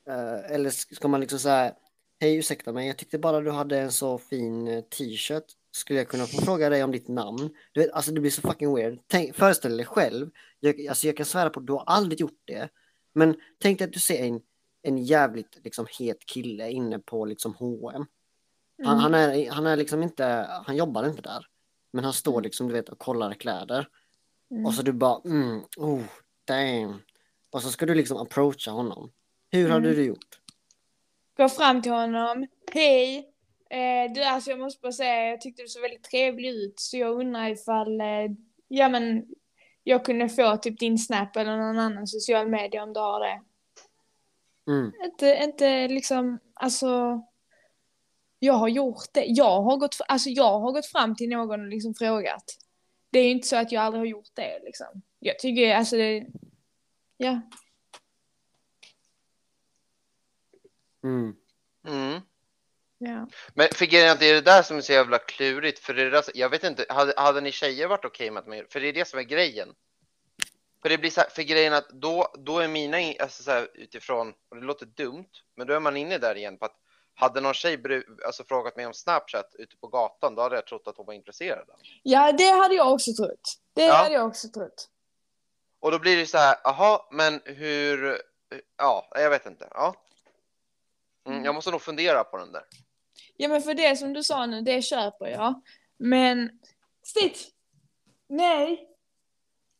eh, 0.08 0.54
eller 0.54 0.70
ska 0.70 1.08
man 1.08 1.20
liksom 1.20 1.38
säga, 1.38 1.74
hej 2.20 2.36
ursäkta 2.36 2.72
mig, 2.72 2.86
jag 2.86 2.96
tyckte 2.96 3.18
bara 3.18 3.40
du 3.40 3.50
hade 3.50 3.78
en 3.78 3.92
så 3.92 4.18
fin 4.18 4.68
eh, 4.68 4.80
t-shirt. 4.80 5.44
skulle 5.70 5.98
jag 5.98 6.08
kunna 6.08 6.26
få 6.26 6.40
fråga 6.40 6.68
dig 6.70 6.84
om 6.84 6.92
ditt 6.92 7.08
namn? 7.08 7.50
Du 7.72 7.80
vet, 7.80 7.92
alltså 7.92 8.12
det 8.12 8.20
blir 8.20 8.30
så 8.30 8.42
fucking 8.42 8.74
weird. 8.74 8.98
Tänk, 9.06 9.34
föreställ 9.36 9.76
dig 9.76 9.86
själv, 9.86 10.30
jag, 10.60 10.86
alltså 10.86 11.06
jag 11.06 11.16
kan 11.16 11.26
svära 11.26 11.50
på 11.50 11.60
att 11.60 11.66
du 11.66 11.72
har 11.72 11.84
aldrig 11.86 12.20
gjort 12.20 12.42
det. 12.44 12.68
Men 13.12 13.36
tänk 13.58 13.78
dig 13.78 13.86
att 13.86 13.92
du 13.92 14.00
ser 14.00 14.24
en, 14.24 14.40
en 14.82 14.98
jävligt 14.98 15.58
liksom 15.64 15.86
het 15.98 16.26
kille 16.26 16.70
inne 16.70 16.98
på 16.98 17.24
liksom 17.24 17.54
H&M. 17.54 18.06
Han, 18.84 18.98
Mm. 18.98 18.98
han, 19.02 19.14
är, 19.14 19.50
han 19.50 19.66
är 19.66 19.76
liksom 19.76 20.02
inte, 20.02 20.24
han 20.66 20.76
jobbar 20.76 21.06
inte 21.08 21.22
där. 21.22 21.46
Men 21.92 22.04
han 22.04 22.12
står 22.12 22.42
liksom 22.42 22.68
du 22.68 22.74
vet 22.74 22.88
och 22.88 22.98
kollar 22.98 23.34
kläder. 23.34 23.88
Mm. 24.50 24.66
Och 24.66 24.74
så 24.74 24.82
du 24.82 24.92
bara, 24.92 25.20
mm, 25.24 25.60
oh, 25.76 26.02
damn. 26.44 27.00
Och 27.50 27.62
så 27.62 27.70
ska 27.70 27.86
du 27.86 27.94
liksom 27.94 28.16
approacha 28.16 28.70
honom. 28.70 29.12
Hur 29.50 29.68
hade 29.70 29.86
Mm. 29.88 29.96
du 29.96 30.04
gjort? 30.04 30.40
Gå 31.36 31.48
fram 31.48 31.82
till 31.82 31.92
honom. 31.92 32.46
Hej! 32.72 33.28
Eh, 33.70 34.12
du, 34.14 34.22
alltså 34.22 34.50
jag 34.50 34.58
måste 34.60 34.80
bara 34.80 34.92
säga, 34.92 35.28
jag 35.30 35.40
tyckte 35.40 35.62
du 35.62 35.68
såg 35.68 35.82
väldigt 35.82 36.04
trevlig 36.04 36.48
ut. 36.48 36.80
Så 36.80 36.96
jag 36.96 37.20
undrar 37.20 37.48
ifall, 37.48 38.00
eh, 38.00 38.06
ja 38.68 38.88
men, 38.88 39.26
jag 39.84 40.04
kunde 40.04 40.28
få 40.28 40.56
typ 40.56 40.78
din 40.78 40.98
Snap 40.98 41.36
eller 41.36 41.56
någon 41.56 41.78
annan 41.78 42.06
social 42.06 42.48
media 42.48 42.82
om 42.82 42.92
du 42.92 43.00
har 43.00 43.20
det. 43.20 43.40
Mm. 44.72 44.92
Inte, 45.04 45.40
inte 45.44 45.88
liksom, 45.88 46.38
alltså. 46.54 47.22
Jag 48.38 48.54
har 48.54 48.68
gjort 48.68 49.12
det. 49.12 49.24
Jag 49.26 49.62
har 49.62 49.76
gått, 49.76 49.96
alltså 50.08 50.30
jag 50.30 50.60
har 50.60 50.72
gått 50.72 50.86
fram 50.86 51.16
till 51.16 51.28
någon 51.28 51.60
och 51.60 51.68
liksom 51.68 51.94
frågat. 51.94 52.44
Det 53.10 53.18
är 53.18 53.24
ju 53.24 53.30
inte 53.30 53.48
så 53.48 53.56
att 53.56 53.72
jag 53.72 53.82
aldrig 53.82 54.00
har 54.00 54.06
gjort 54.06 54.30
det 54.34 54.58
liksom. 54.64 55.02
Jag 55.18 55.38
tycker 55.38 55.74
alltså 55.74 55.96
det, 55.96 56.26
ja. 57.18 57.40
Mm. 61.04 61.34
Mm. 61.88 62.20
ja. 62.98 63.26
Men 63.54 63.68
för 63.74 63.86
grejen 63.86 64.08
är 64.08 64.12
att 64.12 64.20
det 64.20 64.26
är 64.30 64.34
det 64.34 64.40
där 64.40 64.62
som 64.62 64.76
är 64.76 64.80
så 64.80 64.92
jävla 64.92 65.18
klurigt. 65.18 65.78
För 65.78 65.94
det 65.94 66.02
är 66.02 66.04
det 66.04 66.10
där, 66.10 66.24
jag 66.34 66.48
vet 66.48 66.64
inte, 66.64 66.86
hade, 66.88 67.14
hade 67.16 67.40
ni 67.40 67.52
tjejer 67.52 67.88
varit 67.88 68.04
okej 68.04 68.30
med 68.30 68.40
att 68.40 68.46
man 68.46 68.56
gör 68.58 68.66
För 68.70 68.80
det 68.80 68.88
är 68.88 68.92
det 68.92 69.08
som 69.08 69.18
är 69.18 69.22
grejen. 69.22 69.74
För 70.82 70.88
det 70.88 70.98
blir 70.98 71.10
så 71.10 71.20
här, 71.20 71.28
för 71.28 71.42
grejen 71.42 71.72
att 71.72 71.88
då, 71.88 72.34
då 72.38 72.58
är 72.58 72.68
mina, 72.68 73.00
in- 73.00 73.16
alltså 73.20 73.42
så 73.42 73.50
här, 73.50 73.68
utifrån, 73.74 74.34
och 74.48 74.56
det 74.56 74.62
låter 74.62 74.86
dumt, 74.86 75.28
men 75.56 75.66
då 75.66 75.74
är 75.74 75.80
man 75.80 75.96
inne 75.96 76.18
där 76.18 76.34
igen 76.34 76.58
på 76.58 76.64
att 76.64 76.76
hade 77.14 77.40
någon 77.40 77.54
tjej 77.54 77.82
alltså, 78.26 78.44
frågat 78.44 78.76
mig 78.76 78.86
om 78.86 78.94
Snapchat 78.94 79.54
ute 79.58 79.76
på 79.76 79.86
gatan, 79.88 80.34
då 80.34 80.42
hade 80.42 80.54
jag 80.54 80.66
trott 80.66 80.88
att 80.88 80.96
hon 80.96 81.06
var 81.06 81.14
intresserad. 81.14 81.68
ja, 82.02 82.32
det 82.32 82.48
hade 82.48 82.74
jag 82.74 82.92
också 82.92 83.12
trott. 83.12 83.58
Det 83.72 83.84
Ja. 83.84 83.94
hade 83.94 84.14
jag 84.14 84.26
också 84.26 84.48
trott. 84.48 84.88
Och 85.80 85.90
då 85.90 85.98
blir 85.98 86.16
det 86.16 86.26
så 86.26 86.38
här, 86.38 86.56
aha, 86.64 87.08
men 87.12 87.40
hur, 87.44 88.18
ja, 88.76 89.08
jag 89.14 89.30
vet 89.30 89.46
inte. 89.46 89.68
Ja. 89.70 89.94
Mm, 91.26 91.44
jag 91.44 91.54
måste 91.54 91.70
nog 91.70 91.82
fundera 91.82 92.24
på 92.24 92.38
den 92.38 92.52
där. 92.52 92.62
Ja 93.36 93.48
men 93.48 93.62
för 93.62 93.74
det 93.74 93.96
som 93.96 94.12
du 94.12 94.22
sa 94.22 94.46
nu, 94.46 94.60
det 94.60 94.82
köper 94.82 95.26
jag. 95.26 95.62
Men, 95.96 96.50
sitt! 97.02 97.48
Nej! 98.28 98.88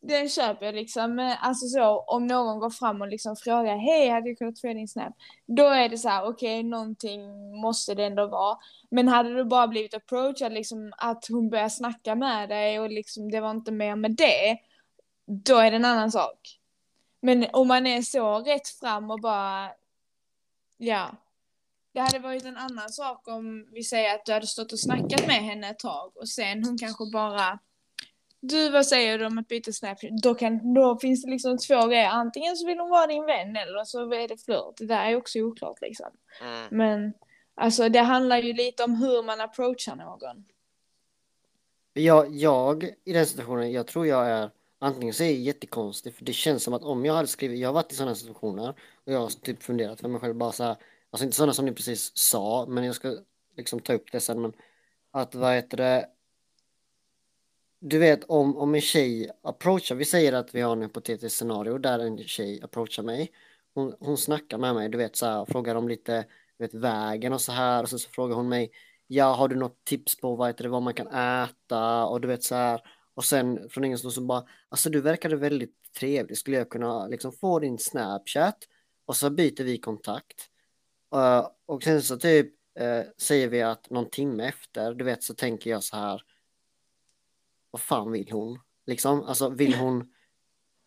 Den 0.01 0.29
köper 0.29 0.65
jag 0.65 0.75
liksom. 0.75 1.15
Men 1.15 1.37
alltså 1.41 1.67
så, 1.67 1.99
om 1.99 2.27
någon 2.27 2.59
går 2.59 2.69
fram 2.69 3.01
och 3.01 3.07
liksom 3.07 3.35
frågar 3.35 3.77
hej, 3.77 4.09
hade 4.09 4.29
jag 4.29 4.37
kunnat 4.37 4.61
få 4.61 4.67
din 4.67 4.87
snap? 4.87 5.13
Då 5.45 5.63
är 5.67 5.89
det 5.89 5.97
så 5.97 6.09
här, 6.09 6.29
okej, 6.29 6.63
någonting 6.63 7.21
måste 7.61 7.95
det 7.95 8.05
ändå 8.05 8.27
vara. 8.27 8.57
Men 8.91 9.07
hade 9.07 9.35
du 9.35 9.43
bara 9.43 9.67
blivit 9.67 9.93
approachad, 9.93 10.53
liksom 10.53 10.93
att 10.97 11.27
hon 11.29 11.49
börjar 11.49 11.69
snacka 11.69 12.15
med 12.15 12.49
dig 12.49 12.79
och 12.79 12.89
liksom 12.89 13.31
det 13.31 13.39
var 13.39 13.51
inte 13.51 13.71
mer 13.71 13.95
med 13.95 14.11
det, 14.11 14.57
då 15.29 15.57
är 15.57 15.71
det 15.71 15.77
en 15.77 15.85
annan 15.85 16.11
sak. 16.11 16.59
Men 17.21 17.47
om 17.53 17.67
man 17.67 17.87
är 17.87 18.01
så 18.01 18.39
rätt 18.39 18.67
fram 18.67 19.11
och 19.11 19.19
bara, 19.19 19.71
ja. 20.77 21.11
Det 21.91 21.99
hade 21.99 22.19
varit 22.19 22.45
en 22.45 22.57
annan 22.57 22.89
sak 22.89 23.27
om 23.27 23.67
vi 23.71 23.83
säger 23.83 24.15
att 24.15 24.25
du 24.25 24.33
hade 24.33 24.47
stått 24.47 24.73
och 24.73 24.79
snackat 24.79 25.27
med 25.27 25.35
henne 25.35 25.69
ett 25.69 25.79
tag 25.79 26.11
och 26.15 26.29
sen 26.29 26.63
hon 26.63 26.77
kanske 26.77 27.03
bara 27.13 27.59
Du 28.39 28.69
vad 28.69 28.85
säger 28.85 29.19
du 29.19 29.25
om 29.25 29.37
att 29.37 29.47
byta 29.47 29.71
Snapchat? 29.71 30.21
Då, 30.23 30.35
kan, 30.35 30.73
då 30.73 30.99
finns 30.99 31.23
det 31.23 31.31
liksom 31.31 31.57
två 31.57 31.87
grejer. 31.87 32.09
Antingen 32.09 32.55
så 32.55 32.67
vill 32.67 32.79
hon 32.79 32.89
vara 32.89 33.07
din 33.07 33.25
vän 33.25 33.55
eller 33.55 33.83
så 33.83 34.13
är 34.13 34.27
det 34.27 34.45
flört. 34.45 34.77
Det 34.77 34.85
där 34.85 35.05
är 35.05 35.15
också 35.15 35.39
oklart 35.39 35.81
liksom. 35.81 36.09
Mm. 36.41 36.67
Men 36.71 37.13
alltså 37.55 37.89
det 37.89 37.99
handlar 37.99 38.37
ju 38.37 38.53
lite 38.53 38.83
om 38.83 38.95
hur 38.95 39.23
man 39.23 39.41
approachar 39.41 39.95
någon. 39.95 40.45
Jag, 41.93 42.35
jag 42.35 42.83
i 43.03 43.13
den 43.13 43.25
situationen, 43.25 43.71
jag 43.71 43.87
tror 43.87 44.07
jag 44.07 44.29
är 44.29 44.49
antingen 44.79 45.13
så 45.13 45.23
är 45.23 45.27
jag 45.27 45.35
jättekonstig 45.35 46.13
för 46.13 46.25
det 46.25 46.33
känns 46.33 46.63
som 46.63 46.73
att 46.73 46.83
om 46.83 47.05
jag 47.05 47.13
hade 47.13 47.27
skrivit, 47.27 47.59
jag 47.59 47.69
har 47.69 47.73
varit 47.73 47.91
i 47.91 47.95
sådana 47.95 48.15
situationer 48.15 48.69
och 49.05 49.13
jag 49.13 49.19
har 49.19 49.29
typ 49.29 49.63
funderat 49.63 50.01
för 50.01 50.09
mig 50.09 50.21
själv 50.21 50.35
bara 50.35 50.51
så 50.51 50.63
här, 50.63 50.75
alltså 51.11 51.25
inte 51.25 51.37
sådana 51.37 51.53
som 51.53 51.65
ni 51.65 51.71
precis 51.71 52.17
sa, 52.17 52.65
men 52.69 52.83
jag 52.83 52.95
ska 52.95 53.17
liksom 53.57 53.79
ta 53.79 53.93
upp 53.93 54.11
det 54.11 54.19
sen, 54.19 54.41
men 54.41 54.53
att 55.11 55.35
vad 55.35 55.55
heter 55.55 55.77
det, 55.77 56.09
du 57.79 57.97
vet 57.97 58.23
om, 58.23 58.57
om 58.57 58.75
en 58.75 58.81
tjej 58.81 59.31
approachar, 59.41 59.95
vi 59.95 60.05
säger 60.05 60.33
att 60.33 60.55
vi 60.55 60.61
har 60.61 60.71
en 60.71 60.81
hypotetisk 60.81 61.35
scenario 61.35 61.77
där 61.77 61.99
en 61.99 62.17
tjej 62.17 62.61
approachar 62.63 63.03
mig, 63.03 63.31
hon, 63.73 63.95
hon 63.99 64.17
snackar 64.17 64.57
med 64.57 64.75
mig, 64.75 64.89
du 64.89 64.97
vet 64.97 65.15
så 65.15 65.25
här, 65.25 65.45
frågar 65.45 65.75
om 65.75 65.87
lite, 65.87 66.25
du 66.57 66.63
vet 66.63 66.73
vägen 66.73 67.33
och 67.33 67.41
så 67.41 67.51
här 67.51 67.83
och 67.83 67.89
så, 67.89 67.99
så 67.99 68.09
frågar 68.09 68.35
hon 68.35 68.49
mig 68.49 68.71
ja, 69.11 69.33
har 69.33 69.47
du 69.47 69.55
något 69.55 69.85
tips 69.85 70.19
på 70.19 70.35
vad, 70.35 70.47
heter 70.47 70.63
det, 70.63 70.69
vad 70.69 70.81
man 70.81 70.93
kan 70.93 71.07
äta 71.07 72.05
och 72.05 72.21
du 72.21 72.27
vet 72.27 72.43
så 72.43 72.55
här. 72.55 72.81
Och 73.19 73.25
sen 73.25 73.69
från 73.69 73.83
ingenstans 73.83 74.15
så 74.15 74.21
bara, 74.21 74.45
alltså 74.69 74.89
du 74.89 75.01
verkade 75.01 75.35
väldigt 75.35 75.93
trevlig, 75.99 76.37
skulle 76.37 76.57
jag 76.57 76.69
kunna 76.69 77.07
liksom 77.07 77.31
få 77.31 77.59
din 77.59 77.77
Snapchat? 77.77 78.57
Och 79.05 79.15
så 79.15 79.29
byter 79.29 79.63
vi 79.63 79.77
kontakt. 79.77 80.49
Uh, 81.15 81.47
och 81.65 81.83
sen 81.83 82.01
så 82.01 82.17
typ 82.17 82.47
uh, 82.81 83.01
säger 83.17 83.47
vi 83.47 83.61
att 83.61 83.89
någon 83.89 84.09
timme 84.09 84.47
efter, 84.47 84.93
du 84.93 85.05
vet 85.05 85.23
så 85.23 85.33
tänker 85.33 85.69
jag 85.69 85.83
så 85.83 85.97
här, 85.97 86.21
vad 87.71 87.81
fan 87.81 88.11
vill 88.11 88.31
hon? 88.31 88.59
Liksom, 88.85 89.23
alltså 89.23 89.49
vill 89.49 89.73
hon 89.73 90.13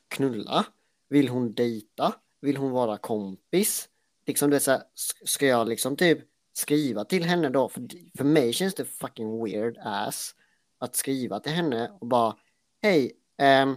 knulla? 0.09 0.67
Vill 1.09 1.29
hon 1.29 1.55
dejta? 1.55 2.15
Vill 2.41 2.57
hon 2.57 2.71
vara 2.71 2.99
kompis? 2.99 3.89
Liksom 4.27 4.51
du 4.51 4.57
vet 4.57 4.63
så 4.63 4.71
här, 4.71 4.83
ska 5.25 5.47
jag 5.47 5.69
liksom 5.69 5.97
typ 5.97 6.19
skriva 6.53 7.05
till 7.05 7.25
henne 7.25 7.49
då? 7.49 7.69
För, 7.69 7.89
för 8.17 8.25
mig 8.25 8.53
känns 8.53 8.75
det 8.75 8.85
fucking 8.85 9.45
weird 9.45 9.79
ass 9.79 10.35
att 10.83 10.97
skriva 10.97 11.41
till 11.41 11.53
henne 11.53 11.93
och 12.01 12.07
bara 12.07 12.37
hej, 12.83 13.13
ehm, 13.39 13.77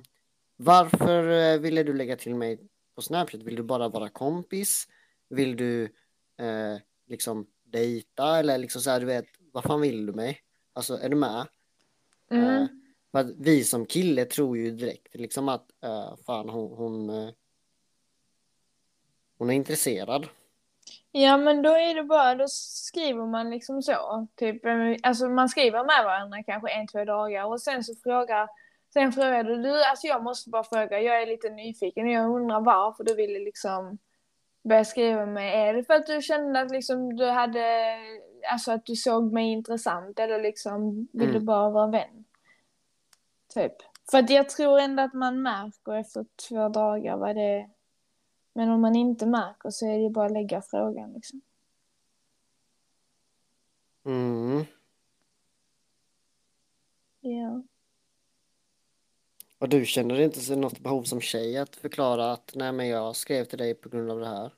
varför 0.58 1.30
eh, 1.30 1.60
ville 1.60 1.84
du 1.84 1.94
lägga 1.94 2.16
till 2.16 2.36
mig 2.36 2.60
på 2.96 3.02
Snapchat? 3.02 3.44
Vill 3.44 3.56
du 3.56 3.64
bara 3.64 3.90
vara 3.90 4.10
kompis? 4.10 4.88
Vill 5.30 5.56
du 5.56 5.84
eh, 6.38 6.78
liksom 7.08 7.48
dejta 7.64 8.40
eller 8.40 8.58
liksom 8.58 8.82
så 8.82 8.90
här, 8.90 9.00
du 9.00 9.06
vet, 9.06 9.26
vad 9.52 9.64
fan 9.64 9.82
vill 9.82 10.06
du 10.06 10.14
mig? 10.14 10.42
Alltså, 10.74 10.98
är 10.98 11.10
du 11.10 11.16
med? 11.16 11.48
Mm. 12.32 12.62
Eh, 12.62 12.68
för 13.12 13.20
att 13.20 13.32
vi 13.38 13.64
som 13.64 13.86
kille 13.86 14.26
tror 14.26 14.58
ju 14.58 14.72
direkt 14.72 15.16
liksom 15.16 15.50
att 15.50 15.72
eh, 15.84 16.16
fan 16.26 16.50
hon, 16.50 16.78
hon, 16.78 17.10
eh, 17.10 17.30
hon 19.38 19.50
är 19.50 19.54
intresserad. 19.54 20.28
Ja 21.18 21.38
men 21.38 21.62
då 21.62 21.70
är 21.70 21.96
det 21.96 22.04
bara, 22.04 22.36
då 22.36 22.46
skriver 22.48 23.26
man 23.26 23.50
liksom 23.50 23.82
så. 23.82 24.28
Typ, 24.36 24.66
eh, 24.66 24.74
alltså 25.04 25.30
man 25.30 25.50
skriver 25.50 25.84
med 25.84 26.06
varandra 26.06 26.44
kanske 26.44 26.70
en, 26.70 26.88
två 26.88 27.06
dagar 27.06 27.46
och 27.46 27.62
sen 27.62 27.84
så 27.84 27.96
frågar 28.04 28.50
Sen 28.94 29.12
frågade 29.12 29.62
du, 29.62 29.84
alltså 29.84 30.08
jag 30.08 30.24
måste 30.24 30.50
bara 30.50 30.64
fråga, 30.64 31.02
jag 31.02 31.22
är 31.22 31.28
lite 31.28 31.50
nyfiken 31.50 32.06
och 32.06 32.12
jag 32.12 32.36
undrar 32.36 32.62
varför 32.62 33.04
du 33.04 33.16
ville 33.16 33.40
liksom 33.40 33.98
börja 34.64 34.86
skriva 34.86 35.26
med. 35.26 35.70
Är 35.70 35.74
det 35.74 35.84
för 35.84 35.94
att 35.94 36.06
du 36.06 36.22
kände 36.22 36.60
att 36.62 36.72
liksom 36.72 37.16
du 37.16 37.26
hade, 37.26 37.98
alltså 38.52 38.72
att 38.72 38.86
du 38.86 38.96
såg 38.96 39.34
mig 39.34 39.52
intressant 39.52 40.20
eller 40.20 40.42
liksom 40.42 41.08
vill 41.14 41.28
du 41.28 41.36
Mm. 41.36 41.46
bara 41.46 41.70
vara 41.70 41.88
vän? 41.88 42.26
Typ. 43.54 43.74
För 44.12 44.18
att 44.18 44.30
jag 44.30 44.50
tror 44.50 44.80
ändå 44.80 45.04
att 45.04 45.14
man 45.14 45.42
märker 45.42 45.94
efter 45.94 46.26
två 46.50 46.70
dagar 46.70 47.18
vad 47.18 47.36
det. 47.36 47.70
Men 48.58 48.70
om 48.70 48.82
man 48.82 48.96
inte 48.96 49.26
märker 49.26 49.70
så 49.70 49.86
är 49.86 49.98
det 49.98 50.04
ju 50.04 50.10
bara 50.10 50.26
att 50.26 50.32
lägga 50.32 50.62
frågan 50.62 51.14
liksom. 51.14 51.42
Mm. 54.06 54.66
Ja. 57.22 57.64
Och 59.60 59.70
du 59.70 59.86
känner 59.86 60.22
inte 60.22 60.40
så 60.40 60.56
något 60.56 60.80
behov 60.80 61.04
som 61.04 61.22
tjej 61.22 61.58
att 61.58 61.76
förklara 61.76 62.32
att 62.32 62.52
nej 62.56 62.72
men 62.72 62.88
jag 62.88 63.16
skrev 63.16 63.46
till 63.46 63.58
dig 63.58 63.76
på 63.76 63.90
grund 63.90 64.12
av 64.12 64.20
det 64.20 64.28
här? 64.28 64.52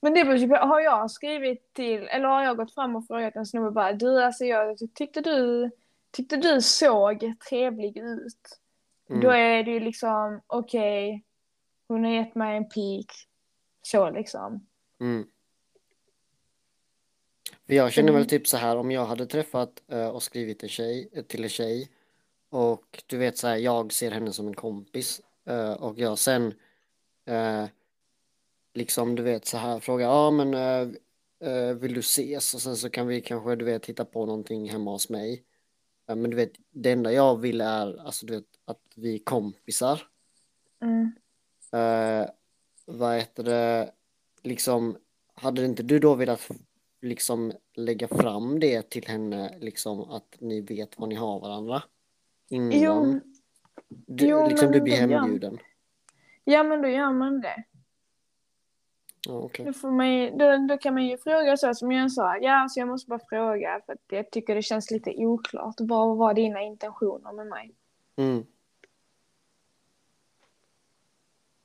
Men 0.00 0.14
det 0.14 0.24
beror 0.24 0.36
ju 0.36 0.48
på, 0.48 0.56
har 0.56 0.80
jag 0.80 1.10
skrivit 1.10 1.72
till, 1.72 2.02
eller 2.02 2.28
har 2.28 2.42
jag 2.42 2.56
gått 2.56 2.74
fram 2.74 2.96
och 2.96 3.06
frågat 3.06 3.36
en 3.36 3.46
snubbe 3.46 3.70
bara 3.70 3.92
du 3.92 4.22
alltså 4.22 4.44
jag 4.44 4.78
tyckte 4.94 5.20
du, 5.20 5.70
tyckte 6.10 6.36
du 6.36 6.62
såg 6.62 7.34
trevlig 7.48 7.96
ut. 7.96 8.58
Mm. 9.10 9.22
Då 9.22 9.30
är 9.30 9.64
det 9.64 9.70
ju 9.70 9.80
liksom 9.80 10.40
okej, 10.46 11.24
hon 11.88 12.04
har 12.04 12.10
gett 12.10 12.34
mig 12.34 12.56
en 12.56 12.68
pik. 12.68 13.12
Så 13.82 14.10
liksom. 14.10 14.66
Mm. 15.00 15.26
Jag 17.66 17.92
känner 17.92 18.08
Mm. 18.08 18.20
väl 18.20 18.28
typ 18.28 18.46
så 18.46 18.56
här 18.56 18.76
om 18.76 18.90
jag 18.90 19.06
hade 19.06 19.26
träffat 19.26 19.82
eh, 19.88 20.08
och 20.08 20.22
skrivit 20.22 20.62
en 20.62 20.68
tjej, 20.68 21.08
eh, 21.12 21.22
till 21.22 21.42
en 21.42 21.48
tjej 21.50 21.90
och 22.50 23.04
du 23.06 23.18
vet 23.18 23.38
så 23.38 23.46
här 23.48 23.56
jag 23.56 23.92
ser 23.92 24.10
henne 24.10 24.32
som 24.32 24.46
en 24.46 24.54
kompis 24.54 25.20
eh, 25.44 25.72
och 25.72 25.98
jag 25.98 26.18
sen 26.18 26.54
liksom 28.74 29.14
du 29.14 29.22
vet 29.22 29.46
så 29.46 29.56
här 29.56 29.80
frågar 29.80 30.06
ja 30.06 30.30
men 30.30 30.50
vill 31.80 31.94
du 31.94 32.00
ses 32.00 32.54
och 32.54 32.62
sen 32.62 32.76
så 32.76 32.90
kan 32.90 33.06
vi 33.06 33.20
kanske 33.20 33.56
du 33.56 33.64
vet 33.64 33.86
hitta 33.86 34.04
på 34.04 34.26
någonting 34.26 34.70
hemma 34.70 34.90
hos 34.90 35.10
mig. 35.10 35.44
Men 36.06 36.30
du 36.30 36.36
vet, 36.36 36.52
det 36.70 36.92
enda 36.92 37.12
jag 37.12 37.36
vill 37.36 37.60
är 37.60 38.06
alltså 38.06 38.26
du 38.26 38.32
vet 38.34 38.44
att 38.64 38.82
vi 38.96 39.14
är 39.14 39.18
kompisar. 39.18 40.02
Mm. 40.82 41.12
Eh, 41.72 42.30
vad 42.86 43.16
heter 43.16 43.42
det, 43.42 43.90
liksom, 44.42 44.96
hade 45.34 45.64
inte 45.64 45.82
du 45.82 45.98
då 45.98 46.14
velat 46.14 46.50
liksom 47.00 47.52
lägga 47.74 48.08
fram 48.08 48.60
det 48.60 48.90
till 48.90 49.06
henne, 49.08 49.58
liksom 49.58 50.10
att 50.10 50.36
ni 50.38 50.60
vet 50.60 50.98
vad 50.98 51.08
ni 51.08 51.14
har 51.14 51.40
varandra? 51.40 51.82
Innan 52.48 52.72
Jo, 52.72 53.20
du, 53.88 54.26
jo, 54.26 54.48
liksom 54.48 54.70
men 54.70 54.72
du 54.78 54.80
blir 54.80 54.96
hembjuden? 54.96 55.58
ja 56.44 56.62
men 56.62 56.82
då 56.82 56.88
gör 56.88 57.12
man 57.12 57.40
det. 57.40 57.64
Okej. 59.28 59.66
Då, 59.66 59.72
får 59.72 59.90
man 59.90 60.14
ju, 60.14 60.30
då, 60.30 60.66
då 60.68 60.78
kan 60.78 60.94
man 60.94 61.06
ju 61.06 61.18
fråga 61.18 61.56
så 61.56 61.74
som 61.74 61.92
jag 61.92 62.12
sa. 62.12 62.36
Ja, 62.38 62.66
så 62.70 62.80
jag 62.80 62.88
måste 62.88 63.08
bara 63.08 63.20
fråga 63.28 63.80
för 63.86 63.92
att 63.92 63.98
jag 64.08 64.30
tycker 64.30 64.54
det 64.54 64.62
känns 64.62 64.90
lite 64.90 65.14
oklart. 65.16 65.74
Vad 65.78 66.16
var 66.16 66.34
dina 66.34 66.62
intentioner 66.62 67.32
med 67.32 67.46
mig? 67.46 67.74
Mm. 68.16 68.46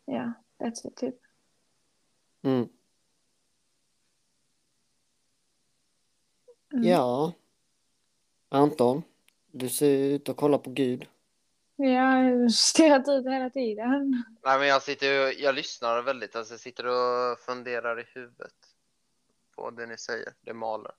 Ja, 0.06 0.34
that's 0.60 0.88
it 0.88 0.96
typ. 0.98 1.16
Mm. 2.42 2.70
Mm. 6.74 6.84
Ja. 6.90 7.34
Anton, 8.50 9.04
du 9.52 9.70
ser 9.70 9.98
ut 9.98 10.30
att 10.30 10.38
kolla 10.38 10.58
på 10.58 10.70
Gud. 10.70 11.08
Ja, 11.76 11.86
jag 11.86 12.40
har 12.42 12.50
stirrat 12.50 13.08
ut 13.08 13.26
hela 13.26 13.50
tiden. 13.50 14.24
Nej, 14.44 14.60
men 14.60 14.68
jag 14.68 14.82
sitter 14.84 15.28
och, 15.28 15.34
jag 15.34 15.56
lyssnar 15.56 16.02
väldigt, 16.02 16.36
alltså 16.36 16.54
jag 16.54 16.62
sitter 16.62 16.86
och 16.88 17.40
funderar 17.40 18.00
i 18.00 18.04
huvudet 18.14 18.54
på 19.56 19.72
det 19.72 19.86
ni 19.86 19.98
säger, 19.98 20.34
det 20.42 20.54
maler. 20.54 20.92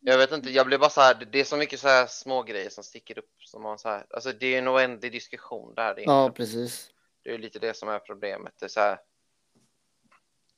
Jag 0.00 0.18
vet 0.18 0.32
inte, 0.32 0.50
jag 0.50 0.66
blir 0.66 0.78
bara 0.78 0.90
så 0.90 1.00
här, 1.00 1.28
det- 1.32 1.40
är 1.40 1.44
så 1.44 1.56
mycket 1.56 1.80
så 1.80 1.88
här 1.88 2.06
små 2.06 2.42
grejer 2.42 2.70
som 2.70 2.84
sticker 2.84 3.18
upp 3.18 3.30
som 3.38 3.62
man 3.62 3.78
så 3.78 3.88
här, 3.88 4.06
alltså 4.10 4.32
det 4.32 4.46
är 4.54 4.58
en 4.58 4.68
oändlig 4.68 5.12
diskussion 5.12 5.74
där. 5.74 5.94
Ja, 5.98 6.30
precis 6.34 6.90
det 7.22 7.34
är 7.34 7.38
lite 7.38 7.58
det 7.58 7.74
som 7.74 7.88
är 7.88 7.98
problemet. 7.98 8.54
Det 8.58 8.66
är 8.66 8.68
så 8.68 8.80
här, 8.80 8.98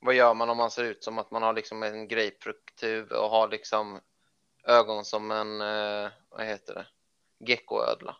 vad 0.01 0.15
gör 0.15 0.35
man 0.35 0.51
om 0.51 0.57
man 0.57 0.71
ser 0.71 0.85
ut 0.85 1.05
som 1.05 1.19
att 1.19 1.31
man 1.31 1.43
har 1.43 1.53
liksom 1.53 1.83
en 1.83 2.09
grapefrukthuvud 2.09 3.13
och 3.13 3.31
har 3.31 3.49
liksom 3.49 4.01
ögon 4.65 5.05
som 5.05 5.31
en, 5.31 5.61
eh, 5.61 6.11
vad 6.29 6.47
heter 6.47 6.75
det, 6.75 6.87
geckoödla? 7.39 8.17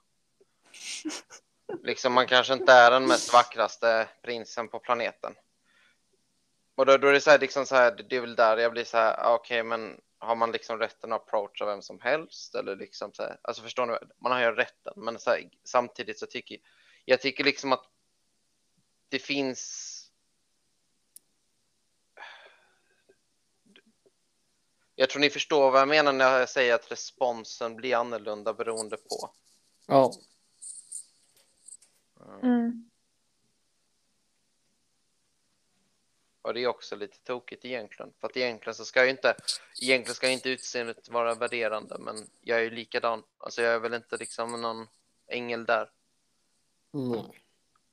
Liksom 1.83 2.13
man 2.13 2.27
kanske 2.27 2.53
inte 2.53 2.73
är 2.73 2.91
den 2.91 3.07
mest 3.07 3.33
vackraste 3.33 4.09
prinsen 4.23 4.69
på 4.69 4.79
planeten. 4.79 5.35
Och 6.75 6.87
då, 6.87 6.97
då 6.97 7.09
är 7.09 7.13
det 7.13 7.21
så 7.21 7.31
här, 7.31 7.39
liksom 7.39 7.67
så 7.67 7.75
här, 7.75 8.05
det 8.09 8.17
är 8.17 8.21
väl 8.21 8.37
där 8.37 8.57
jag 8.57 8.73
blir 8.73 8.85
så 8.85 8.97
här, 8.97 9.15
okej, 9.15 9.35
okej, 9.35 9.63
men 9.63 10.01
har 10.19 10.37
man 10.37 10.53
liksom 10.53 10.79
rätten 10.79 11.13
att 11.13 11.21
approacha 11.21 11.67
vem 11.67 11.83
som 11.83 12.01
helst 12.01 12.55
eller 12.55 12.77
liksom 12.77 13.13
så 13.13 13.23
här, 13.23 13.39
alltså 13.43 13.63
förstår 13.63 13.87
ni, 13.87 13.97
man 14.23 14.33
har 14.33 14.41
ju 14.41 14.53
rätten, 14.53 14.93
men 14.97 15.19
så 15.19 15.31
här, 15.31 15.49
samtidigt 15.65 16.19
så 16.19 16.27
tycker 16.27 16.59
jag 17.05 17.21
tycker 17.21 17.45
liksom 17.45 17.73
att 17.73 17.85
det 19.15 19.19
finns 19.19 19.91
Jag 24.95 25.11
tror 25.11 25.21
ni 25.21 25.31
förstår 25.31 25.71
vad 25.71 25.81
jag 25.81 25.89
menar 25.89 26.13
när 26.13 26.39
jag 26.39 26.49
säger 26.49 26.75
att 26.75 26.93
responsen 26.93 27.77
blir 27.77 27.97
annorlunda 27.97 28.55
beroende 28.55 28.97
på. 28.97 29.31
Ja, 29.87 30.13
Mm. 32.43 32.91
Och 36.43 36.55
det 36.55 36.63
är 36.63 36.67
också 36.67 36.97
lite 36.97 37.19
tokigt 37.19 37.65
egentligen. 37.65 38.13
För 38.21 38.29
att 38.29 38.37
egentligen 38.37 38.75
så 38.75 38.85
ska 38.85 39.05
ju 39.05 39.11
inte, 39.11 39.37
egentligen 39.83 40.15
ska 40.15 40.29
inte 40.29 40.51
utseendet 40.51 41.09
vara 41.09 41.35
värderande, 41.35 41.99
men 41.99 42.31
jag 42.41 42.59
är 42.59 42.63
ju 42.63 42.71
likadan. 42.71 43.23
Alltså 43.39 43.63
jag 43.63 43.75
är 43.75 43.79
väl 43.79 43.95
inte 43.95 44.17
liksom 44.17 44.63
någon 44.63 44.89
ängel 45.27 45.65
där. 45.65 45.91
nej. 46.93 47.44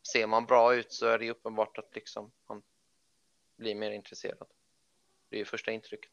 Ser 0.03 0.27
man 0.27 0.45
bra 0.45 0.75
ut 0.75 0.93
så 0.93 1.05
är 1.05 1.19
det 1.19 1.25
ju 1.25 1.31
uppenbart 1.31 1.77
att 1.77 1.95
liksom 1.95 2.31
man 2.49 2.61
blir 3.57 3.75
mer 3.75 3.91
intresserad. 3.91 4.47
Det 5.29 5.35
är 5.35 5.39
ju 5.39 5.45
första 5.45 5.71
intrycket. 5.71 6.11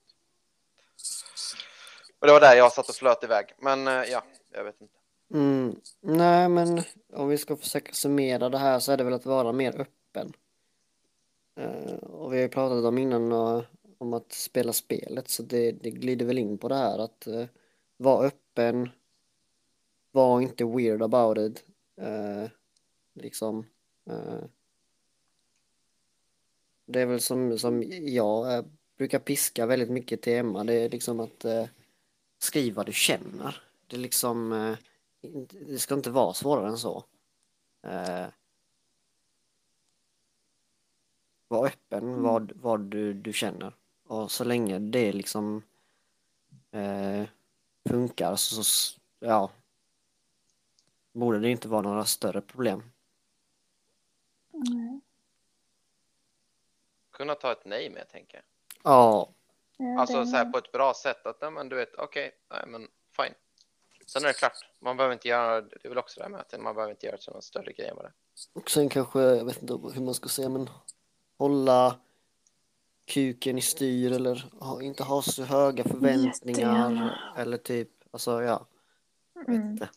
Och 2.19 2.27
det 2.27 2.33
var 2.33 2.41
där 2.41 2.57
jag 2.57 2.73
satt 2.73 2.89
och 2.89 2.95
flöt 2.95 3.25
iväg. 3.25 3.55
Men 3.59 3.89
eh, 3.89 4.05
ja, 4.05 4.23
jag 4.51 4.65
vet 4.65 4.81
inte. 4.81 4.95
Mm. 5.35 5.81
Nej, 6.01 6.49
men 6.49 6.83
om 7.13 7.29
vi 7.29 7.39
ska 7.39 7.57
försöka 7.57 7.93
summera 7.93 8.49
det 8.49 8.59
här 8.59 8.79
så 8.79 8.93
är 8.93 8.97
det 8.97 9.05
väl 9.05 9.13
att 9.13 9.27
vara 9.27 9.53
mer 9.53 9.81
öppen. 9.81 10.33
Eh, 11.57 11.95
och 11.95 12.33
vi 12.33 12.37
har 12.37 12.43
ju 12.43 12.49
pratat 12.49 12.85
om 12.85 12.99
innan 12.99 13.33
och, 13.33 13.65
om 13.99 14.13
att 14.13 14.33
spela 14.33 14.73
spelet 14.73 15.29
så 15.29 15.43
det, 15.43 15.73
det 15.73 15.91
glider 15.91 16.27
väl 16.27 16.39
in 16.39 16.59
på 16.59 16.69
det 16.69 16.75
här 16.75 16.99
att 16.99 17.27
uh, 17.27 17.47
vara 17.97 18.27
öppen, 18.27 18.91
var 20.11 20.41
inte 20.41 20.65
weird 20.65 21.03
about 21.03 21.39
it. 21.39 21.65
Uh, 22.01 22.49
liksom 23.15 23.67
eh, 24.09 24.45
det 26.87 27.01
är 27.01 27.07
väl 27.07 27.21
som, 27.21 27.59
som 27.59 27.83
jag 27.91 28.55
eh, 28.55 28.65
brukar 28.97 29.19
piska 29.19 29.67
väldigt 29.67 29.91
mycket 29.91 30.23
tema. 30.23 30.65
Det 30.65 30.75
är 30.75 30.91
liksom 30.91 31.21
att 31.21 31.45
uh, 31.45 31.65
skriva 32.39 32.77
vad 32.77 32.87
du 32.87 32.93
känner. 32.93 33.63
Det 33.87 33.97
är 33.97 34.01
liksom 34.01 34.53
eh, 34.53 34.77
det 35.51 35.79
ska 35.79 35.95
inte 35.95 36.11
vara 36.11 36.35
svårare 36.35 36.69
än 36.69 36.79
så. 36.79 37.05
Eh, 37.83 38.27
var 41.49 41.67
öppen 41.67 42.23
vad, 42.23 42.53
vad 42.55 42.81
du, 42.81 43.15
du 43.15 43.33
känner. 43.33 43.75
Och 44.05 44.31
så 44.31 44.45
länge 44.45 44.79
det 44.79 45.13
liksom 45.13 45.63
eh, 46.71 47.25
funkar 47.89 48.37
så, 48.37 48.65
så 48.65 49.01
ja, 49.19 49.51
borde 51.13 51.39
det 51.39 51.51
inte 51.51 51.69
vara 51.69 51.83
några 51.83 52.05
större 52.05 52.41
problem. 52.41 52.83
Mm. 54.67 55.01
Kunna 57.11 57.35
ta 57.35 57.53
ett 57.53 57.65
nej 57.65 57.91
med, 57.91 58.09
tänker 58.09 58.37
jag. 58.37 58.45
Ja, 58.83 59.33
Alltså 59.99 60.27
så 60.27 60.37
här 60.37 60.45
på 60.45 60.59
ett 60.59 60.73
bra 60.73 60.95
sätt 60.95 61.27
att, 61.27 61.41
nej, 61.41 61.51
men 61.51 61.69
du 61.69 61.77
vet, 61.77 61.95
okej, 61.95 62.33
nej 62.51 62.65
men 62.67 62.89
fine. 63.17 63.35
Sen 64.07 64.23
är 64.23 64.27
det 64.29 64.35
klart, 64.35 64.53
man 64.79 64.97
behöver 64.97 65.13
inte 65.13 65.29
göra, 65.29 65.61
det 65.61 65.85
är 65.85 65.89
väl 65.89 65.99
också 65.99 66.21
det 66.21 66.25
här 66.25 66.31
med 66.31 66.41
att 66.41 66.61
man 66.61 66.75
behöver 66.75 66.91
inte 66.91 67.07
göra 67.07 67.17
någon 67.33 67.43
större 67.43 67.73
grej 67.73 67.95
med 67.95 68.05
det. 68.05 68.13
och 68.53 68.71
sen 68.71 68.89
kanske, 68.89 69.21
jag 69.21 69.45
vet 69.45 69.63
inte 69.63 69.75
hur 69.95 70.03
man 70.05 70.15
ska 70.15 70.29
säga, 70.29 70.49
men 70.49 70.69
hålla 71.39 71.97
kuken 73.05 73.59
i 73.59 73.61
styr 73.61 74.13
eller 74.13 74.49
ha, 74.61 74.83
inte 74.83 75.03
ha 75.03 75.23
så 75.23 75.43
höga 75.45 75.85
förväntningar 75.85 76.29
Jättegärna. 76.61 77.35
eller 77.39 77.57
typ, 77.57 77.91
alltså 78.11 78.43
ja, 78.43 78.67
jag 79.35 79.41
vet 79.41 79.49
Mm. 79.49 79.71
inte. 79.71 79.91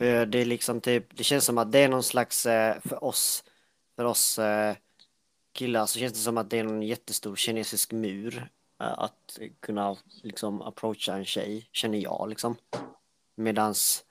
Eh, 0.00 0.22
Det 0.26 0.38
är 0.38 0.44
liksom 0.44 0.80
typ, 0.80 1.16
det 1.16 1.24
känns 1.24 1.44
som 1.44 1.58
att 1.58 1.72
det 1.72 1.78
är 1.78 1.88
någon 1.88 2.02
slags, 2.02 2.46
eh, 2.46 2.80
för 2.80 3.04
oss, 3.04 3.44
för 3.96 4.04
oss 4.04 4.38
eh, 4.38 4.76
killar 5.52 5.86
så 5.86 5.98
känns 5.98 6.12
det 6.12 6.18
som 6.18 6.38
att 6.38 6.50
det 6.50 6.58
är 6.58 6.64
någon 6.64 6.82
jättestor 6.82 7.36
kinesisk 7.36 7.92
mur 7.92 8.50
att 8.82 9.38
kunna 9.60 9.96
liksom 10.22 10.62
approacha 10.62 11.16
en 11.16 11.24
tjej, 11.24 11.68
känner 11.72 11.98
jag 11.98 12.28
liksom. 12.28 12.56
Medans 13.36 14.04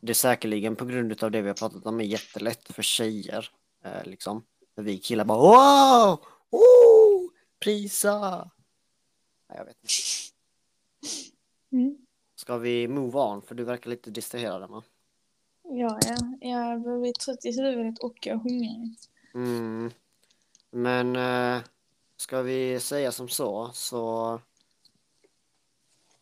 det 0.00 0.14
säkerligen 0.14 0.76
på 0.76 0.84
grund 0.84 1.22
av 1.22 1.30
det 1.30 1.42
vi 1.42 1.48
har 1.48 1.54
pratat 1.54 1.86
om 1.86 2.00
är 2.00 2.04
jättelätt 2.04 2.72
för 2.72 2.82
tjejer 2.82 3.50
liksom. 4.04 4.44
För 4.74 4.82
vi 4.82 4.98
killar 4.98 5.24
bara 5.24 5.38
wow! 5.38 6.20
Oh! 6.50 7.30
Prisa! 7.60 8.50
Nej, 9.48 9.58
jag 9.58 9.64
vet 9.64 9.76
inte. 9.82 9.92
Mm. 11.72 11.96
Ska 12.36 12.58
vi 12.58 12.88
move 12.88 13.18
on? 13.18 13.42
För 13.42 13.54
du 13.54 13.64
verkar 13.64 13.90
lite 13.90 14.10
distraherad 14.10 14.62
Emma. 14.62 14.82
Ja, 15.68 15.98
ja. 16.02 16.16
Jag 16.40 16.82
börjar 16.82 17.00
bli 17.00 17.12
trött 17.12 17.44
i 17.44 17.62
huvudet 17.62 17.98
och 17.98 18.26
jag 18.26 18.34
är 18.34 18.40
hungrig. 18.40 18.98
Mm. 19.34 19.90
Men 20.70 21.16
eh, 21.16 21.62
ska 22.16 22.42
vi 22.42 22.80
säga 22.80 23.12
som 23.12 23.28
så 23.28 23.70
så 23.74 24.40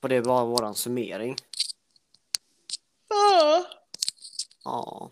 får 0.01 0.09
det 0.09 0.20
vara 0.20 0.45
våran 0.45 0.74
summering. 0.74 1.36
Ja. 3.09 3.64
Ja. 4.64 5.11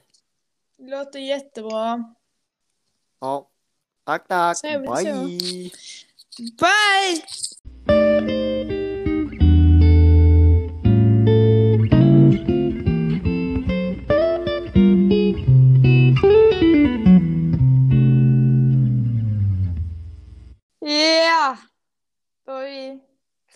Det 0.76 0.90
låter 0.90 1.18
jättebra. 1.18 2.14
Ja. 3.20 3.48
Tack, 4.04 4.28
tack. 4.28 4.62
Det 4.62 4.86
så. 4.86 5.24
Bye. 5.24 5.70
Bye! 6.38 7.22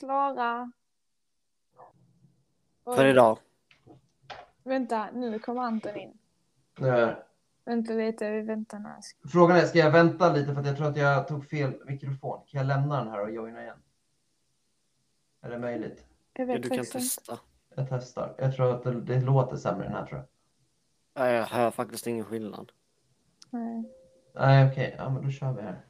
Klara. 0.06 0.72
Oj, 2.84 2.96
För 2.96 3.04
idag. 3.04 3.38
Vänta, 4.62 5.10
nu 5.12 5.38
kommer 5.38 5.62
Anton 5.62 5.96
in. 5.96 6.18
Nej. 6.78 7.16
Vänta 7.64 7.92
lite, 7.92 8.30
vi 8.30 8.40
väntar 8.40 8.78
några 8.78 9.02
sekunder. 9.02 9.28
Frågan 9.32 9.56
är, 9.56 9.60
ska 9.60 9.78
jag 9.78 9.90
vänta 9.90 10.32
lite 10.32 10.52
för 10.54 10.60
att 10.60 10.66
jag 10.66 10.76
tror 10.76 10.88
att 10.88 10.96
jag 10.96 11.28
tog 11.28 11.46
fel 11.48 11.72
mikrofon? 11.86 12.40
Kan 12.46 12.58
jag 12.58 12.66
lämna 12.66 12.98
den 13.04 13.08
här 13.12 13.20
och 13.20 13.30
joina 13.30 13.62
igen? 13.62 13.78
Är 15.40 15.50
det 15.50 15.58
möjligt? 15.58 16.06
Jag 16.32 16.48
Ja, 16.48 16.52
vet 16.52 16.62
du 16.62 16.68
kan 16.68 16.78
inte. 16.78 16.90
testa. 16.92 17.38
Jag 17.74 17.86
testar. 17.88 18.34
Jag 18.38 18.56
tror 18.56 18.74
att 18.74 18.82
det, 18.82 19.00
det 19.00 19.20
låter 19.20 19.56
sämre 19.56 19.84
den 19.84 19.92
här 19.92 20.06
tror 20.06 20.18
jag. 20.20 20.26
Ja, 21.26 21.32
Jag 21.32 21.44
hör 21.46 21.70
faktiskt 21.70 22.06
ingen 22.06 22.24
skillnad. 22.24 22.72
Nej. 23.50 23.92
Nej, 24.34 24.70
okej. 24.70 24.94
Ja, 24.98 25.08
men 25.10 25.22
då 25.24 25.30
kör 25.30 25.52
vi 25.52 25.62
här. 25.62 25.80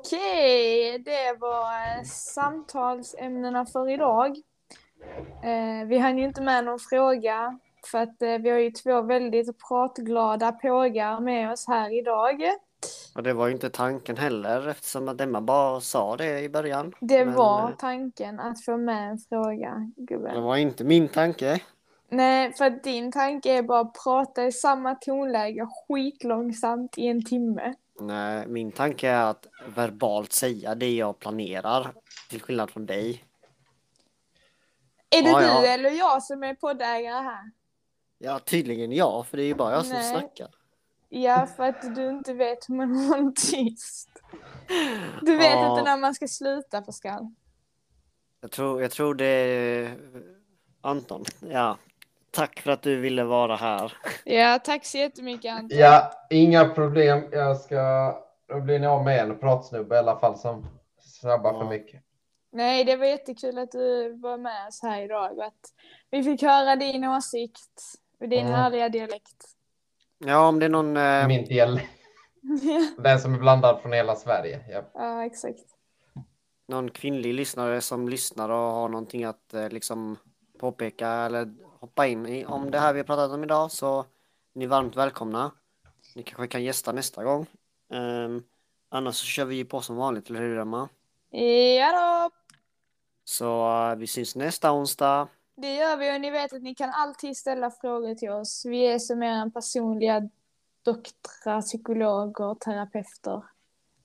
Okej, 0.00 0.98
det 0.98 1.36
var 1.40 1.72
eh, 1.98 2.02
samtalsämnena 2.04 3.66
för 3.66 3.90
idag. 3.90 4.36
Eh, 5.44 5.86
vi 5.86 5.98
hann 5.98 6.18
ju 6.18 6.24
inte 6.24 6.40
med 6.40 6.64
någon 6.64 6.78
fråga 6.78 7.58
för 7.90 7.98
att 7.98 8.22
eh, 8.22 8.38
vi 8.38 8.50
har 8.50 8.58
ju 8.58 8.70
två 8.70 9.02
väldigt 9.02 9.68
pratglada 9.68 10.52
pågar 10.52 11.20
med 11.20 11.52
oss 11.52 11.66
här 11.68 11.98
idag. 11.98 12.42
Och 13.14 13.22
det 13.22 13.32
var 13.32 13.46
ju 13.46 13.52
inte 13.52 13.70
tanken 13.70 14.16
heller 14.16 14.68
eftersom 14.68 15.08
att 15.08 15.20
Emma 15.20 15.40
bara 15.40 15.80
sa 15.80 16.16
det 16.16 16.40
i 16.40 16.48
början. 16.48 16.92
Det 17.00 17.24
Men, 17.24 17.34
var 17.34 17.72
tanken 17.78 18.40
att 18.40 18.64
få 18.64 18.76
med 18.76 19.10
en 19.10 19.18
fråga, 19.18 19.90
Det 19.96 20.02
gubben. 20.14 20.42
var 20.42 20.56
inte 20.56 20.84
min 20.84 21.08
tanke. 21.08 21.60
Nej, 22.08 22.52
för 22.52 22.64
att 22.64 22.82
din 22.84 23.12
tanke 23.12 23.52
är 23.58 23.62
bara 23.62 23.80
att 23.80 23.94
prata 24.04 24.44
i 24.44 24.52
samma 24.52 24.94
tonläge 24.94 25.66
skitlångsamt 25.88 26.98
i 26.98 27.06
en 27.06 27.24
timme. 27.24 27.74
Nej, 28.00 28.46
min 28.46 28.72
tanke 28.72 29.08
är 29.08 29.30
att 29.30 29.46
verbalt 29.66 30.32
säga 30.32 30.74
det 30.74 30.94
jag 30.94 31.18
planerar. 31.18 31.92
Till 32.30 32.42
skillnad 32.42 32.70
från 32.70 32.86
dig. 32.86 33.24
Är 35.10 35.22
det 35.22 35.28
Ja, 35.30 35.38
du 35.40 35.44
ja. 35.46 35.66
eller 35.66 35.90
jag 35.90 36.22
som 36.22 36.42
är 36.42 36.54
poddägare 36.54 37.22
här? 37.24 37.50
Ja, 38.18 38.38
tydligen 38.38 38.92
ja, 38.92 39.24
för 39.24 39.36
det 39.36 39.42
är 39.42 39.46
ju 39.46 39.54
bara 39.54 39.72
jag 39.72 39.84
som 39.86 39.94
Nej. 39.94 40.10
snackar. 40.10 40.48
Ja, 41.08 41.46
för 41.56 41.62
att 41.62 41.94
du 41.94 42.08
inte 42.10 42.34
vet 42.34 42.68
hur 42.68 42.74
man 42.74 42.96
håller 42.96 43.30
tyst. 43.50 44.08
Du 45.22 45.36
vet 45.36 45.52
Ja. 45.52 45.70
inte 45.70 45.90
när 45.90 45.96
man 45.96 46.14
ska 46.14 46.28
sluta 46.28 46.82
Pascal. 46.82 47.34
Jag 48.40 48.50
tror, 48.50 48.82
jag 48.82 48.90
tror 48.90 49.14
det 49.14 49.26
är 49.26 49.98
Anton. 50.80 51.24
Ja, 51.40 51.78
tack 52.36 52.60
för 52.60 52.70
att 52.70 52.82
du 52.82 53.00
ville 53.00 53.24
vara 53.24 53.56
här. 53.56 53.92
Ja, 54.24 54.58
tack 54.64 54.84
så 54.84 54.98
jättemycket 54.98 55.52
Anton. 55.54 55.78
Ja, 55.78 56.12
inga 56.30 56.68
problem. 56.68 57.24
Jag 57.32 57.56
ska... 57.56 58.12
Då 58.48 58.60
blir 58.60 58.78
ni 58.78 58.86
av 58.86 59.04
med 59.04 59.18
en 59.20 59.38
pratsnubbe 59.38 59.94
i 59.94 59.98
alla 59.98 60.18
fall 60.18 60.38
som 60.38 60.66
snabbar 61.00 61.52
för 61.52 61.60
Ja. 61.64 61.68
mycket. 61.70 62.02
Nej, 62.52 62.84
det 62.84 62.96
var 62.96 63.06
jättekul 63.06 63.58
att 63.58 63.72
du 63.72 64.12
var 64.12 64.38
med 64.38 64.68
oss 64.68 64.82
här 64.82 65.02
idag 65.02 65.40
att 65.40 65.54
vi 66.10 66.22
fick 66.22 66.42
höra 66.42 66.76
din 66.76 67.04
åsikt 67.04 67.82
och 68.20 68.28
din 68.28 68.40
Mm. 68.46 68.52
härliga 68.52 68.88
dialekt. 68.88 69.44
Ja, 70.18 70.48
om 70.48 70.58
det 70.58 70.64
är 70.64 70.70
någon... 70.70 70.96
Eh, 70.96 71.26
Min 71.28 71.44
del. 71.44 71.80
Den 72.98 73.20
som 73.20 73.34
är 73.34 73.38
blandad 73.38 73.80
från 73.82 73.92
hela 73.92 74.16
Sverige. 74.16 74.60
Ja. 74.68 74.82
ja, 74.94 75.24
exakt. 75.24 75.64
någon 76.68 76.90
kvinnlig 76.90 77.34
lyssnare 77.34 77.80
som 77.80 78.08
lyssnar 78.08 78.48
och 78.48 78.56
har 78.56 78.88
någonting 78.88 79.24
att 79.24 79.54
eh, 79.54 79.68
liksom 79.68 80.16
påpeka 80.60 81.08
eller 81.08 81.54
hoppa 81.86 82.06
in 82.06 82.26
i 82.26 82.44
om 82.44 82.70
det 82.70 82.78
här 82.78 82.92
vi 82.92 83.00
har 83.00 83.04
pratat 83.04 83.30
om 83.30 83.44
idag 83.44 83.70
så 83.70 84.00
är 84.00 84.04
ni 84.58 84.66
varmt 84.66 84.96
välkomna. 84.96 85.50
Ni 86.14 86.22
kanske 86.22 86.46
kan 86.48 86.64
gästa 86.64 86.92
nästa 86.92 87.24
gång. 87.24 87.46
Ehm, 87.92 88.42
annars 88.88 89.16
så 89.16 89.24
kör 89.26 89.44
vi 89.44 89.64
på 89.64 89.80
som 89.80 89.96
vanligt, 89.96 90.30
eller 90.30 90.40
hur 90.40 90.58
Emma? 90.58 90.88
Ja 91.78 91.92
då, 91.92 92.30
Så 93.24 93.68
eh, 93.90 93.96
vi 93.96 94.06
syns 94.06 94.36
nästa 94.36 94.72
onsdag. 94.72 95.28
det 95.56 95.74
gör 95.74 95.96
vi 95.96 96.16
och 96.16 96.20
ni 96.20 96.30
vet 96.30 96.52
att 96.52 96.62
ni 96.62 96.74
kan 96.74 96.90
alltid 96.90 97.36
ställa 97.36 97.70
frågor 97.70 98.14
till 98.14 98.30
oss. 98.30 98.64
Vi 98.66 98.86
är 98.86 98.98
som 98.98 99.22
er 99.22 99.50
personliga 99.50 100.28
doktrar, 100.82 101.60
psykologer, 101.62 102.54
terapeuter. 102.54 103.42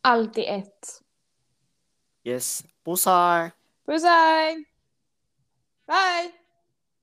Allt 0.01 0.37
i 0.37 0.45
ett. 0.45 1.01
Yes, 2.23 2.63
pussar! 2.85 3.51
Puss 3.85 4.03
hej! 4.03 4.65
Bye! 5.87 6.40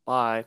Bye! 0.09 0.47